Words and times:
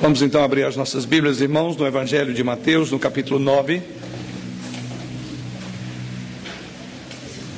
Vamos 0.00 0.22
então 0.22 0.44
abrir 0.44 0.62
as 0.62 0.76
nossas 0.76 1.04
Bíblias, 1.04 1.40
irmãos, 1.40 1.76
no 1.76 1.84
Evangelho 1.84 2.32
de 2.32 2.44
Mateus, 2.44 2.92
no 2.92 3.00
capítulo 3.00 3.40
9. 3.40 3.82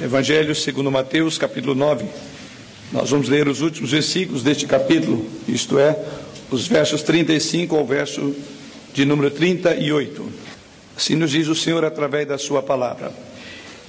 Evangelho 0.03 0.55
segundo 0.55 0.91
Mateus, 0.91 1.37
capítulo 1.37 1.75
9. 1.75 2.07
Nós 2.93 3.11
vamos 3.11 3.29
ler 3.29 3.47
os 3.47 3.61
últimos 3.61 3.91
versículos 3.91 4.43
deste 4.43 4.65
capítulo, 4.65 5.29
isto 5.47 5.79
é, 5.79 5.95
os 6.51 6.67
versos 6.67 7.03
35 7.03 7.77
ao 7.77 7.85
verso 7.85 8.35
de 8.95 9.05
número 9.05 9.31
38. 9.31 10.27
Assim 10.97 11.17
nos 11.17 11.33
diz 11.33 11.47
o 11.47 11.55
Senhor 11.55 11.85
através 11.85 12.27
da 12.27 12.39
sua 12.39 12.63
palavra. 12.63 13.13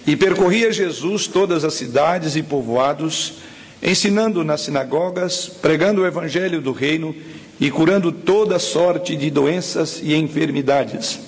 E 0.06 0.18
percorria 0.18 0.74
Jesus 0.74 1.26
todas 1.26 1.64
as 1.64 1.76
cidades 1.76 2.36
e 2.36 2.44
povoados, 2.44 3.36
ensinando 3.82 4.44
nas 4.44 4.62
sinagogas, 4.62 5.48
pregando 5.48 6.02
o 6.02 6.06
evangelho 6.06 6.62
do 6.62 6.72
reino 6.72 7.16
e 7.60 7.72
curando 7.72 8.12
toda 8.12 8.60
sorte 8.60 9.16
de 9.16 9.30
doenças 9.30 10.00
e 10.04 10.16
enfermidades. 10.16 11.20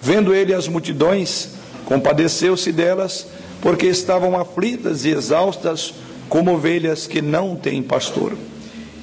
Vendo 0.00 0.34
ele 0.34 0.52
as 0.52 0.68
multidões, 0.68 1.50
compadeceu-se 1.84 2.72
delas, 2.72 3.26
porque 3.60 3.86
estavam 3.86 4.38
aflitas 4.38 5.04
e 5.04 5.10
exaustas, 5.10 5.94
como 6.28 6.52
ovelhas 6.52 7.06
que 7.06 7.22
não 7.22 7.54
têm 7.56 7.82
pastor. 7.82 8.36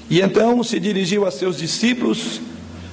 E 0.09 0.21
então 0.21 0.61
se 0.63 0.79
dirigiu 0.79 1.25
a 1.25 1.31
seus 1.31 1.57
discípulos: 1.57 2.41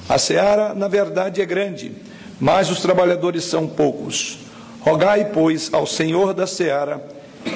A 0.09 0.19
seara, 0.19 0.75
na 0.75 0.88
verdade, 0.88 1.43
é 1.43 1.47
grande, 1.47 1.93
mas 2.41 2.71
os 2.71 2.80
trabalhadores 2.80 3.45
são 3.45 3.66
poucos. 3.66 4.38
Rogai, 4.80 5.30
pois, 5.33 5.69
ao 5.73 5.87
Senhor 5.87 6.33
da 6.33 6.47
seara 6.47 7.05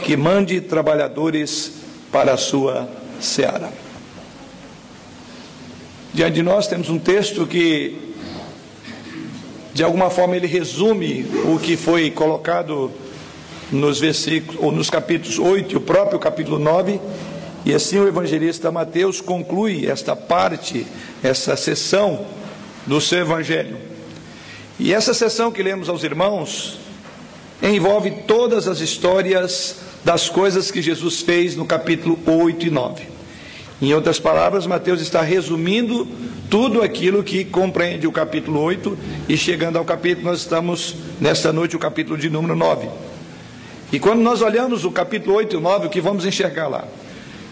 que 0.03 0.17
mande 0.17 0.61
trabalhadores 0.61 1.84
para 2.15 2.35
a 2.35 2.37
sua 2.37 2.89
seara. 3.21 3.73
Diante 6.13 6.35
de 6.35 6.43
nós 6.45 6.69
temos 6.69 6.89
um 6.89 6.97
texto 6.97 7.45
que, 7.45 8.15
de 9.75 9.83
alguma 9.83 10.09
forma, 10.11 10.37
ele 10.37 10.47
resume 10.47 11.27
o 11.53 11.59
que 11.59 11.77
foi 11.77 12.13
colocado 12.13 12.89
nos 13.73 13.99
versículos, 13.99 14.63
ou 14.63 14.71
nos 14.71 14.89
capítulos 14.89 15.41
8 15.41 15.73
e 15.73 15.77
o 15.77 15.81
próprio 15.81 16.21
capítulo 16.21 16.57
9, 16.57 17.01
e 17.65 17.75
assim 17.75 17.99
o 17.99 18.07
evangelista 18.07 18.71
Mateus 18.71 19.21
conclui 19.21 19.91
esta 19.91 20.15
parte, 20.15 20.87
essa 21.21 21.57
sessão 21.57 22.27
do 22.87 23.01
seu 23.01 23.23
evangelho. 23.23 23.77
E 24.79 24.95
essa 24.95 25.13
sessão 25.13 25.51
que 25.51 25.65
lemos 25.65 25.89
aos 25.89 26.05
irmãos 26.05 26.79
envolve 27.61 28.13
todas 28.25 28.69
as 28.69 28.79
histórias 28.79 29.84
das 30.05 30.29
coisas 30.29 30.71
que 30.71 30.83
Jesus 30.83 31.23
fez 31.23 31.57
no 31.57 31.65
capítulo 31.65 32.19
8 32.27 32.67
e 32.67 32.71
9. 32.71 33.05
Em 33.81 33.95
outras 33.95 34.21
palavras, 34.21 34.67
Mateus 34.67 35.01
está 35.01 35.23
resumindo 35.23 36.07
tudo 36.51 36.83
aquilo 36.83 37.25
que 37.25 37.45
compreende 37.45 38.07
o 38.07 38.13
capítulo 38.13 38.61
8 38.61 38.97
e 39.29 39.37
chegando 39.37 39.79
ao 39.79 39.85
capítulo, 39.85 40.27
nós 40.27 40.41
estamos 40.41 40.95
nesta 41.21 41.53
noite, 41.53 41.75
o 41.75 41.79
capítulo 41.79 42.19
de 42.19 42.29
número 42.31 42.55
9. 42.55 42.89
E 43.93 43.99
quando 43.99 44.21
nós 44.21 44.43
olhamos 44.43 44.85
o 44.85 44.91
capítulo 44.91 45.37
8 45.37 45.57
e 45.57 45.61
9, 45.61 45.87
o 45.87 45.91
que 45.91 46.01
vamos 46.01 46.27
enxergar 46.27 46.69
lá? 46.69 46.85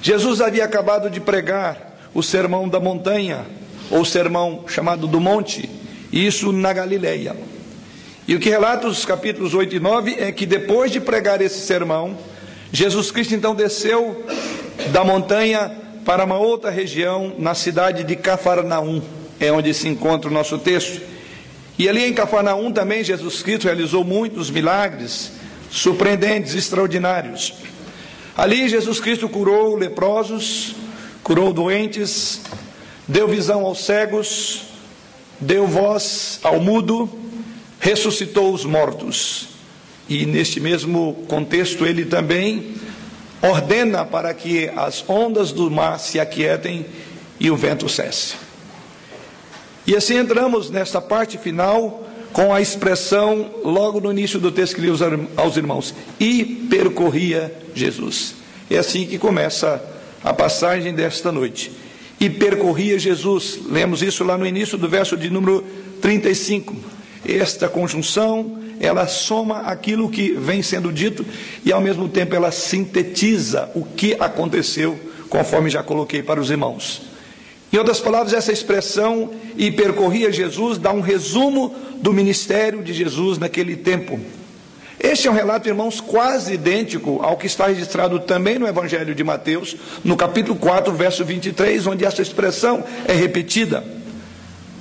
Jesus 0.03 0.41
havia 0.41 0.65
acabado 0.65 1.09
de 1.09 1.21
pregar 1.21 1.97
o 2.15 2.23
sermão 2.23 2.69
da 2.69 2.79
montanha, 2.79 3.47
ou 3.91 4.05
sermão 4.05 4.65
chamado 4.67 5.07
do 5.07 5.21
monte, 5.21 5.69
isso 6.13 6.53
na 6.53 6.73
Galileia. 6.73 7.37
E 8.27 8.35
o 8.35 8.41
que 8.41 8.51
relata 8.51 8.87
os 8.87 9.05
capítulos 9.05 9.55
8 9.55 9.77
e 9.77 9.81
9 9.81 10.17
é 10.19 10.31
que 10.31 10.47
depois 10.47 10.91
de 10.91 11.01
pregar 11.01 11.41
esse 11.41 11.61
sermão, 11.61 12.17
Jesus 12.73 13.11
Cristo 13.11 13.35
então 13.35 13.55
desceu 13.55 14.25
da 14.91 15.05
montanha 15.05 15.71
para 16.07 16.25
uma 16.25 16.39
outra 16.39 16.71
região, 16.71 17.35
na 17.39 17.55
cidade 17.55 18.03
de 18.03 18.17
Cafarnaum, 18.17 19.03
é 19.39 19.53
onde 19.53 19.75
se 19.75 19.89
encontra 19.89 20.31
o 20.31 20.33
nosso 20.33 20.59
texto. 20.59 21.03
E 21.79 21.87
ali 21.87 22.03
em 22.03 22.15
Cafarnaum 22.15 22.73
também 22.73 23.05
Jesus 23.05 23.43
Cristo 23.43 23.65
realizou 23.65 24.03
muitos 24.05 24.51
milagres 24.51 25.33
surpreendentes, 25.71 26.55
extraordinários. 26.55 27.53
Ali 28.35 28.67
Jesus 28.69 28.99
Cristo 28.99 29.29
curou 29.29 29.77
leprosos, 29.77 30.75
curou 31.23 31.53
doentes, 31.53 32.41
deu 33.07 33.29
visão 33.29 33.67
aos 33.67 33.85
cegos, 33.85 34.63
deu 35.39 35.67
voz 35.67 36.41
ao 36.43 36.59
mudo, 36.59 37.09
ressuscitou 37.79 38.55
os 38.55 38.65
mortos. 38.65 39.52
E 40.09 40.27
neste 40.27 40.61
mesmo 40.61 41.25
contexto 41.29 41.87
ele 41.87 42.05
também 42.05 42.75
ordena 43.41 44.05
para 44.05 44.33
que 44.33 44.69
as 44.77 45.05
ondas 45.09 45.53
do 45.53 45.71
mar 45.71 45.99
se 45.99 46.21
aquietem 46.21 46.87
e 47.41 47.51
o 47.51 47.57
vento 47.57 47.89
cesse. 47.89 48.35
E 49.87 49.97
assim 49.97 50.17
entramos 50.17 50.71
nesta 50.71 51.01
parte 51.01 51.37
final 51.39 52.07
com 52.33 52.55
a 52.55 52.61
expressão, 52.61 53.51
logo 53.65 54.01
no 54.01 54.11
início 54.11 54.39
do 54.39 54.51
texto 54.51 54.77
que 54.77 54.81
li 54.81 54.89
aos 55.37 55.57
irmãos, 55.57 55.95
e 56.19 56.45
percorria 56.71 57.53
Jesus. 57.75 58.35
É 58.71 58.79
assim 58.79 59.07
que 59.07 59.19
começa 59.19 59.83
a 60.25 60.33
passagem 60.33 60.95
desta 60.95 61.31
noite. 61.31 61.71
E 62.19 62.31
percorria 62.31 62.99
Jesus, 62.99 63.59
lemos 63.69 64.03
isso 64.03 64.25
lá 64.25 64.39
no 64.39 64.47
início 64.47 64.79
do 64.79 64.89
verso 64.89 65.17
de 65.17 65.29
número 65.29 65.65
35. 66.01 66.75
Esta 67.27 67.69
conjunção 67.69 68.59
ela 68.81 69.07
soma 69.07 69.61
aquilo 69.61 70.11
que 70.11 70.33
vem 70.33 70.61
sendo 70.61 70.93
dito 70.93 71.25
e 71.65 71.73
ao 71.73 71.81
mesmo 71.81 72.09
tempo 72.09 72.35
ela 72.35 72.51
sintetiza 72.51 73.71
o 73.75 73.85
que 73.85 74.17
aconteceu, 74.19 74.99
conforme 75.29 75.71
já 75.71 75.83
coloquei 75.83 76.23
para 76.23 76.41
os 76.41 76.51
irmãos. 76.51 77.03
Em 77.73 77.79
outras 77.79 78.01
palavras, 78.01 78.35
essa 78.35 78.53
expressão 78.53 79.31
e 79.57 79.71
percorria 79.71 80.33
Jesus 80.33 80.79
dá 80.79 80.93
um 80.93 81.01
resumo 81.01 81.75
do 81.97 82.13
ministério 82.13 82.83
de 82.83 82.93
Jesus 82.93 83.39
naquele 83.39 83.77
tempo. 83.77 84.21
Este 84.99 85.27
é 85.27 85.31
um 85.31 85.35
relato, 85.35 85.69
irmãos, 85.69 86.01
quase 86.01 86.55
idêntico 86.55 87.21
ao 87.23 87.37
que 87.37 87.47
está 87.47 87.69
registrado 87.69 88.21
também 88.21 88.59
no 88.59 88.69
Evangelho 88.69 89.15
de 89.15 89.25
Mateus, 89.25 89.77
no 90.05 90.17
capítulo 90.17 90.59
4, 90.59 90.93
verso 90.93 91.25
23, 91.25 91.87
onde 91.87 92.05
essa 92.05 92.21
expressão 92.21 92.85
é 93.07 93.13
repetida. 93.13 94.02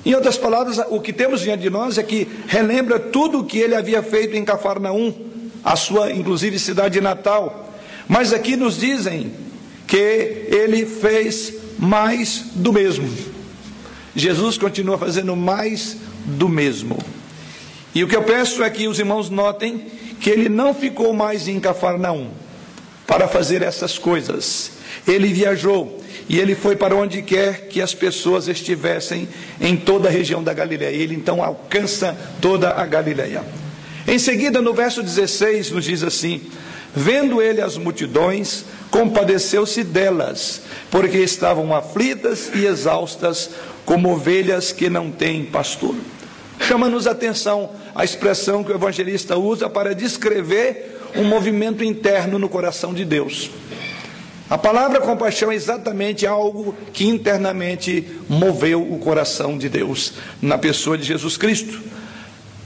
Em 0.04 0.14
outras 0.14 0.36
palavras, 0.36 0.80
o 0.90 1.00
que 1.00 1.12
temos 1.12 1.40
diante 1.40 1.62
de 1.62 1.70
nós 1.70 1.96
é 1.96 2.02
que 2.02 2.26
relembra 2.48 2.98
tudo 2.98 3.40
o 3.40 3.44
que 3.44 3.58
ele 3.58 3.74
havia 3.74 4.02
feito 4.02 4.36
em 4.36 4.44
Cafarnaum, 4.44 5.14
a 5.62 5.76
sua, 5.76 6.12
inclusive, 6.12 6.58
cidade 6.58 7.00
natal. 7.00 7.72
Mas 8.08 8.32
aqui 8.32 8.56
nos 8.56 8.78
dizem 8.78 9.32
que 9.86 9.96
ele 9.96 10.84
fez 10.86 11.54
mais 11.78 12.46
do 12.54 12.72
mesmo. 12.72 13.08
Jesus 14.14 14.58
continua 14.58 14.98
fazendo 14.98 15.36
mais 15.36 15.96
do 16.24 16.48
mesmo. 16.48 16.98
E 17.94 18.02
o 18.02 18.08
que 18.08 18.16
eu 18.16 18.22
peço 18.22 18.62
é 18.62 18.70
que 18.70 18.88
os 18.88 18.98
irmãos 18.98 19.30
notem 19.30 19.86
que 20.20 20.30
ele 20.30 20.48
não 20.48 20.74
ficou 20.74 21.12
mais 21.12 21.46
em 21.46 21.60
Cafarnaum 21.60 22.28
para 23.06 23.28
fazer 23.28 23.62
essas 23.62 23.98
coisas. 23.98 24.72
Ele 25.06 25.32
viajou 25.32 26.00
e 26.28 26.38
ele 26.38 26.54
foi 26.54 26.76
para 26.76 26.94
onde 26.94 27.22
quer 27.22 27.68
que 27.68 27.80
as 27.80 27.94
pessoas 27.94 28.48
estivessem 28.48 29.28
em 29.60 29.76
toda 29.76 30.08
a 30.08 30.12
região 30.12 30.42
da 30.42 30.52
Galileia. 30.52 30.94
Ele 30.94 31.14
então 31.14 31.42
alcança 31.42 32.16
toda 32.40 32.70
a 32.70 32.86
Galileia. 32.86 33.42
Em 34.06 34.18
seguida, 34.18 34.60
no 34.60 34.74
verso 34.74 35.02
16, 35.02 35.70
nos 35.70 35.84
diz 35.84 36.02
assim: 36.02 36.40
Vendo 36.94 37.40
ele 37.40 37.60
as 37.60 37.76
multidões, 37.76 38.64
compadeceu-se 38.90 39.82
delas, 39.82 40.62
porque 40.90 41.18
estavam 41.18 41.74
aflitas 41.74 42.50
e 42.54 42.66
exaustas, 42.66 43.50
como 43.84 44.12
ovelhas 44.12 44.72
que 44.72 44.90
não 44.90 45.10
têm 45.10 45.44
pastor. 45.44 45.94
Chama-nos 46.66 47.06
atenção 47.06 47.70
a 47.94 48.04
expressão 48.04 48.62
que 48.62 48.70
o 48.70 48.74
evangelista 48.74 49.36
usa 49.36 49.68
para 49.68 49.94
descrever 49.94 51.00
um 51.16 51.24
movimento 51.24 51.82
interno 51.82 52.38
no 52.38 52.48
coração 52.48 52.94
de 52.94 53.04
Deus. 53.04 53.50
A 54.48 54.58
palavra 54.58 55.00
compaixão 55.00 55.50
é 55.50 55.54
exatamente 55.54 56.26
algo 56.26 56.74
que 56.92 57.06
internamente 57.06 58.06
moveu 58.28 58.82
o 58.82 58.98
coração 58.98 59.56
de 59.56 59.68
Deus 59.68 60.14
na 60.40 60.58
pessoa 60.58 60.96
de 60.96 61.04
Jesus 61.04 61.36
Cristo. 61.36 61.80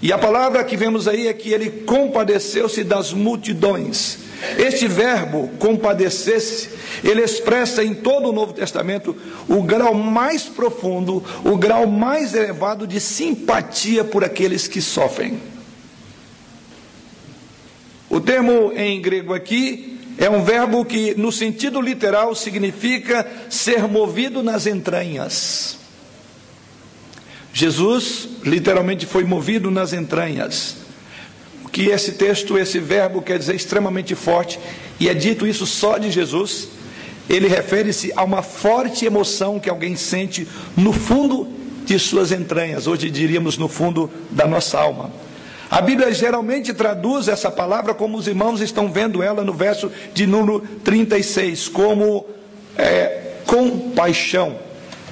E 0.02 0.12
a 0.12 0.18
palavra 0.18 0.62
que 0.62 0.76
vemos 0.76 1.08
aí 1.08 1.28
é 1.28 1.32
que 1.32 1.52
ele 1.52 1.70
compadeceu-se 1.70 2.84
das 2.84 3.12
multidões. 3.12 4.18
Este 4.58 4.86
verbo 4.86 5.48
compadecer-se, 5.58 6.68
ele 7.02 7.22
expressa 7.22 7.82
em 7.82 7.94
todo 7.94 8.28
o 8.28 8.32
Novo 8.32 8.52
Testamento 8.52 9.16
o 9.48 9.62
grau 9.62 9.94
mais 9.94 10.44
profundo, 10.44 11.24
o 11.44 11.56
grau 11.56 11.86
mais 11.86 12.34
elevado 12.34 12.86
de 12.86 13.00
simpatia 13.00 14.04
por 14.04 14.24
aqueles 14.24 14.68
que 14.68 14.80
sofrem. 14.80 15.40
O 18.08 18.20
termo 18.20 18.72
em 18.74 19.00
grego 19.00 19.34
aqui 19.34 19.98
é 20.18 20.30
um 20.30 20.42
verbo 20.42 20.84
que, 20.84 21.14
no 21.14 21.30
sentido 21.30 21.80
literal, 21.80 22.34
significa 22.34 23.26
ser 23.50 23.86
movido 23.88 24.42
nas 24.42 24.66
entranhas. 24.66 25.76
Jesus 27.52 28.28
literalmente 28.44 29.06
foi 29.06 29.24
movido 29.24 29.70
nas 29.70 29.92
entranhas. 29.92 30.85
Que 31.76 31.90
esse 31.90 32.12
texto, 32.12 32.56
esse 32.56 32.78
verbo 32.78 33.20
quer 33.20 33.38
dizer 33.38 33.54
extremamente 33.54 34.14
forte, 34.14 34.58
e 34.98 35.10
é 35.10 35.12
dito 35.12 35.46
isso 35.46 35.66
só 35.66 35.98
de 35.98 36.10
Jesus. 36.10 36.68
Ele 37.28 37.48
refere-se 37.48 38.10
a 38.16 38.24
uma 38.24 38.40
forte 38.40 39.04
emoção 39.04 39.60
que 39.60 39.68
alguém 39.68 39.94
sente 39.94 40.48
no 40.74 40.90
fundo 40.90 41.46
de 41.84 41.98
suas 41.98 42.32
entranhas, 42.32 42.86
hoje 42.86 43.10
diríamos 43.10 43.58
no 43.58 43.68
fundo 43.68 44.10
da 44.30 44.46
nossa 44.46 44.80
alma. 44.80 45.10
A 45.70 45.82
Bíblia 45.82 46.10
geralmente 46.14 46.72
traduz 46.72 47.28
essa 47.28 47.50
palavra 47.50 47.92
como 47.92 48.16
os 48.16 48.26
irmãos 48.26 48.62
estão 48.62 48.90
vendo 48.90 49.22
ela 49.22 49.44
no 49.44 49.52
verso 49.52 49.92
de 50.14 50.26
número 50.26 50.60
36, 50.82 51.68
como 51.68 52.24
é, 52.78 53.34
compaixão. 53.44 54.56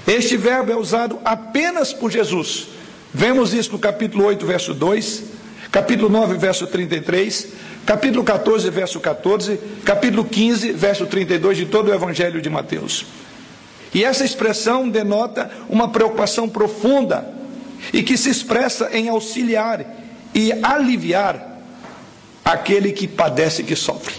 Este 0.06 0.38
verbo 0.38 0.72
é 0.72 0.76
usado 0.76 1.18
apenas 1.26 1.92
por 1.92 2.10
Jesus. 2.10 2.68
Vemos 3.12 3.52
isso 3.52 3.72
no 3.72 3.78
capítulo 3.78 4.24
8, 4.24 4.46
verso 4.46 4.72
2, 4.72 5.33
capítulo 5.74 6.08
9, 6.08 6.36
verso 6.36 6.68
33, 6.68 7.48
capítulo 7.84 8.22
14, 8.22 8.70
verso 8.70 9.00
14, 9.00 9.58
capítulo 9.84 10.24
15, 10.24 10.70
verso 10.70 11.04
32 11.04 11.56
de 11.56 11.66
todo 11.66 11.88
o 11.88 11.92
Evangelho 11.92 12.40
de 12.40 12.48
Mateus. 12.48 13.04
E 13.92 14.04
essa 14.04 14.24
expressão 14.24 14.88
denota 14.88 15.50
uma 15.68 15.88
preocupação 15.88 16.48
profunda 16.48 17.28
e 17.92 18.04
que 18.04 18.16
se 18.16 18.30
expressa 18.30 18.88
em 18.92 19.08
auxiliar 19.08 19.84
e 20.32 20.52
aliviar 20.62 21.58
aquele 22.44 22.92
que 22.92 23.08
padece 23.08 23.62
e 23.62 23.64
que 23.64 23.74
sofre. 23.74 24.14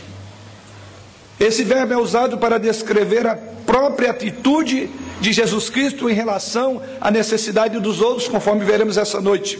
Esse 1.40 1.64
verbo 1.64 1.94
é 1.94 1.98
usado 1.98 2.38
para 2.38 2.58
descrever 2.58 3.26
a 3.26 3.36
própria 3.66 4.12
atitude 4.12 4.90
de 5.22 5.32
Jesus 5.32 5.70
Cristo 5.70 6.10
em 6.10 6.14
relação 6.14 6.82
à 7.00 7.10
necessidade 7.10 7.80
dos 7.80 8.02
outros, 8.02 8.28
conforme 8.28 8.66
veremos 8.66 8.98
essa 8.98 9.22
noite. 9.22 9.58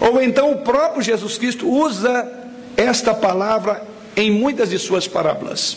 Ou 0.00 0.22
então 0.22 0.52
o 0.52 0.58
próprio 0.58 1.02
Jesus 1.02 1.38
Cristo 1.38 1.68
usa 1.68 2.26
esta 2.76 3.14
palavra 3.14 3.82
em 4.16 4.30
muitas 4.30 4.70
de 4.70 4.78
suas 4.78 5.06
parábolas. 5.08 5.76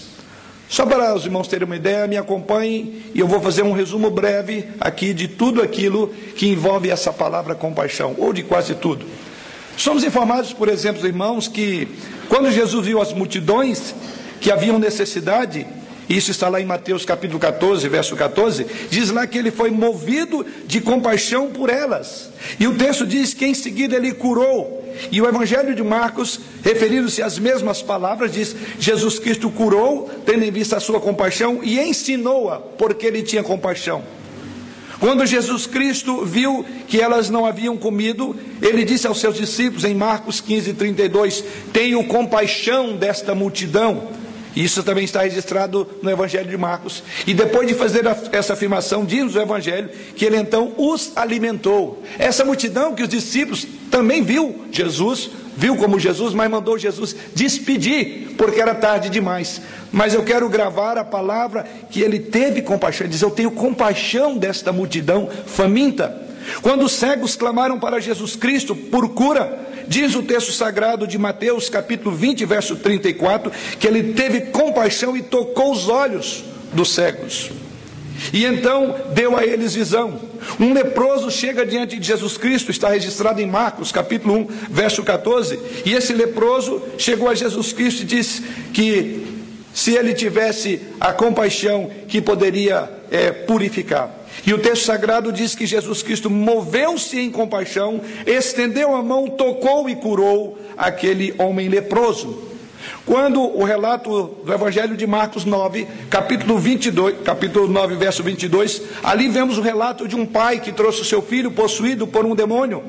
Só 0.70 0.86
para 0.86 1.16
os 1.16 1.24
irmãos 1.24 1.48
terem 1.48 1.66
uma 1.66 1.78
ideia, 1.78 2.08
me 2.08 2.18
acompanhem 2.18 3.02
e 3.14 3.20
eu 3.20 3.28
vou 3.28 3.40
fazer 3.40 3.62
um 3.62 3.72
resumo 3.72 4.10
breve 4.10 4.68
aqui 4.80 5.14
de 5.14 5.28
tudo 5.28 5.62
aquilo 5.62 6.10
que 6.36 6.48
envolve 6.48 6.90
essa 6.90 7.14
palavra 7.14 7.56
compaixão, 7.56 8.16
ou 8.18 8.34
de 8.34 8.44
quase 8.44 8.76
tudo. 8.76 9.06
Somos 9.78 10.04
informados, 10.04 10.52
por 10.52 10.68
exemplo, 10.68 11.06
irmãos, 11.08 11.48
que 11.48 11.88
quando 12.28 12.52
Jesus 12.52 12.86
viu 12.86 13.02
as 13.02 13.14
multidões 13.14 13.96
que 14.42 14.52
haviam 14.52 14.78
necessidade, 14.78 15.66
isso 16.16 16.32
está 16.32 16.48
lá 16.48 16.62
em 16.62 16.66
Mateus 16.66 17.04
capítulo 17.04 17.40
14, 17.40 17.88
verso 17.90 18.16
14, 18.16 18.66
diz 18.90 19.10
lá 19.10 19.28
que 19.28 19.38
ele 19.38 19.52
foi 19.52 19.70
movido 19.70 20.46
de 20.66 20.80
compaixão 20.80 21.50
por 21.50 21.70
elas. 21.70 22.30
E 22.60 22.68
o 22.68 22.76
texto 22.76 23.06
diz 23.06 23.34
que 23.34 23.46
em 23.46 23.54
seguida 23.54 23.96
ele 23.96 24.14
curou. 24.14 24.86
E 25.12 25.22
o 25.22 25.28
Evangelho 25.28 25.76
de 25.76 25.84
Marcos, 25.84 26.40
referindo-se 26.64 27.22
às 27.22 27.38
mesmas 27.38 27.82
palavras, 27.82 28.32
diz: 28.32 28.56
Jesus 28.80 29.20
Cristo 29.20 29.50
curou, 29.50 30.10
tendo 30.26 30.44
em 30.44 30.52
vista 30.52 30.78
a 30.78 30.80
sua 30.80 31.00
compaixão, 31.00 31.60
e 31.62 31.80
ensinou-a, 31.80 32.58
porque 32.58 33.06
ele 33.06 33.22
tinha 33.22 33.44
compaixão. 33.44 34.04
Quando 35.00 35.26
Jesus 35.26 35.68
Cristo 35.68 36.26
viu 36.26 36.66
que 36.88 37.00
elas 37.00 37.30
não 37.30 37.46
haviam 37.46 37.78
comido, 37.78 38.36
ele 38.62 38.84
disse 38.84 39.06
aos 39.06 39.20
seus 39.20 39.36
discípulos 39.36 39.84
em 39.84 39.94
Marcos 39.94 40.42
15, 40.42 40.74
32: 40.74 41.44
Tenho 41.72 42.04
compaixão 42.06 42.96
desta 42.96 43.36
multidão. 43.36 44.08
Isso 44.58 44.82
também 44.82 45.06
está 45.06 45.22
registrado 45.22 45.88
no 46.02 46.10
Evangelho 46.10 46.50
de 46.50 46.58
Marcos. 46.58 47.04
E 47.28 47.34
depois 47.34 47.68
de 47.68 47.76
fazer 47.76 48.04
essa 48.32 48.54
afirmação, 48.54 49.06
diz 49.06 49.36
o 49.36 49.40
Evangelho 49.40 49.88
que 50.16 50.26
ele 50.26 50.36
então 50.36 50.74
os 50.78 51.12
alimentou. 51.16 52.02
Essa 52.18 52.44
multidão 52.44 52.96
que 52.96 53.04
os 53.04 53.10
discípulos 53.10 53.68
também 53.92 54.24
viu 54.24 54.66
Jesus, 54.72 55.30
viu 55.56 55.76
como 55.76 56.00
Jesus, 56.00 56.34
mas 56.34 56.50
mandou 56.50 56.76
Jesus 56.76 57.16
despedir, 57.36 58.34
porque 58.36 58.60
era 58.60 58.74
tarde 58.74 59.12
demais. 59.12 59.62
Mas 59.92 60.16
eu 60.16 60.24
quero 60.24 60.50
gravar 60.50 60.98
a 60.98 61.06
palavra 61.06 61.64
que 61.92 62.02
ele 62.02 62.18
teve 62.18 62.64
compaixão. 62.64 63.06
Ele 63.06 63.14
diz: 63.14 63.22
Eu 63.22 63.30
tenho 63.30 63.52
compaixão 63.52 64.36
desta 64.40 64.74
multidão 64.74 65.30
faminta. 65.46 66.27
Quando 66.62 66.86
os 66.86 66.94
cegos 66.94 67.36
clamaram 67.36 67.80
para 67.80 68.00
Jesus 68.00 68.36
Cristo 68.36 68.76
por 68.76 69.10
cura, 69.10 69.68
diz 69.88 70.16
o 70.16 70.24
texto 70.24 70.52
sagrado 70.52 71.08
de 71.08 71.18
Mateus, 71.18 71.70
capítulo 71.70 72.16
20, 72.16 72.46
verso 72.46 72.76
34, 72.76 73.52
que 73.80 73.88
ele 73.88 74.14
teve 74.14 74.42
compaixão 74.42 75.16
e 75.16 75.22
tocou 75.22 75.72
os 75.72 75.88
olhos 75.88 76.44
dos 76.74 76.94
cegos. 76.94 77.52
E 78.34 78.46
então 78.46 78.96
deu 79.14 79.38
a 79.38 79.46
eles 79.46 79.76
visão. 79.76 80.20
Um 80.60 80.74
leproso 80.74 81.30
chega 81.30 81.66
diante 81.66 81.98
de 82.00 82.08
Jesus 82.08 82.38
Cristo, 82.38 82.72
está 82.72 82.90
registrado 82.90 83.42
em 83.42 83.46
Marcos, 83.46 83.92
capítulo 83.92 84.36
1, 84.36 84.48
verso 84.70 85.04
14. 85.04 85.60
E 85.86 85.94
esse 85.94 86.14
leproso 86.14 86.82
chegou 86.98 87.30
a 87.30 87.36
Jesus 87.36 87.72
Cristo 87.74 88.02
e 88.02 88.06
disse 88.06 88.42
que 88.74 89.26
se 89.74 89.92
ele 89.96 90.14
tivesse 90.14 90.82
a 91.00 91.14
compaixão 91.14 91.92
que 92.08 92.22
poderia 92.22 92.90
é, 93.12 93.32
purificar. 93.32 94.17
E 94.46 94.54
o 94.54 94.60
texto 94.60 94.86
sagrado 94.86 95.32
diz 95.32 95.56
que 95.56 95.66
Jesus 95.66 96.02
Cristo 96.02 96.30
moveu-se 96.30 97.20
em 97.20 97.32
compaixão, 97.32 98.02
estendeu 98.26 98.96
a 98.96 99.02
mão, 99.02 99.28
tocou 99.28 99.90
e 99.90 99.96
curou 99.96 100.58
aquele 100.78 101.34
homem 101.38 101.68
leproso. 101.68 102.48
Quando 103.06 103.42
o 103.42 103.64
relato 103.64 104.38
do 104.44 104.54
Evangelho 104.54 104.96
de 104.96 105.08
Marcos 105.08 105.46
9, 105.46 105.88
capítulo 106.10 106.58
22, 106.58 107.16
capítulo 107.24 107.68
9, 107.68 107.96
verso 107.96 108.22
22, 108.22 108.82
ali 109.04 109.30
vemos 109.30 109.58
o 109.58 109.62
relato 109.62 110.08
de 110.08 110.16
um 110.16 110.26
pai 110.26 110.60
que 110.60 110.72
trouxe 110.72 111.02
o 111.02 111.06
seu 111.06 111.22
filho 111.22 111.52
possuído 111.52 112.06
por 112.06 112.26
um 112.26 112.36
demônio. 112.36 112.84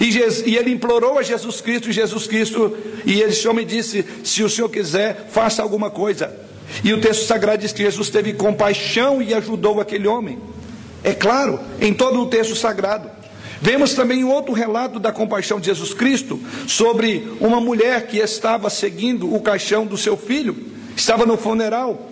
E, 0.00 0.10
Jesus, 0.10 0.46
e 0.46 0.56
ele 0.56 0.70
implorou 0.70 1.18
a 1.18 1.22
Jesus 1.22 1.60
Cristo, 1.60 1.92
Jesus 1.92 2.26
Cristo, 2.26 2.76
e 3.04 3.20
esse 3.20 3.46
homem 3.46 3.66
disse: 3.66 4.04
Se 4.22 4.42
o 4.42 4.48
senhor 4.48 4.68
quiser, 4.68 5.28
faça 5.30 5.62
alguma 5.62 5.90
coisa. 5.90 6.34
E 6.82 6.92
o 6.92 7.00
texto 7.00 7.26
sagrado 7.26 7.62
diz 7.62 7.72
que 7.72 7.82
Jesus 7.82 8.08
teve 8.08 8.32
compaixão 8.32 9.22
e 9.22 9.34
ajudou 9.34 9.80
aquele 9.80 10.08
homem. 10.08 10.38
É 11.04 11.12
claro, 11.12 11.60
em 11.82 11.92
todo 11.92 12.18
o 12.22 12.26
texto 12.26 12.56
sagrado. 12.56 13.10
Vemos 13.60 13.92
também 13.92 14.24
outro 14.24 14.54
relato 14.54 14.98
da 14.98 15.12
compaixão 15.12 15.60
de 15.60 15.66
Jesus 15.66 15.92
Cristo 15.92 16.40
sobre 16.66 17.30
uma 17.40 17.60
mulher 17.60 18.06
que 18.06 18.18
estava 18.18 18.70
seguindo 18.70 19.32
o 19.32 19.40
caixão 19.40 19.86
do 19.86 19.98
seu 19.98 20.16
filho, 20.16 20.56
estava 20.96 21.26
no 21.26 21.36
funeral. 21.36 22.10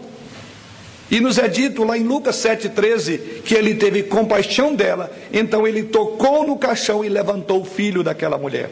E 1.11 1.21
nos 1.21 1.39
é 1.39 1.49
dito 1.49 1.85
lá 1.85 1.97
em 1.97 2.05
Lucas 2.05 2.37
7,13 2.37 3.43
que 3.43 3.55
ele 3.55 3.75
teve 3.75 4.03
compaixão 4.03 4.75
dela, 4.75 5.11
então 5.33 5.67
ele 5.67 5.85
tocou 5.85 6.47
no 6.47 6.57
caixão 6.57 7.05
e 7.05 7.09
levantou 7.09 7.63
o 7.63 7.67
filho 7.67 8.03
daquela 8.03 8.39
mulher. 8.39 8.71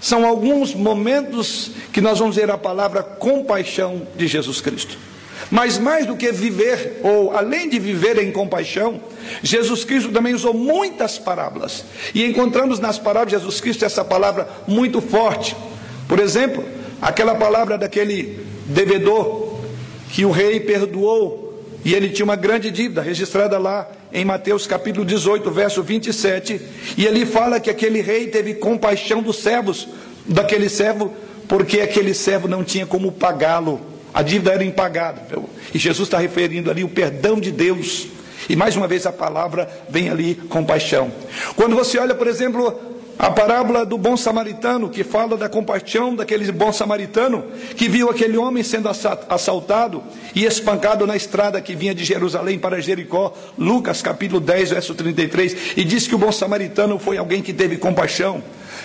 São 0.00 0.26
alguns 0.26 0.74
momentos 0.74 1.70
que 1.92 2.02
nós 2.02 2.18
vamos 2.18 2.36
ver 2.36 2.50
a 2.50 2.58
palavra 2.58 3.02
compaixão 3.02 4.06
de 4.14 4.26
Jesus 4.26 4.60
Cristo. 4.60 4.98
Mas 5.54 5.78
mais 5.78 6.04
do 6.04 6.16
que 6.16 6.32
viver, 6.32 6.98
ou 7.00 7.30
além 7.30 7.68
de 7.68 7.78
viver 7.78 8.18
em 8.18 8.32
compaixão, 8.32 9.00
Jesus 9.40 9.84
Cristo 9.84 10.10
também 10.10 10.34
usou 10.34 10.52
muitas 10.52 11.16
parábolas. 11.16 11.84
E 12.12 12.24
encontramos 12.24 12.80
nas 12.80 12.98
parábolas 12.98 13.28
de 13.28 13.38
Jesus 13.38 13.60
Cristo 13.60 13.84
essa 13.84 14.04
palavra 14.04 14.48
muito 14.66 15.00
forte. 15.00 15.54
Por 16.08 16.18
exemplo, 16.18 16.64
aquela 17.00 17.36
palavra 17.36 17.78
daquele 17.78 18.44
devedor 18.66 19.60
que 20.10 20.24
o 20.24 20.32
rei 20.32 20.58
perdoou 20.58 21.62
e 21.84 21.94
ele 21.94 22.08
tinha 22.08 22.24
uma 22.24 22.34
grande 22.34 22.68
dívida, 22.72 23.00
registrada 23.00 23.56
lá 23.56 23.88
em 24.12 24.24
Mateus 24.24 24.66
capítulo 24.66 25.06
18, 25.06 25.48
verso 25.52 25.84
27. 25.84 26.60
E 26.98 27.06
ele 27.06 27.24
fala 27.24 27.60
que 27.60 27.70
aquele 27.70 28.00
rei 28.00 28.26
teve 28.26 28.54
compaixão 28.54 29.22
dos 29.22 29.36
servos, 29.36 29.86
daquele 30.26 30.68
servo, 30.68 31.14
porque 31.46 31.80
aquele 31.80 32.12
servo 32.12 32.48
não 32.48 32.64
tinha 32.64 32.86
como 32.86 33.12
pagá-lo. 33.12 33.93
A 34.14 34.22
dívida 34.22 34.52
era 34.52 34.64
impagável. 34.64 35.50
E 35.74 35.78
Jesus 35.78 36.06
está 36.06 36.18
referindo 36.18 36.70
ali 36.70 36.84
o 36.84 36.88
perdão 36.88 37.40
de 37.40 37.50
Deus. 37.50 38.06
E 38.48 38.54
mais 38.54 38.76
uma 38.76 38.86
vez 38.86 39.06
a 39.06 39.12
palavra 39.12 39.68
vem 39.88 40.08
ali 40.08 40.36
compaixão. 40.48 41.10
Quando 41.56 41.74
você 41.74 41.98
olha, 41.98 42.14
por 42.14 42.28
exemplo, 42.28 42.94
a 43.18 43.30
parábola 43.30 43.86
do 43.86 43.96
bom 43.96 44.16
samaritano, 44.16 44.88
que 44.88 45.04
fala 45.04 45.36
da 45.36 45.48
compaixão 45.48 46.14
daquele 46.14 46.50
bom 46.52 46.72
samaritano 46.72 47.44
que 47.76 47.88
viu 47.88 48.10
aquele 48.10 48.36
homem 48.36 48.62
sendo 48.62 48.88
assaltado 48.88 50.02
e 50.34 50.44
espancado 50.44 51.06
na 51.06 51.16
estrada 51.16 51.60
que 51.60 51.74
vinha 51.74 51.94
de 51.94 52.04
Jerusalém 52.04 52.58
para 52.58 52.80
Jericó, 52.80 53.32
Lucas 53.56 54.02
capítulo 54.02 54.40
10, 54.40 54.70
verso 54.70 54.94
33, 54.94 55.56
e 55.76 55.84
diz 55.84 56.06
que 56.06 56.14
o 56.14 56.18
bom 56.18 56.32
samaritano 56.32 56.98
foi 56.98 57.16
alguém 57.16 57.40
que 57.40 57.52
teve 57.52 57.76
compaixão. 57.76 58.42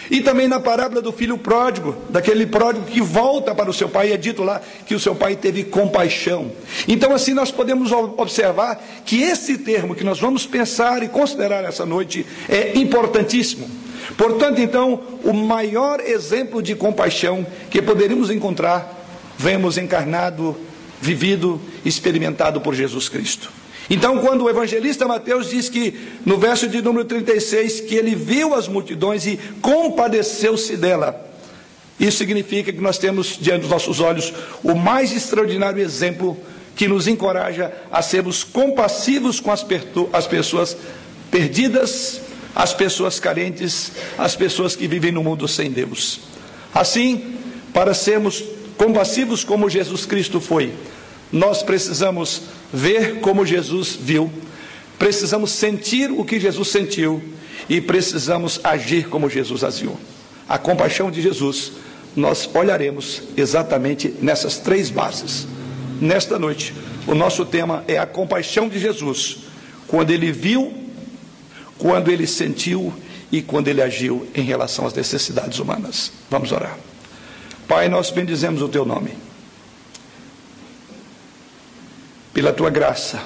E 0.09 0.21
também 0.21 0.47
na 0.47 0.59
parábola 0.59 1.01
do 1.01 1.11
filho 1.11 1.37
pródigo, 1.37 1.95
daquele 2.09 2.45
pródigo 2.45 2.85
que 2.85 2.99
volta 2.99 3.53
para 3.53 3.69
o 3.69 3.73
seu 3.73 3.87
pai, 3.87 4.11
é 4.11 4.17
dito 4.17 4.43
lá 4.43 4.59
que 4.85 4.95
o 4.95 4.99
seu 4.99 5.13
pai 5.13 5.35
teve 5.35 5.63
compaixão. 5.63 6.51
Então, 6.87 7.13
assim, 7.13 7.33
nós 7.33 7.51
podemos 7.51 7.91
observar 7.91 8.83
que 9.05 9.21
esse 9.21 9.59
termo 9.59 9.93
que 9.93 10.03
nós 10.03 10.19
vamos 10.19 10.47
pensar 10.47 11.03
e 11.03 11.07
considerar 11.07 11.63
essa 11.63 11.85
noite 11.85 12.25
é 12.47 12.77
importantíssimo. 12.77 13.69
Portanto, 14.17 14.59
então, 14.59 15.01
o 15.23 15.33
maior 15.33 15.99
exemplo 15.99 16.61
de 16.61 16.73
compaixão 16.73 17.45
que 17.69 17.81
poderíamos 17.81 18.31
encontrar, 18.31 19.05
vemos 19.37 19.77
encarnado, 19.77 20.57
vivido, 20.99 21.61
experimentado 21.85 22.59
por 22.61 22.73
Jesus 22.73 23.07
Cristo. 23.07 23.51
Então, 23.89 24.19
quando 24.19 24.43
o 24.43 24.49
evangelista 24.49 25.07
Mateus 25.07 25.49
diz 25.49 25.67
que, 25.67 25.93
no 26.25 26.37
verso 26.37 26.67
de 26.67 26.81
número 26.81 27.05
36, 27.05 27.81
que 27.81 27.95
ele 27.95 28.13
viu 28.13 28.53
as 28.53 28.67
multidões 28.67 29.25
e 29.25 29.39
compadeceu-se 29.61 30.77
dela, 30.77 31.27
isso 31.99 32.19
significa 32.19 32.71
que 32.71 32.79
nós 32.79 32.97
temos 32.97 33.37
diante 33.39 33.61
dos 33.61 33.69
nossos 33.69 33.99
olhos 33.99 34.31
o 34.63 34.75
mais 34.75 35.11
extraordinário 35.11 35.81
exemplo 35.81 36.37
que 36.75 36.87
nos 36.87 37.07
encoraja 37.07 37.73
a 37.91 38.01
sermos 38.01 38.43
compassivos 38.43 39.39
com 39.39 39.51
as, 39.51 39.65
as 40.13 40.27
pessoas 40.27 40.77
perdidas, 41.29 42.21
as 42.55 42.73
pessoas 42.73 43.19
carentes, 43.19 43.91
as 44.17 44.35
pessoas 44.35 44.75
que 44.75 44.87
vivem 44.87 45.11
no 45.11 45.23
mundo 45.23 45.47
sem 45.47 45.71
Deus. 45.71 46.21
Assim, 46.73 47.35
para 47.73 47.93
sermos 47.93 48.43
compassivos 48.77 49.43
como 49.43 49.69
Jesus 49.69 50.05
Cristo 50.05 50.39
foi, 50.39 50.71
nós 51.31 51.61
precisamos 51.61 52.43
ver 52.73 53.19
como 53.19 53.45
Jesus 53.45 53.97
viu, 53.99 54.31
precisamos 54.97 55.51
sentir 55.51 56.11
o 56.11 56.25
que 56.25 56.39
Jesus 56.39 56.69
sentiu 56.69 57.23
e 57.69 57.79
precisamos 57.79 58.59
agir 58.63 59.07
como 59.07 59.29
Jesus 59.29 59.63
agiu. 59.63 59.97
A 60.47 60.57
compaixão 60.57 61.11
de 61.11 61.21
Jesus, 61.21 61.73
nós 62.15 62.49
olharemos 62.53 63.21
exatamente 63.37 64.13
nessas 64.21 64.57
três 64.57 64.89
bases. 64.89 65.47
Nesta 66.01 66.39
noite, 66.39 66.73
o 67.05 67.13
nosso 67.13 67.45
tema 67.45 67.83
é 67.87 67.97
a 67.97 68.07
compaixão 68.07 68.67
de 68.67 68.79
Jesus, 68.79 69.39
quando 69.87 70.11
ele 70.11 70.31
viu, 70.31 70.73
quando 71.77 72.09
ele 72.09 72.25
sentiu 72.25 72.93
e 73.31 73.41
quando 73.41 73.67
ele 73.67 73.81
agiu 73.81 74.27
em 74.33 74.41
relação 74.41 74.87
às 74.87 74.93
necessidades 74.93 75.59
humanas. 75.59 76.11
Vamos 76.29 76.51
orar. 76.51 76.77
Pai, 77.67 77.87
nós 77.87 78.09
bendizemos 78.09 78.61
o 78.61 78.67
teu 78.67 78.83
nome. 78.83 79.28
Pela 82.33 82.53
tua 82.53 82.69
graça, 82.69 83.21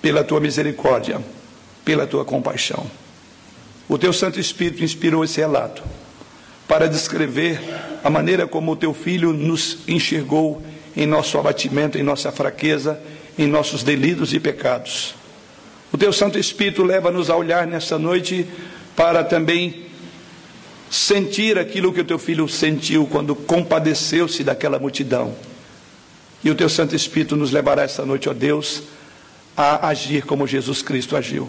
pela 0.00 0.24
tua 0.24 0.40
misericórdia, 0.40 1.20
pela 1.84 2.06
tua 2.06 2.24
compaixão. 2.24 2.86
O 3.88 3.96
teu 3.96 4.12
Santo 4.12 4.38
Espírito 4.38 4.84
inspirou 4.84 5.24
esse 5.24 5.40
relato 5.40 5.82
para 6.68 6.86
descrever 6.86 7.60
a 8.04 8.10
maneira 8.10 8.46
como 8.46 8.72
o 8.72 8.76
teu 8.76 8.92
filho 8.92 9.32
nos 9.32 9.78
enxergou 9.88 10.62
em 10.94 11.06
nosso 11.06 11.38
abatimento, 11.38 11.96
em 11.96 12.02
nossa 12.02 12.30
fraqueza, 12.30 13.00
em 13.38 13.46
nossos 13.46 13.82
delitos 13.82 14.34
e 14.34 14.40
pecados. 14.40 15.14
O 15.90 15.96
teu 15.96 16.12
Santo 16.12 16.38
Espírito 16.38 16.82
leva-nos 16.82 17.30
a 17.30 17.36
olhar 17.36 17.66
nesta 17.66 17.98
noite 17.98 18.46
para 18.94 19.24
também 19.24 19.86
sentir 20.90 21.58
aquilo 21.58 21.92
que 21.92 22.00
o 22.00 22.04
teu 22.04 22.18
filho 22.18 22.48
sentiu 22.48 23.06
quando 23.06 23.34
compadeceu-se 23.34 24.44
daquela 24.44 24.78
multidão. 24.78 25.34
E 26.42 26.50
o 26.50 26.54
teu 26.54 26.68
Santo 26.68 26.94
Espírito 26.94 27.36
nos 27.36 27.50
levará 27.50 27.82
esta 27.82 28.04
noite, 28.04 28.28
ó 28.28 28.32
Deus, 28.32 28.82
a 29.56 29.88
agir 29.88 30.24
como 30.24 30.46
Jesus 30.46 30.82
Cristo 30.82 31.16
agiu. 31.16 31.48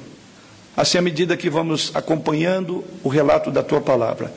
Assim, 0.75 0.97
à 0.97 1.01
medida 1.01 1.37
que 1.37 1.49
vamos 1.49 1.91
acompanhando 1.93 2.83
o 3.03 3.09
relato 3.09 3.51
da 3.51 3.61
tua 3.61 3.81
palavra, 3.81 4.33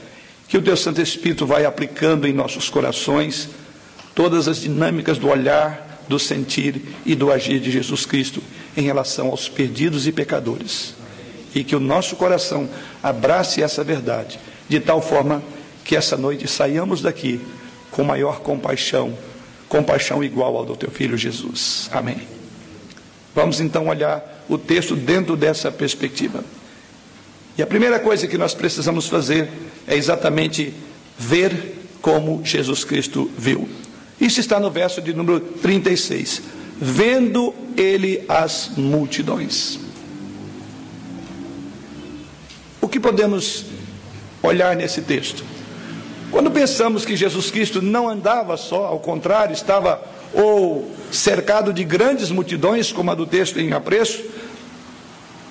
que 0.49 0.59
o 0.59 0.63
teu 0.63 0.77
Santo 0.77 1.01
Espírito 1.01 1.47
vai 1.47 1.65
aplicando 1.65 2.27
em 2.27 2.33
nossos 2.33 2.69
corações 2.69 3.49
todas 4.15 4.49
as 4.49 4.61
dinâmicas 4.61 5.17
do 5.17 5.29
olhar, 5.29 6.03
do 6.09 6.19
sentir 6.19 6.83
e 7.07 7.15
do 7.15 7.33
agir 7.33 7.61
de 7.61 7.71
Jesus 7.71 8.05
Cristo 8.05 8.43
em 8.77 8.83
relação 8.83 9.29
aos 9.29 9.49
perdidos 9.49 10.07
e 10.07 10.13
pecadores. 10.13 10.95
E 11.55 11.65
que 11.65 11.77
o 11.77 11.81
nosso 11.81 12.17
coração 12.17 12.69
abrace 13.03 13.63
essa 13.63 13.83
verdade 13.85 14.39
de 14.69 14.81
tal 14.81 15.01
forma 15.01 15.43
que 15.85 15.97
essa 15.97 16.17
noite 16.17 16.47
saiamos 16.49 17.03
daqui 17.03 17.41
com 17.91 18.03
maior 18.05 18.41
compaixão, 18.41 19.17
compaixão 19.73 20.23
igual 20.23 20.55
ao 20.55 20.67
do 20.67 20.77
teu 20.77 20.91
filho 20.91 21.17
Jesus. 21.17 21.89
Amém. 21.91 22.21
Vamos 23.35 23.59
então 23.59 23.89
olhar 23.89 24.45
o 24.47 24.59
texto 24.59 24.95
dentro 24.95 25.35
dessa 25.35 25.73
perspectiva. 25.73 26.45
E 27.57 27.63
a 27.63 27.67
primeira 27.67 27.99
coisa 27.99 28.27
que 28.27 28.37
nós 28.37 28.53
precisamos 28.53 29.09
fazer 29.09 29.49
é 29.87 29.97
exatamente 29.97 30.75
ver 31.19 31.87
como 32.03 32.45
Jesus 32.45 32.85
Cristo 32.85 33.31
viu. 33.39 33.67
Isso 34.21 34.41
está 34.41 34.61
no 34.61 34.71
verso 34.71 35.01
de 35.01 35.15
número 35.15 35.41
36. 35.41 36.43
Vendo 36.79 37.55
ele 37.75 38.27
as 38.29 38.73
multidões. 38.77 39.79
O 42.79 42.89
que 42.89 43.01
podemos 43.01 43.65
olhar 44.43 44.77
nesse 44.77 45.01
texto. 45.01 45.52
Quando 46.33 46.51
pensamos 46.51 47.05
que 47.05 47.15
Jesus 47.15 47.51
Cristo 47.51 47.83
não 47.83 48.09
andava 48.09 48.57
só, 48.57 48.87
ao 48.87 48.99
contrário, 48.99 49.53
estava 49.53 50.03
ou 50.33 50.91
cercado 51.13 51.75
de 51.75 51.85
grandes 51.85 52.31
multidões, 52.31 52.91
como 52.91 53.11
a 53.11 53.15
do 53.15 53.27
texto 53.27 53.61
em 53.61 53.75
apreço, 53.75 54.25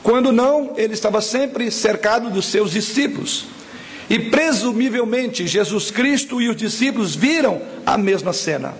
quando 0.01 0.31
não, 0.31 0.73
ele 0.75 0.95
estava 0.95 1.21
sempre 1.21 1.69
cercado 1.69 2.31
dos 2.31 2.47
seus 2.47 2.71
discípulos. 2.71 3.45
E 4.09 4.17
presumivelmente 4.17 5.45
Jesus 5.45 5.91
Cristo 5.91 6.41
e 6.41 6.49
os 6.49 6.55
discípulos 6.55 7.13
viram 7.13 7.61
a 7.85 7.95
mesma 7.95 8.33
cena. 8.33 8.73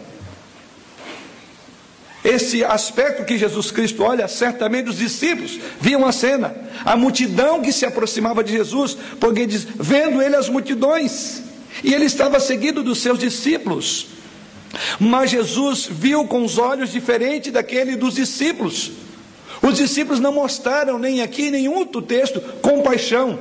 Esse 2.26 2.64
aspecto 2.66 3.26
que 3.26 3.38
Jesus 3.38 3.70
Cristo 3.70 4.02
olha, 4.02 4.28
certamente 4.28 4.90
os 4.90 4.98
discípulos 4.98 5.60
viam 5.80 6.04
a 6.04 6.12
cena, 6.12 6.56
a 6.84 6.98
multidão 6.98 7.62
que 7.62 7.72
se 7.72 7.86
aproximava 7.86 8.44
de 8.44 8.54
Jesus, 8.54 8.98
porque 9.20 9.46
diz, 9.46 9.68
vendo 9.76 10.20
ele 10.20 10.36
as 10.36 10.50
multidões, 10.50 11.51
e 11.84 11.94
ele 11.94 12.06
estava 12.06 12.40
seguido 12.40 12.84
dos 12.84 13.00
seus 13.00 13.20
discípulos. 13.20 14.08
Mas 15.00 15.32
Jesus 15.32 15.88
viu 15.90 16.26
com 16.26 16.44
os 16.44 16.58
olhos 16.58 16.92
diferentes 16.92 17.52
daquele 17.52 17.96
dos 17.96 18.16
discípulos. 18.16 18.92
Os 19.62 19.78
discípulos 19.78 20.20
não 20.20 20.34
mostraram 20.34 20.98
nem 20.98 21.22
aqui, 21.22 21.52
nem 21.52 21.68
outro 21.68 22.02
texto, 22.02 22.42
compaixão. 22.62 23.40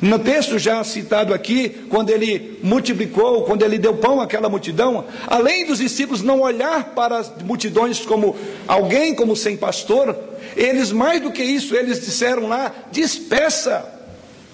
No 0.00 0.18
texto 0.18 0.58
já 0.58 0.82
citado 0.82 1.34
aqui, 1.34 1.68
quando 1.88 2.10
ele 2.10 2.58
multiplicou, 2.62 3.42
quando 3.44 3.62
ele 3.62 3.78
deu 3.78 3.94
pão 3.94 4.20
àquela 4.20 4.48
multidão, 4.48 5.04
além 5.26 5.66
dos 5.66 5.78
discípulos 5.78 6.22
não 6.22 6.40
olhar 6.40 6.94
para 6.94 7.18
as 7.18 7.30
multidões 7.42 8.00
como 8.00 8.34
alguém 8.66 9.14
como 9.14 9.36
sem 9.36 9.56
pastor, 9.56 10.16
eles 10.56 10.90
mais 10.90 11.20
do 11.20 11.30
que 11.30 11.42
isso, 11.42 11.74
eles 11.74 12.00
disseram 12.00 12.48
lá: 12.48 12.72
despeça 12.90 13.84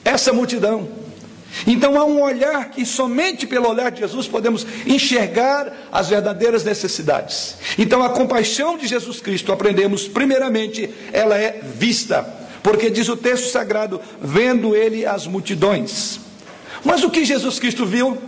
essa 0.04 0.32
multidão. 0.32 1.05
Então 1.66 1.96
há 1.96 2.04
um 2.04 2.20
olhar 2.20 2.70
que 2.70 2.84
somente 2.84 3.46
pelo 3.46 3.68
olhar 3.68 3.90
de 3.90 4.00
Jesus 4.00 4.26
podemos 4.26 4.66
enxergar 4.84 5.72
as 5.92 6.08
verdadeiras 6.08 6.64
necessidades. 6.64 7.56
Então 7.78 8.02
a 8.02 8.10
compaixão 8.10 8.76
de 8.76 8.86
Jesus 8.86 9.20
Cristo, 9.20 9.52
aprendemos 9.52 10.08
primeiramente, 10.08 10.90
ela 11.12 11.38
é 11.38 11.60
vista. 11.62 12.26
Porque 12.62 12.90
diz 12.90 13.08
o 13.08 13.16
texto 13.16 13.48
sagrado, 13.48 14.00
vendo 14.20 14.75
ele 14.75 15.06
as 15.06 15.26
multidões. 15.26 16.18
Mas 16.84 17.04
o 17.04 17.10
que 17.10 17.25
Jesus 17.25 17.60
Cristo 17.60 17.86
viu? 17.86 18.18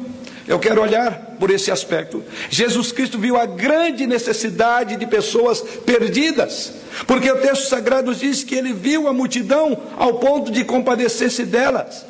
Eu 0.46 0.58
quero 0.58 0.80
olhar 0.80 1.36
por 1.38 1.50
esse 1.50 1.70
aspecto. 1.70 2.24
Jesus 2.48 2.90
Cristo 2.90 3.18
viu 3.18 3.36
a 3.36 3.44
grande 3.44 4.06
necessidade 4.06 4.96
de 4.96 5.06
pessoas 5.06 5.60
perdidas, 5.60 6.72
porque 7.06 7.30
o 7.30 7.36
texto 7.36 7.68
sagrado 7.68 8.14
diz 8.14 8.42
que 8.42 8.54
ele 8.54 8.72
viu 8.72 9.06
a 9.08 9.12
multidão 9.12 9.76
ao 9.98 10.14
ponto 10.14 10.50
de 10.50 10.64
compadecer-se 10.64 11.44
delas. 11.44 12.06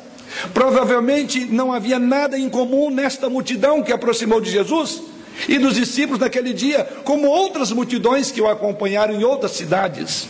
Provavelmente 0.53 1.45
não 1.45 1.73
havia 1.73 1.99
nada 1.99 2.37
em 2.37 2.49
comum 2.49 2.89
nesta 2.89 3.29
multidão 3.29 3.81
que 3.81 3.91
aproximou 3.91 4.39
de 4.39 4.51
Jesus 4.51 5.01
e 5.47 5.57
dos 5.57 5.75
discípulos 5.75 6.19
naquele 6.19 6.53
dia, 6.53 6.83
como 7.03 7.27
outras 7.27 7.71
multidões 7.71 8.31
que 8.31 8.41
o 8.41 8.47
acompanharam 8.47 9.13
em 9.13 9.23
outras 9.23 9.51
cidades. 9.51 10.27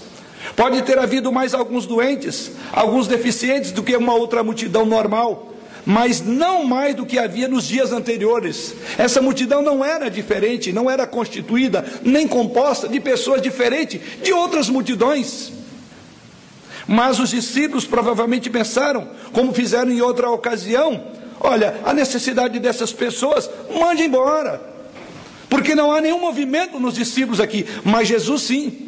Pode 0.55 0.81
ter 0.83 0.97
havido 0.97 1.31
mais 1.31 1.53
alguns 1.53 1.85
doentes, 1.85 2.51
alguns 2.71 3.07
deficientes 3.07 3.71
do 3.71 3.83
que 3.83 3.95
uma 3.95 4.13
outra 4.13 4.43
multidão 4.43 4.85
normal, 4.85 5.53
mas 5.85 6.21
não 6.21 6.63
mais 6.63 6.95
do 6.95 7.05
que 7.05 7.17
havia 7.17 7.47
nos 7.47 7.65
dias 7.65 7.91
anteriores. 7.91 8.75
Essa 8.97 9.21
multidão 9.21 9.61
não 9.61 9.83
era 9.83 10.09
diferente, 10.09 10.71
não 10.71 10.89
era 10.89 11.07
constituída 11.07 11.85
nem 12.03 12.27
composta 12.27 12.87
de 12.87 12.99
pessoas 12.99 13.41
diferentes 13.41 13.99
de 14.21 14.31
outras 14.31 14.69
multidões. 14.69 15.58
Mas 16.89 17.19
os 17.19 17.29
discípulos 17.29 17.85
provavelmente 17.85 18.49
pensaram, 18.49 19.07
como 19.31 19.53
fizeram 19.53 19.91
em 19.91 20.01
outra 20.01 20.27
ocasião: 20.31 21.03
olha, 21.39 21.79
a 21.85 21.93
necessidade 21.93 22.57
dessas 22.59 22.91
pessoas, 22.91 23.47
mande 23.79 24.01
embora, 24.01 24.59
porque 25.47 25.75
não 25.75 25.91
há 25.91 26.01
nenhum 26.01 26.19
movimento 26.19 26.79
nos 26.79 26.95
discípulos 26.95 27.39
aqui, 27.39 27.63
mas 27.83 28.07
Jesus 28.07 28.41
sim. 28.41 28.87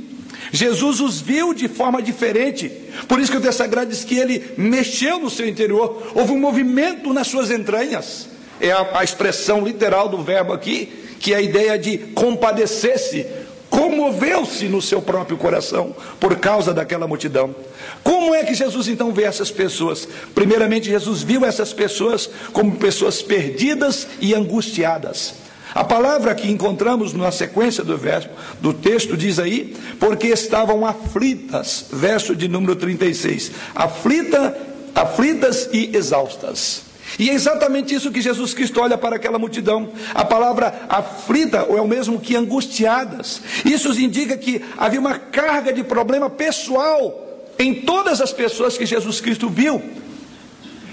Jesus 0.51 1.00
os 1.00 1.22
viu 1.22 1.53
de 1.53 1.67
forma 1.67 2.01
diferente. 2.01 2.70
Por 3.08 3.20
isso 3.20 3.31
que 3.31 3.38
o 3.38 3.41
texto 3.41 3.60
sagrado 3.60 3.91
diz 3.91 4.03
que 4.03 4.17
ele 4.17 4.51
mexeu 4.58 5.20
no 5.20 5.29
seu 5.29 5.48
interior. 5.48 6.01
Houve 6.15 6.34
um 6.34 6.39
movimento 6.39 7.13
nas 7.13 7.27
suas 7.27 7.51
entranhas. 7.51 8.27
É 8.60 8.72
a, 8.72 9.00
a 9.00 9.03
expressão 9.03 9.63
literal 9.63 10.10
do 10.10 10.24
verbo 10.24 10.51
aqui, 10.51 10.91
que 11.20 11.34
é 11.34 11.38
a 11.38 11.41
ideia 11.41 11.77
de 11.77 12.00
compadecer-se. 12.00 13.27
Comoveu-se 13.70 14.65
no 14.65 14.81
seu 14.81 15.01
próprio 15.01 15.38
coração 15.38 15.96
por 16.20 16.36
causa 16.38 16.74
daquela 16.74 17.08
multidão. 17.08 17.55
Como 18.03 18.34
é 18.34 18.43
que 18.43 18.53
Jesus 18.53 18.88
então 18.88 19.12
vê 19.12 19.24
essas 19.24 19.51
pessoas? 19.51 20.08
Primeiramente, 20.34 20.89
Jesus 20.89 21.22
viu 21.22 21.46
essas 21.46 21.72
pessoas 21.74 22.29
como 22.51 22.77
pessoas 22.77 23.22
perdidas 23.22 24.08
e 24.20 24.34
angustiadas. 24.34 25.36
A 25.74 25.84
palavra 25.84 26.36
que 26.36 26.51
encontramos 26.51 27.13
na 27.13 27.31
sequência 27.31 27.84
do 27.84 27.98
verso 27.98 28.29
do 28.60 28.74
texto 28.74 29.15
diz 29.15 29.39
aí, 29.39 29.75
porque 30.00 30.27
estavam 30.27 30.86
aflitas, 30.86 31.86
verso 31.91 32.36
de 32.36 32.48
número 32.48 32.75
36. 32.75 33.51
Aflita, 33.74 34.58
aflitas 34.93 35.70
e 35.72 35.96
exaustas. 35.96 36.84
E 37.17 37.29
é 37.29 37.34
exatamente 37.34 37.93
isso 37.93 38.12
que 38.12 38.22
Jesus 38.22 38.53
Cristo 38.53 38.81
olha 38.81 38.98
para 38.98 39.15
aquela 39.15 39.39
multidão. 39.39 39.91
A 40.13 40.25
palavra 40.25 40.88
aflita 40.89 41.63
ou 41.63 41.77
é 41.77 41.81
o 41.81 41.88
mesmo 41.88 42.20
que 42.20 42.36
angustiadas. 42.36 43.41
Isso 43.65 43.91
indica 44.00 44.38
que 44.38 44.62
havia 44.77 45.00
uma 45.00 45.17
carga 45.20 45.72
de 45.72 45.84
problema 45.84 46.29
pessoal 46.29 47.30
em 47.62 47.75
todas 47.75 48.20
as 48.22 48.34
pessoas 48.34 48.77
que 48.77 48.86
Jesus 48.86 49.22
Cristo 49.22 49.48
viu. 49.48 49.82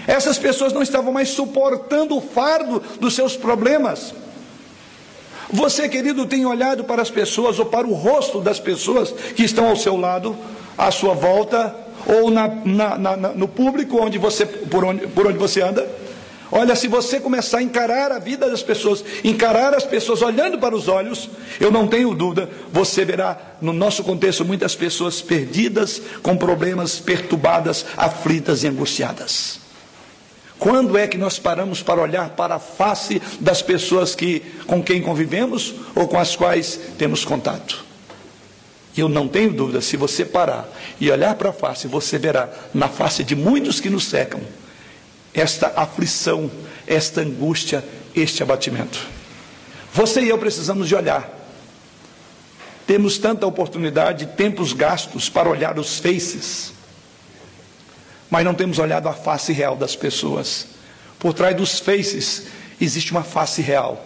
Essas 0.07 0.39
pessoas 0.39 0.73
não 0.73 0.83
estavam 0.83 1.13
mais 1.13 1.31
suportando 1.31 2.17
o 2.17 2.21
fardo 2.21 2.83
dos 3.01 3.15
seus 3.15 3.37
problemas. 3.37 4.15
Você, 5.51 5.89
querido, 5.89 6.27
tem 6.27 6.45
olhado 6.45 6.85
para 6.85 7.01
as 7.01 7.11
pessoas 7.11 7.59
ou 7.59 7.67
para 7.67 7.87
o 7.87 7.95
rosto 7.95 8.41
das 8.41 8.61
pessoas 8.61 9.13
que 9.35 9.45
estão 9.45 9.69
ao 9.69 9.77
seu 9.77 9.97
lado, 9.97 10.37
à 10.77 10.91
sua 10.91 11.15
volta, 11.15 11.75
ou 12.07 12.31
na, 12.31 12.49
na, 12.49 12.99
na, 12.99 13.17
no 13.17 13.49
público 13.49 13.99
onde 14.01 14.19
você, 14.19 14.45
por, 14.45 14.85
onde, 14.85 15.07
por 15.07 15.27
onde 15.27 15.39
você 15.39 15.63
anda? 15.63 15.89
Olha, 16.51 16.75
se 16.75 16.89
você 16.89 17.21
começar 17.21 17.59
a 17.59 17.63
encarar 17.63 18.11
a 18.11 18.19
vida 18.19 18.49
das 18.49 18.63
pessoas, 18.63 19.05
encarar 19.23 19.75
as 19.75 19.85
pessoas 19.85 20.23
olhando 20.23 20.59
para 20.59 20.75
os 20.75 20.89
olhos, 20.89 21.29
eu 21.61 21.71
não 21.71 21.87
tenho 21.87 22.15
dúvida, 22.15 22.49
você 22.73 23.05
verá 23.05 23.37
no 23.61 23.73
nosso 23.73 24.03
contexto 24.03 24.45
muitas 24.45 24.75
pessoas 24.75 25.21
perdidas, 25.21 26.01
com 26.23 26.37
problemas, 26.37 26.99
perturbadas, 26.99 27.85
aflitas 27.97 28.63
e 28.63 28.69
angustiadas. 28.69 29.61
Quando 30.59 30.97
é 30.97 31.07
que 31.07 31.19
nós 31.19 31.39
paramos 31.39 31.83
para 31.83 32.01
olhar 32.01 32.31
para 32.31 32.55
a 32.55 32.59
face 32.59 33.21
das 33.39 33.61
pessoas 33.61 34.15
que, 34.15 34.41
com 34.67 34.83
quem 34.83 35.03
convivemos 35.03 35.75
ou 35.95 36.09
com 36.09 36.19
as 36.19 36.35
quais 36.35 36.81
temos 36.97 37.25
contato? 37.25 37.85
Eu 38.97 39.09
não 39.09 39.29
tenho 39.29 39.53
dúvida, 39.53 39.81
se 39.81 39.97
você 39.97 40.25
parar 40.25 40.69
e 40.99 41.11
olhar 41.11 41.35
para 41.37 41.51
a 41.51 41.53
face, 41.53 41.87
você 41.87 42.19
verá 42.19 42.49
na 42.75 42.89
face 42.89 43.23
de 43.23 43.37
muitos 43.37 43.79
que 43.79 43.91
nos 43.91 44.05
secam 44.05 44.41
esta 45.35 45.73
aflição, 45.77 46.51
esta 46.87 47.21
angústia, 47.21 47.85
este 48.15 48.43
abatimento. 48.43 49.07
Você 49.93 50.21
e 50.23 50.29
eu 50.29 50.39
precisamos 50.39 50.89
de 50.89 50.95
olhar. 50.95 51.37
Temos 52.87 53.19
tanta 53.19 53.47
oportunidade, 53.47 54.27
tempos 54.27 54.73
gastos 54.73 55.29
para 55.29 55.49
olhar 55.49 55.79
os 55.79 55.99
faces, 55.99 56.73
mas 58.31 58.45
não 58.45 58.55
temos 58.55 58.79
olhado 58.79 59.09
a 59.09 59.13
face 59.13 59.53
real 59.53 59.77
das 59.77 59.95
pessoas. 59.95 60.69
Por 61.19 61.35
trás 61.35 61.57
dos 61.57 61.79
faces 61.79 62.47
existe 62.81 63.13
uma 63.13 63.23
face 63.23 63.61
real, 63.61 64.03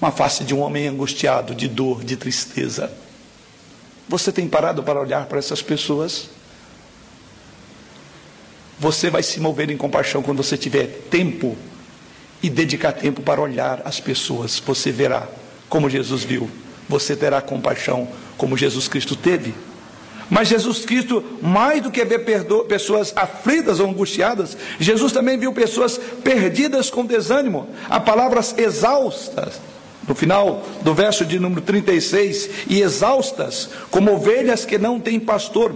uma 0.00 0.10
face 0.10 0.44
de 0.44 0.54
um 0.54 0.60
homem 0.60 0.88
angustiado, 0.88 1.54
de 1.54 1.68
dor, 1.68 2.04
de 2.04 2.16
tristeza. 2.16 2.92
Você 4.08 4.30
tem 4.30 4.46
parado 4.46 4.82
para 4.82 5.00
olhar 5.00 5.26
para 5.26 5.38
essas 5.38 5.62
pessoas? 5.62 6.28
Você 8.78 9.08
vai 9.10 9.22
se 9.22 9.40
mover 9.40 9.70
em 9.70 9.76
compaixão 9.76 10.22
quando 10.22 10.42
você 10.42 10.56
tiver 10.56 10.86
tempo 11.10 11.56
e 12.42 12.50
dedicar 12.50 12.92
tempo 12.92 13.22
para 13.22 13.40
olhar 13.40 13.80
as 13.84 14.00
pessoas. 14.00 14.58
Você 14.58 14.92
verá 14.92 15.26
como 15.68 15.88
Jesus 15.88 16.22
viu. 16.22 16.50
Você 16.88 17.16
terá 17.16 17.40
compaixão 17.40 18.08
como 18.36 18.56
Jesus 18.56 18.86
Cristo 18.86 19.16
teve. 19.16 19.54
Mas 20.28 20.48
Jesus 20.48 20.84
Cristo, 20.84 21.22
mais 21.40 21.82
do 21.82 21.90
que 21.90 22.04
ver 22.04 22.24
pessoas 22.68 23.12
aflitas 23.14 23.78
ou 23.78 23.88
angustiadas, 23.88 24.56
Jesus 24.78 25.12
também 25.12 25.38
viu 25.38 25.52
pessoas 25.52 25.98
perdidas 26.22 26.90
com 26.90 27.06
desânimo, 27.06 27.68
a 27.88 28.00
palavras 28.00 28.54
exaustas. 28.58 29.60
No 30.06 30.14
final 30.14 30.64
do 30.82 30.94
verso 30.94 31.24
de 31.24 31.38
número 31.38 31.60
36, 31.62 32.50
e 32.68 32.80
exaustas, 32.80 33.70
como 33.90 34.12
ovelhas 34.12 34.64
que 34.64 34.78
não 34.78 35.00
têm 35.00 35.18
pastor. 35.18 35.74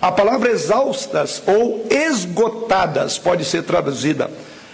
A 0.00 0.10
palavra 0.10 0.50
exaustas 0.50 1.42
ou 1.46 1.86
esgotadas 1.90 3.18
pode 3.18 3.44
ser 3.44 3.64
traduzida. 3.64 4.30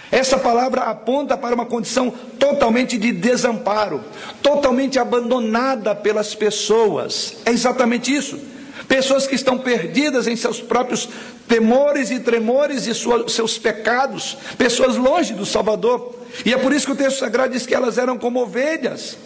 Essa 0.09 0.37
palavra 0.37 0.83
aponta 0.83 1.35
para 1.35 1.53
uma 1.53 1.65
condição 1.65 2.09
totalmente 2.39 2.97
de 2.97 3.11
desamparo, 3.11 4.01
totalmente 4.41 4.97
abandonada 4.97 5.93
pelas 5.93 6.33
pessoas. 6.33 7.35
É 7.45 7.51
exatamente 7.51 8.15
isso. 8.15 8.39
Pessoas 8.87 9.27
que 9.27 9.35
estão 9.35 9.57
perdidas 9.57 10.27
em 10.27 10.35
seus 10.37 10.61
próprios 10.61 11.09
temores 11.45 12.09
e 12.09 12.21
tremores 12.21 12.87
e 12.87 12.93
seus 13.29 13.57
pecados, 13.57 14.37
pessoas 14.57 14.95
longe 14.95 15.33
do 15.33 15.45
Salvador. 15.45 16.15
E 16.45 16.53
é 16.53 16.57
por 16.57 16.71
isso 16.71 16.85
que 16.85 16.93
o 16.93 16.95
texto 16.95 17.19
sagrado 17.19 17.51
diz 17.51 17.65
que 17.65 17.75
elas 17.75 17.97
eram 17.97 18.17
como 18.17 18.41
ovelhas 18.41 19.17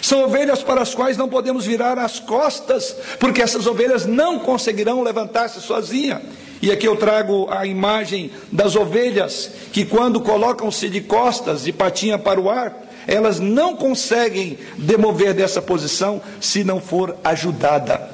são 0.00 0.24
ovelhas 0.24 0.62
para 0.62 0.80
as 0.80 0.94
quais 0.94 1.16
não 1.16 1.28
podemos 1.28 1.66
virar 1.66 1.98
as 1.98 2.18
costas, 2.20 2.94
porque 3.18 3.42
essas 3.42 3.66
ovelhas 3.66 4.06
não 4.06 4.38
conseguirão 4.38 5.02
levantar-se 5.02 5.60
sozinha. 5.60 6.22
E 6.62 6.70
aqui 6.70 6.86
eu 6.86 6.96
trago 6.96 7.48
a 7.50 7.66
imagem 7.66 8.30
das 8.52 8.76
ovelhas 8.76 9.50
que, 9.72 9.84
quando 9.84 10.20
colocam-se 10.20 10.88
de 10.88 11.00
costas, 11.00 11.64
de 11.64 11.72
patinha 11.72 12.18
para 12.18 12.40
o 12.40 12.50
ar, 12.50 12.86
elas 13.06 13.40
não 13.40 13.74
conseguem 13.74 14.58
demover 14.76 15.34
dessa 15.34 15.62
posição 15.62 16.20
se 16.40 16.62
não 16.62 16.80
for 16.80 17.16
ajudada. 17.24 18.10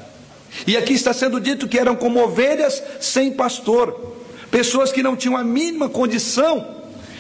E 0.67 0.77
aqui 0.77 0.95
está 0.95 1.12
sendo 1.12 1.41
dito 1.41 1.69
que 1.69 1.79
eram 1.79 1.97
como 1.97 2.23
ovelhas 2.23 2.83
sem 3.01 3.33
pastor, 3.33 4.15
pessoas 4.51 4.93
que 4.93 5.03
não 5.03 5.17
tinham 5.17 5.37
a 5.37 5.45
mínima 5.45 5.89
condição 5.89 6.76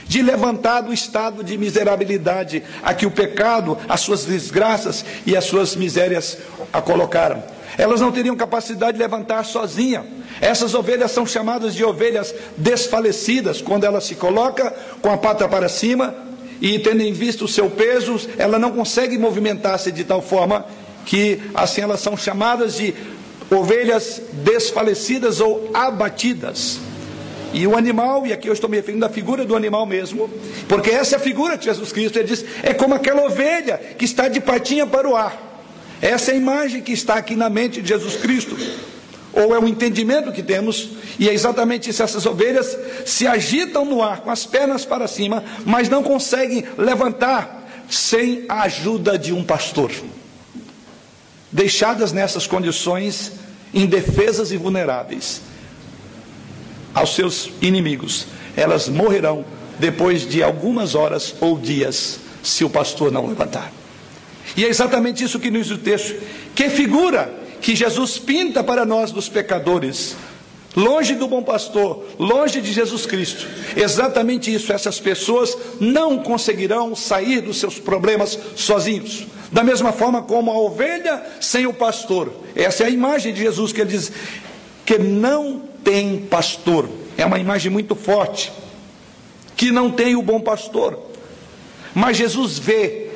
de 0.06 0.22
levantar 0.22 0.82
do 0.82 0.92
estado 0.92 1.42
de 1.42 1.58
miserabilidade 1.58 2.62
a 2.82 2.94
que 2.94 3.06
o 3.06 3.10
pecado, 3.10 3.76
as 3.88 4.00
suas 4.00 4.24
desgraças 4.24 5.04
e 5.26 5.36
as 5.36 5.44
suas 5.44 5.74
misérias 5.74 6.38
a 6.72 6.80
colocaram. 6.80 7.42
Elas 7.78 8.00
não 8.00 8.12
teriam 8.12 8.36
capacidade 8.36 8.96
de 8.96 9.02
levantar 9.02 9.44
sozinha. 9.44 10.04
Essas 10.40 10.74
ovelhas 10.74 11.10
são 11.10 11.26
chamadas 11.26 11.74
de 11.74 11.84
ovelhas 11.84 12.34
desfalecidas, 12.56 13.60
quando 13.60 13.84
ela 13.84 14.00
se 14.00 14.14
coloca 14.14 14.74
com 15.02 15.10
a 15.10 15.16
pata 15.16 15.48
para 15.48 15.68
cima 15.68 16.14
e 16.60 16.78
tendo 16.78 17.02
em 17.02 17.12
vista 17.12 17.44
o 17.44 17.48
seu 17.48 17.68
peso, 17.68 18.18
ela 18.38 18.58
não 18.58 18.72
consegue 18.72 19.18
movimentar-se 19.18 19.92
de 19.92 20.04
tal 20.04 20.22
forma 20.22 20.64
que 21.04 21.40
assim 21.54 21.82
elas 21.82 22.00
são 22.00 22.16
chamadas 22.16 22.76
de 22.76 22.94
ovelhas 23.50 24.22
desfalecidas 24.32 25.40
ou 25.40 25.70
abatidas. 25.74 26.80
E 27.56 27.66
o 27.66 27.74
animal, 27.74 28.26
e 28.26 28.34
aqui 28.34 28.50
eu 28.50 28.52
estou 28.52 28.68
me 28.68 28.76
referindo 28.76 29.06
à 29.06 29.08
figura 29.08 29.42
do 29.42 29.56
animal 29.56 29.86
mesmo, 29.86 30.28
porque 30.68 30.90
essa 30.90 31.14
é 31.14 31.16
a 31.16 31.18
figura 31.18 31.56
de 31.56 31.64
Jesus 31.64 31.90
Cristo. 31.90 32.18
Ele 32.18 32.28
diz: 32.28 32.44
é 32.62 32.74
como 32.74 32.94
aquela 32.94 33.24
ovelha 33.24 33.78
que 33.96 34.04
está 34.04 34.28
de 34.28 34.42
patinha 34.42 34.86
para 34.86 35.08
o 35.08 35.16
ar. 35.16 35.64
Essa 36.02 36.32
é 36.32 36.34
a 36.34 36.36
imagem 36.36 36.82
que 36.82 36.92
está 36.92 37.14
aqui 37.14 37.34
na 37.34 37.48
mente 37.48 37.80
de 37.80 37.88
Jesus 37.88 38.16
Cristo. 38.16 38.54
Ou 39.32 39.54
é 39.54 39.58
o 39.58 39.66
entendimento 39.66 40.32
que 40.32 40.42
temos, 40.42 40.90
e 41.18 41.30
é 41.30 41.32
exatamente 41.32 41.88
isso: 41.88 42.02
essas 42.02 42.26
ovelhas 42.26 42.76
se 43.06 43.26
agitam 43.26 43.86
no 43.86 44.02
ar 44.02 44.20
com 44.20 44.30
as 44.30 44.44
pernas 44.44 44.84
para 44.84 45.08
cima, 45.08 45.42
mas 45.64 45.88
não 45.88 46.02
conseguem 46.02 46.62
levantar 46.76 47.86
sem 47.88 48.44
a 48.50 48.64
ajuda 48.64 49.18
de 49.18 49.32
um 49.32 49.42
pastor. 49.42 49.90
Deixadas 51.50 52.12
nessas 52.12 52.46
condições 52.46 53.32
indefesas 53.72 54.52
e 54.52 54.58
vulneráveis, 54.58 55.40
aos 56.96 57.14
seus 57.14 57.50
inimigos. 57.60 58.26
Elas 58.56 58.88
morrerão 58.88 59.44
depois 59.78 60.26
de 60.26 60.42
algumas 60.42 60.94
horas 60.94 61.34
ou 61.42 61.58
dias, 61.58 62.18
se 62.42 62.64
o 62.64 62.70
pastor 62.70 63.12
não 63.12 63.26
levantar. 63.26 63.70
E 64.56 64.64
é 64.64 64.68
exatamente 64.68 65.22
isso 65.22 65.38
que 65.38 65.50
nos 65.50 65.66
diz 65.66 65.76
o 65.76 65.78
texto. 65.78 66.14
Que 66.54 66.70
figura 66.70 67.30
que 67.60 67.76
Jesus 67.76 68.18
pinta 68.18 68.64
para 68.64 68.86
nós 68.86 69.10
dos 69.10 69.28
pecadores, 69.28 70.16
longe 70.74 71.14
do 71.14 71.28
bom 71.28 71.42
pastor, 71.42 72.06
longe 72.18 72.62
de 72.62 72.72
Jesus 72.72 73.04
Cristo. 73.04 73.46
Exatamente 73.76 74.52
isso, 74.52 74.72
essas 74.72 74.98
pessoas 74.98 75.54
não 75.78 76.18
conseguirão 76.18 76.96
sair 76.96 77.42
dos 77.42 77.58
seus 77.58 77.78
problemas 77.78 78.38
sozinhos. 78.54 79.26
Da 79.52 79.62
mesma 79.62 79.92
forma 79.92 80.22
como 80.22 80.50
a 80.50 80.58
ovelha 80.58 81.22
sem 81.40 81.66
o 81.66 81.74
pastor. 81.74 82.32
Essa 82.54 82.84
é 82.84 82.86
a 82.86 82.90
imagem 82.90 83.34
de 83.34 83.40
Jesus 83.40 83.70
que 83.70 83.82
ele 83.82 83.90
diz 83.90 84.10
que 84.86 84.98
não 84.98 85.62
tem 85.86 86.18
pastor. 86.18 86.90
É 87.16 87.24
uma 87.24 87.38
imagem 87.38 87.70
muito 87.70 87.94
forte. 87.94 88.52
Que 89.56 89.70
não 89.70 89.88
tem 89.88 90.16
o 90.16 90.22
bom 90.22 90.40
pastor. 90.40 90.98
Mas 91.94 92.16
Jesus 92.16 92.58
vê, 92.58 93.10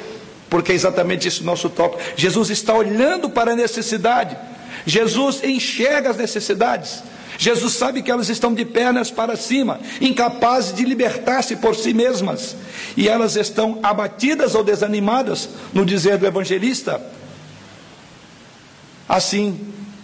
porque 0.48 0.70
é 0.70 0.74
exatamente 0.76 1.26
esse 1.26 1.42
nosso 1.42 1.68
tópico. 1.68 2.00
Jesus 2.14 2.48
está 2.48 2.72
olhando 2.72 3.28
para 3.28 3.52
a 3.52 3.56
necessidade. 3.56 4.38
Jesus 4.86 5.42
enxerga 5.42 6.10
as 6.10 6.16
necessidades. 6.16 7.02
Jesus 7.36 7.72
sabe 7.72 8.02
que 8.02 8.10
elas 8.10 8.28
estão 8.28 8.54
de 8.54 8.64
pernas 8.64 9.10
para 9.10 9.34
cima, 9.34 9.80
incapazes 10.00 10.72
de 10.72 10.84
libertar-se 10.84 11.56
por 11.56 11.74
si 11.74 11.92
mesmas, 11.92 12.54
e 12.96 13.08
elas 13.08 13.34
estão 13.34 13.80
abatidas 13.82 14.54
ou 14.54 14.62
desanimadas, 14.62 15.48
no 15.72 15.84
dizer 15.84 16.18
do 16.18 16.26
evangelista. 16.26 17.00
Assim 19.08 19.58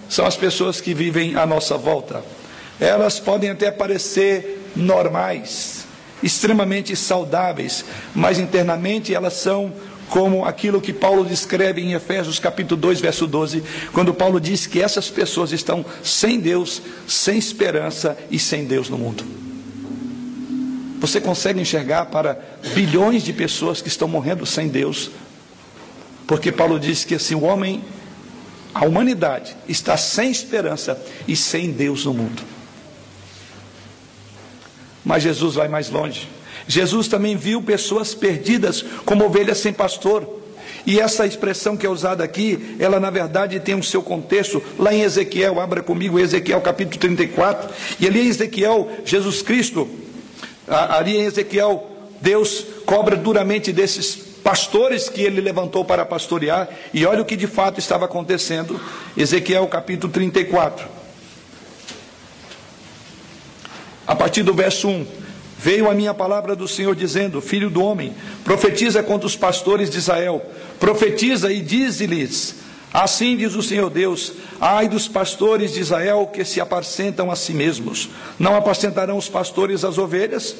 são 0.08 0.24
as 0.26 0.36
pessoas 0.36 0.80
que 0.80 0.94
vivem 0.94 1.36
à 1.36 1.44
nossa 1.46 1.76
volta. 1.76 2.24
Elas 2.80 3.18
podem 3.18 3.50
até 3.50 3.70
parecer 3.70 4.70
normais, 4.76 5.86
extremamente 6.22 6.94
saudáveis, 6.94 7.84
mas 8.14 8.38
internamente 8.38 9.14
elas 9.14 9.34
são 9.34 9.72
como 10.08 10.44
aquilo 10.44 10.80
que 10.80 10.92
Paulo 10.92 11.24
descreve 11.24 11.80
em 11.80 11.94
Efésios 11.94 12.38
capítulo 12.38 12.80
2, 12.80 13.00
verso 13.00 13.26
12, 13.26 13.62
quando 13.92 14.14
Paulo 14.14 14.40
diz 14.40 14.66
que 14.66 14.80
essas 14.80 15.10
pessoas 15.10 15.52
estão 15.52 15.84
sem 16.02 16.38
Deus, 16.38 16.80
sem 17.08 17.38
esperança 17.38 18.16
e 18.30 18.38
sem 18.38 18.64
Deus 18.64 18.88
no 18.88 18.98
mundo. 18.98 19.24
Você 21.00 21.20
consegue 21.20 21.60
enxergar 21.60 22.06
para 22.06 22.38
bilhões 22.74 23.22
de 23.22 23.32
pessoas 23.32 23.82
que 23.82 23.88
estão 23.88 24.08
morrendo 24.08 24.46
sem 24.46 24.68
Deus? 24.68 25.10
Porque 26.26 26.50
Paulo 26.50 26.80
diz 26.80 27.04
que 27.04 27.14
assim 27.14 27.34
o 27.34 27.42
homem, 27.42 27.84
a 28.74 28.84
humanidade 28.84 29.56
está 29.68 29.96
sem 29.96 30.30
esperança 30.30 31.00
e 31.28 31.36
sem 31.36 31.70
Deus 31.70 32.04
no 32.04 32.14
mundo. 32.14 32.55
Mas 35.06 35.22
Jesus 35.22 35.54
vai 35.54 35.68
mais 35.68 35.88
longe. 35.88 36.28
Jesus 36.66 37.06
também 37.06 37.36
viu 37.36 37.62
pessoas 37.62 38.12
perdidas 38.12 38.84
como 39.04 39.24
ovelhas 39.24 39.58
sem 39.58 39.72
pastor. 39.72 40.28
E 40.84 40.98
essa 40.98 41.24
expressão 41.24 41.76
que 41.76 41.86
é 41.86 41.88
usada 41.88 42.24
aqui, 42.24 42.76
ela 42.80 42.98
na 42.98 43.08
verdade 43.08 43.60
tem 43.60 43.76
o 43.76 43.78
um 43.78 43.82
seu 43.82 44.02
contexto 44.02 44.60
lá 44.76 44.92
em 44.92 45.02
Ezequiel, 45.02 45.60
abra 45.60 45.80
comigo 45.80 46.18
Ezequiel 46.18 46.60
capítulo 46.60 46.98
34. 46.98 47.70
E 48.00 48.06
ali 48.08 48.22
em 48.22 48.28
Ezequiel, 48.28 48.88
Jesus 49.04 49.42
Cristo, 49.42 49.88
ali 50.66 51.16
em 51.16 51.22
Ezequiel, 51.22 51.88
Deus 52.20 52.66
cobra 52.84 53.14
duramente 53.14 53.72
desses 53.72 54.16
pastores 54.42 55.08
que 55.08 55.20
ele 55.20 55.40
levantou 55.40 55.84
para 55.84 56.04
pastorear. 56.04 56.68
E 56.92 57.06
olha 57.06 57.22
o 57.22 57.24
que 57.24 57.36
de 57.36 57.46
fato 57.46 57.78
estava 57.78 58.06
acontecendo. 58.06 58.80
Ezequiel 59.16 59.68
capítulo 59.68 60.12
34. 60.12 60.95
A 64.06 64.14
partir 64.14 64.42
do 64.42 64.54
verso 64.54 64.88
1. 64.88 65.06
Veio 65.58 65.90
a 65.90 65.94
minha 65.94 66.12
palavra 66.12 66.54
do 66.54 66.68
Senhor 66.68 66.94
dizendo: 66.94 67.40
Filho 67.40 67.70
do 67.70 67.82
homem, 67.82 68.14
profetiza 68.44 69.02
contra 69.02 69.26
os 69.26 69.34
pastores 69.34 69.90
de 69.90 69.98
Israel, 69.98 70.44
profetiza 70.78 71.50
e 71.52 71.60
dize-lhes: 71.60 72.56
Assim 72.92 73.36
diz 73.36 73.54
o 73.54 73.62
Senhor 73.62 73.90
Deus: 73.90 74.32
Ai 74.60 74.88
dos 74.88 75.08
pastores 75.08 75.72
de 75.72 75.80
Israel 75.80 76.30
que 76.32 76.44
se 76.44 76.60
apacentam 76.60 77.30
a 77.30 77.36
si 77.36 77.52
mesmos. 77.52 78.08
Não 78.38 78.54
apacentarão 78.54 79.16
os 79.16 79.28
pastores 79.28 79.84
as 79.84 79.98
ovelhas? 79.98 80.56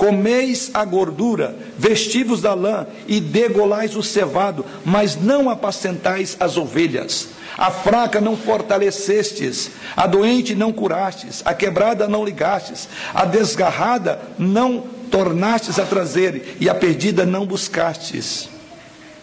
Comeis 0.00 0.70
a 0.72 0.82
gordura, 0.82 1.54
vestivos 1.76 2.40
da 2.40 2.54
lã 2.54 2.86
e 3.06 3.20
degolais 3.20 3.94
o 3.94 4.02
cevado, 4.02 4.64
mas 4.82 5.14
não 5.14 5.50
apacentais 5.50 6.38
as 6.40 6.56
ovelhas. 6.56 7.28
A 7.58 7.70
fraca 7.70 8.18
não 8.18 8.34
fortalecestes, 8.34 9.72
a 9.94 10.06
doente 10.06 10.54
não 10.54 10.72
curastes, 10.72 11.42
a 11.44 11.52
quebrada 11.52 12.08
não 12.08 12.24
ligastes, 12.24 12.88
a 13.12 13.26
desgarrada 13.26 14.22
não 14.38 14.84
tornastes 15.10 15.78
a 15.78 15.84
trazer, 15.84 16.56
e 16.58 16.66
a 16.66 16.74
perdida 16.74 17.26
não 17.26 17.44
buscastes. 17.44 18.48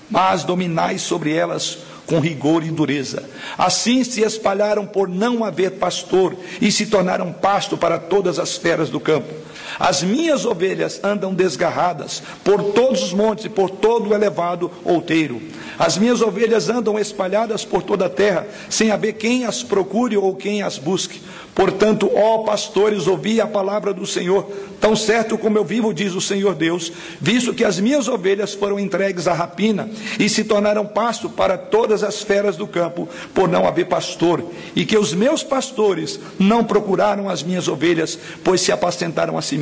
Mas 0.07 0.43
dominais 0.43 1.01
sobre 1.01 1.33
elas 1.33 1.79
com 2.05 2.19
rigor 2.19 2.63
e 2.63 2.69
dureza. 2.69 3.27
Assim 3.57 4.03
se 4.03 4.21
espalharam 4.21 4.85
por 4.85 5.09
não 5.09 5.43
haver 5.43 5.71
pastor 5.71 6.37
e 6.61 6.71
se 6.71 6.85
tornaram 6.85 7.33
pasto 7.33 7.75
para 7.75 7.97
todas 7.97 8.37
as 8.37 8.55
feras 8.55 8.91
do 8.91 8.99
campo. 8.99 9.46
As 9.79 10.01
minhas 10.01 10.45
ovelhas 10.45 10.99
andam 11.03 11.33
desgarradas 11.33 12.23
por 12.43 12.63
todos 12.73 13.03
os 13.03 13.13
montes 13.13 13.45
e 13.45 13.49
por 13.49 13.69
todo 13.69 14.09
o 14.09 14.13
elevado 14.13 14.71
outeiro. 14.83 15.41
As 15.77 15.97
minhas 15.97 16.21
ovelhas 16.21 16.69
andam 16.69 16.97
espalhadas 16.97 17.63
por 17.63 17.83
toda 17.83 18.07
a 18.07 18.09
terra, 18.09 18.47
sem 18.69 18.89
haver 18.89 19.13
quem 19.13 19.45
as 19.45 19.61
procure 19.61 20.17
ou 20.17 20.35
quem 20.35 20.63
as 20.63 20.79
busque. 20.79 21.21
Portanto, 21.53 22.11
ó 22.13 22.43
pastores, 22.43 23.07
ouvi 23.07 23.41
a 23.41 23.47
palavra 23.47 23.91
do 23.91 24.05
Senhor, 24.05 24.47
tão 24.79 24.95
certo 24.95 25.39
como 25.39 25.57
eu 25.57 25.65
vivo, 25.65 25.91
diz 25.91 26.13
o 26.13 26.21
Senhor 26.21 26.53
Deus, 26.53 26.91
visto 27.19 27.51
que 27.51 27.63
as 27.63 27.79
minhas 27.79 28.07
ovelhas 28.07 28.53
foram 28.53 28.79
entregues 28.79 29.27
à 29.27 29.33
rapina 29.33 29.89
e 30.19 30.29
se 30.29 30.43
tornaram 30.43 30.85
pasto 30.85 31.27
para 31.27 31.57
todas 31.57 32.03
as 32.03 32.21
feras 32.21 32.57
do 32.57 32.67
campo, 32.67 33.09
por 33.33 33.47
não 33.49 33.67
haver 33.67 33.87
pastor, 33.87 34.43
e 34.75 34.85
que 34.85 34.97
os 34.99 35.15
meus 35.15 35.41
pastores 35.41 36.19
não 36.37 36.63
procuraram 36.63 37.27
as 37.27 37.41
minhas 37.41 37.67
ovelhas, 37.67 38.19
pois 38.43 38.61
se 38.61 38.71
apacentaram 38.71 39.35
a 39.35 39.41
si 39.41 39.57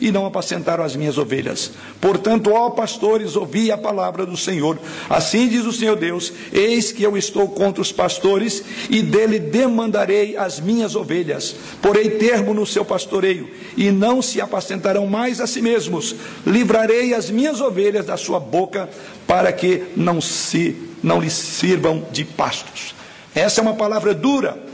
e 0.00 0.10
não 0.10 0.26
apacentaram 0.26 0.84
as 0.84 0.96
minhas 0.96 1.18
ovelhas. 1.18 1.72
Portanto, 2.00 2.50
ó 2.52 2.70
pastores, 2.70 3.36
ouvi 3.36 3.72
a 3.72 3.78
palavra 3.78 4.24
do 4.24 4.36
Senhor. 4.36 4.78
Assim 5.08 5.48
diz 5.48 5.64
o 5.64 5.72
Senhor 5.72 5.96
Deus: 5.96 6.32
Eis 6.52 6.92
que 6.92 7.02
eu 7.02 7.16
estou 7.16 7.48
contra 7.48 7.82
os 7.82 7.92
pastores 7.92 8.62
e 8.88 9.02
dele 9.02 9.38
demandarei 9.38 10.36
as 10.36 10.60
minhas 10.60 10.94
ovelhas 10.94 11.08
ovelhas, 11.08 11.54
porei 11.80 12.10
termo 12.10 12.52
no 12.54 12.66
seu 12.66 12.84
pastoreio, 12.84 13.50
e 13.76 13.90
não 13.90 14.20
se 14.20 14.40
apacentarão 14.40 15.06
mais 15.06 15.40
a 15.40 15.46
si 15.46 15.62
mesmos. 15.62 16.14
Livrarei 16.46 17.14
as 17.14 17.30
minhas 17.30 17.60
ovelhas 17.60 18.06
da 18.06 18.16
sua 18.16 18.38
boca, 18.38 18.88
para 19.26 19.52
que 19.52 19.84
não 19.96 20.20
se 20.20 20.76
não 21.02 21.20
lhes 21.20 21.32
sirvam 21.32 22.06
de 22.10 22.24
pastos. 22.24 22.94
Essa 23.34 23.60
é 23.60 23.62
uma 23.62 23.74
palavra 23.74 24.12
dura. 24.14 24.67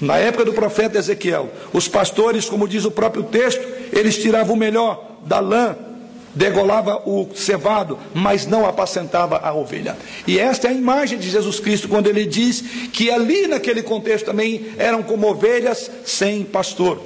Na 0.00 0.16
época 0.16 0.44
do 0.44 0.52
profeta 0.52 0.98
Ezequiel, 0.98 1.50
os 1.72 1.86
pastores, 1.86 2.48
como 2.48 2.66
diz 2.66 2.84
o 2.84 2.90
próprio 2.90 3.24
texto, 3.24 3.66
eles 3.92 4.16
tiravam 4.16 4.54
o 4.54 4.58
melhor 4.58 5.18
da 5.26 5.40
lã 5.40 5.76
degolava 6.34 7.02
o 7.04 7.28
cevado, 7.34 7.98
mas 8.14 8.46
não 8.46 8.66
apacentava 8.66 9.38
a 9.38 9.52
ovelha. 9.52 9.96
E 10.26 10.38
esta 10.38 10.68
é 10.68 10.70
a 10.70 10.74
imagem 10.74 11.18
de 11.18 11.28
Jesus 11.28 11.58
Cristo 11.58 11.88
quando 11.88 12.06
ele 12.06 12.24
diz 12.24 12.62
que 12.92 13.10
ali 13.10 13.46
naquele 13.46 13.82
contexto 13.82 14.26
também 14.26 14.72
eram 14.78 15.02
como 15.02 15.28
ovelhas 15.28 15.90
sem 16.04 16.44
pastor. 16.44 17.02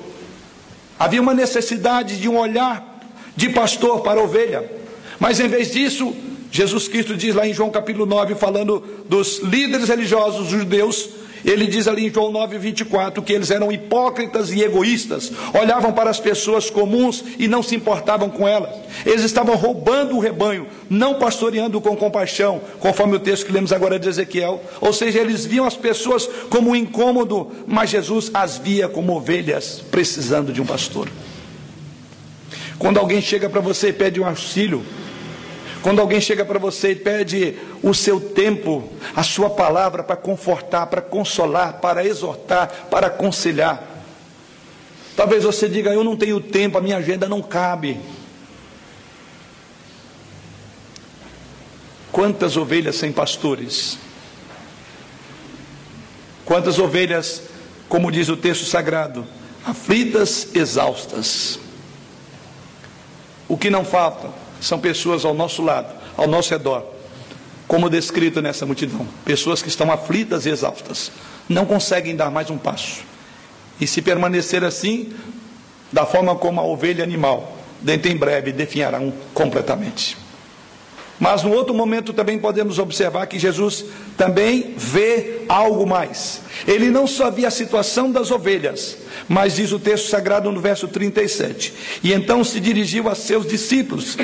Havia 0.99 1.23
uma 1.23 1.35
necessidade 1.35 2.19
de 2.19 2.29
um 2.29 2.39
olhar 2.39 3.01
de 3.35 3.49
pastor 3.49 4.01
para 4.01 4.21
a 4.21 4.25
ovelha, 4.25 4.71
mas 5.19 5.41
em 5.41 5.49
vez 5.49 5.73
disso, 5.73 6.15
Jesus 6.53 6.87
Cristo 6.87 7.17
diz 7.17 7.35
lá 7.35 7.47
em 7.47 7.55
João 7.55 7.71
capítulo 7.71 8.07
9, 8.07 8.35
falando 8.37 8.83
dos 9.09 9.39
líderes 9.41 9.89
religiosos 9.89 10.49
judeus, 10.49 11.09
ele 11.45 11.67
diz 11.67 11.87
ali 11.87 12.07
em 12.07 12.13
João 12.13 12.33
9, 12.33 12.59
24 12.59 13.23
que 13.23 13.33
eles 13.33 13.51
eram 13.51 13.71
hipócritas 13.71 14.51
e 14.51 14.63
egoístas, 14.63 15.31
olhavam 15.53 15.93
para 15.93 16.11
as 16.11 16.19
pessoas 16.19 16.71
comuns 16.71 17.23
e 17.39 17.47
não 17.47 17.63
se 17.63 17.75
importavam 17.75 18.31
com 18.31 18.49
elas. 18.49 18.75
Eles 19.05 19.25
estavam 19.25 19.55
roubando 19.55 20.17
o 20.17 20.21
rebanho, 20.21 20.67
não 20.89 21.15
pastoreando 21.15 21.81
com 21.81 21.97
compaixão, 21.97 22.61
conforme 22.81 23.17
o 23.17 23.21
texto 23.21 23.47
que 23.47 23.53
lemos 23.53 23.73
agora 23.73 23.99
de 23.99 24.09
Ezequiel. 24.09 24.63
Ou 24.81 24.93
seja, 24.93 25.21
eles 25.21 25.45
viam 25.45 25.67
as 25.67 25.77
pessoas 25.77 26.29
como 26.49 26.71
um 26.71 26.77
incômodo, 26.77 27.51
mas 27.67 27.91
Jesus 27.91 28.31
as 28.33 28.57
via 28.59 28.89
como 28.89 29.15
ovelhas 29.15 29.83
precisando 29.91 30.53
de 30.53 30.63
um 30.63 30.67
pastor. 30.67 31.09
Quando 32.79 32.99
alguém 32.99 33.21
chega 33.21 33.49
para 33.49 33.61
você 33.61 33.89
e 33.89 33.93
pede 33.93 34.21
um 34.21 34.27
auxílio, 34.27 34.85
quando 35.85 36.01
alguém 36.01 36.19
chega 36.19 36.47
para 36.47 36.59
você 36.59 36.93
e 36.93 36.97
pede 36.97 37.59
o 37.83 37.93
seu 37.93 38.19
tempo, 38.19 38.91
a 39.15 39.23
sua 39.23 39.51
palavra 39.51 40.03
para 40.03 40.17
confortar, 40.17 40.87
para 40.87 41.03
consolar, 41.03 41.75
para 41.75 42.03
exortar, 42.03 42.87
para 42.91 43.09
aconselhar. 43.09 43.87
Talvez 45.15 45.45
você 45.45 45.69
diga: 45.69 45.93
Eu 45.93 46.03
não 46.03 46.17
tenho 46.17 46.41
tempo, 46.41 46.79
a 46.79 46.81
minha 46.81 46.97
agenda 46.97 47.29
não 47.29 47.43
cabe. 47.43 48.01
Quantas 52.11 52.57
ovelhas 52.57 52.97
sem 52.97 53.13
pastores? 53.13 53.99
Quantas 56.47 56.79
ovelhas, 56.79 57.43
como 57.91 58.11
diz 58.11 58.31
o 58.31 58.39
texto 58.39 58.65
sagrado, 58.65 59.27
aflitas, 59.67 60.49
exaustas? 60.55 61.59
O 63.47 63.59
que 63.59 63.69
não 63.69 63.85
falta? 63.85 64.44
São 64.65 64.79
pessoas 64.79 65.25
ao 65.25 65.35
nosso 65.35 65.63
lado, 65.63 65.93
ao 66.17 66.27
nosso 66.27 66.51
redor, 66.51 66.85
como 67.69 67.91
descrito 67.91 68.41
nessa 68.41 68.65
multidão, 68.65 69.07
pessoas 69.25 69.63
que 69.63 69.69
estão 69.69 69.91
aflitas 69.91 70.47
e 70.47 70.51
exaustas, 70.51 71.13
não 71.49 71.67
conseguem 71.67 72.17
dar 72.17 72.31
mais 72.31 72.51
um 72.51 72.57
passo. 72.57 73.03
E 73.81 73.87
se 73.87 74.01
permanecer 74.01 74.65
assim, 74.65 75.13
da 75.93 76.07
forma 76.07 76.35
como 76.37 76.61
a 76.61 76.65
ovelha 76.65 77.03
animal, 77.03 77.57
dentro 77.81 78.11
em 78.11 78.17
breve 78.17 78.53
definharão 78.53 79.13
completamente. 79.33 80.17
Mas 81.19 81.43
no 81.43 81.53
outro 81.53 81.75
momento 81.75 82.13
também 82.13 82.39
podemos 82.39 82.79
observar 82.79 83.27
que 83.27 83.39
Jesus 83.39 83.85
também 84.17 84.75
vê 84.77 85.43
algo 85.49 85.87
mais. 85.87 86.41
Ele 86.67 86.91
não 86.91 87.07
só 87.07 87.31
via 87.31 87.49
a 87.49 87.53
situação 87.53 88.11
das 88.11 88.31
ovelhas, 88.31 88.99
mas 89.29 89.55
diz 89.55 89.73
o 89.73 89.79
texto 89.79 90.09
sagrado 90.09 90.51
no 90.51 90.61
verso 90.61 90.89
37. 90.89 91.73
E 92.03 92.13
então 92.13 92.43
se 92.43 92.59
dirigiu 92.59 93.09
a 93.09 93.15
seus 93.15 93.47
discípulos 93.47 94.17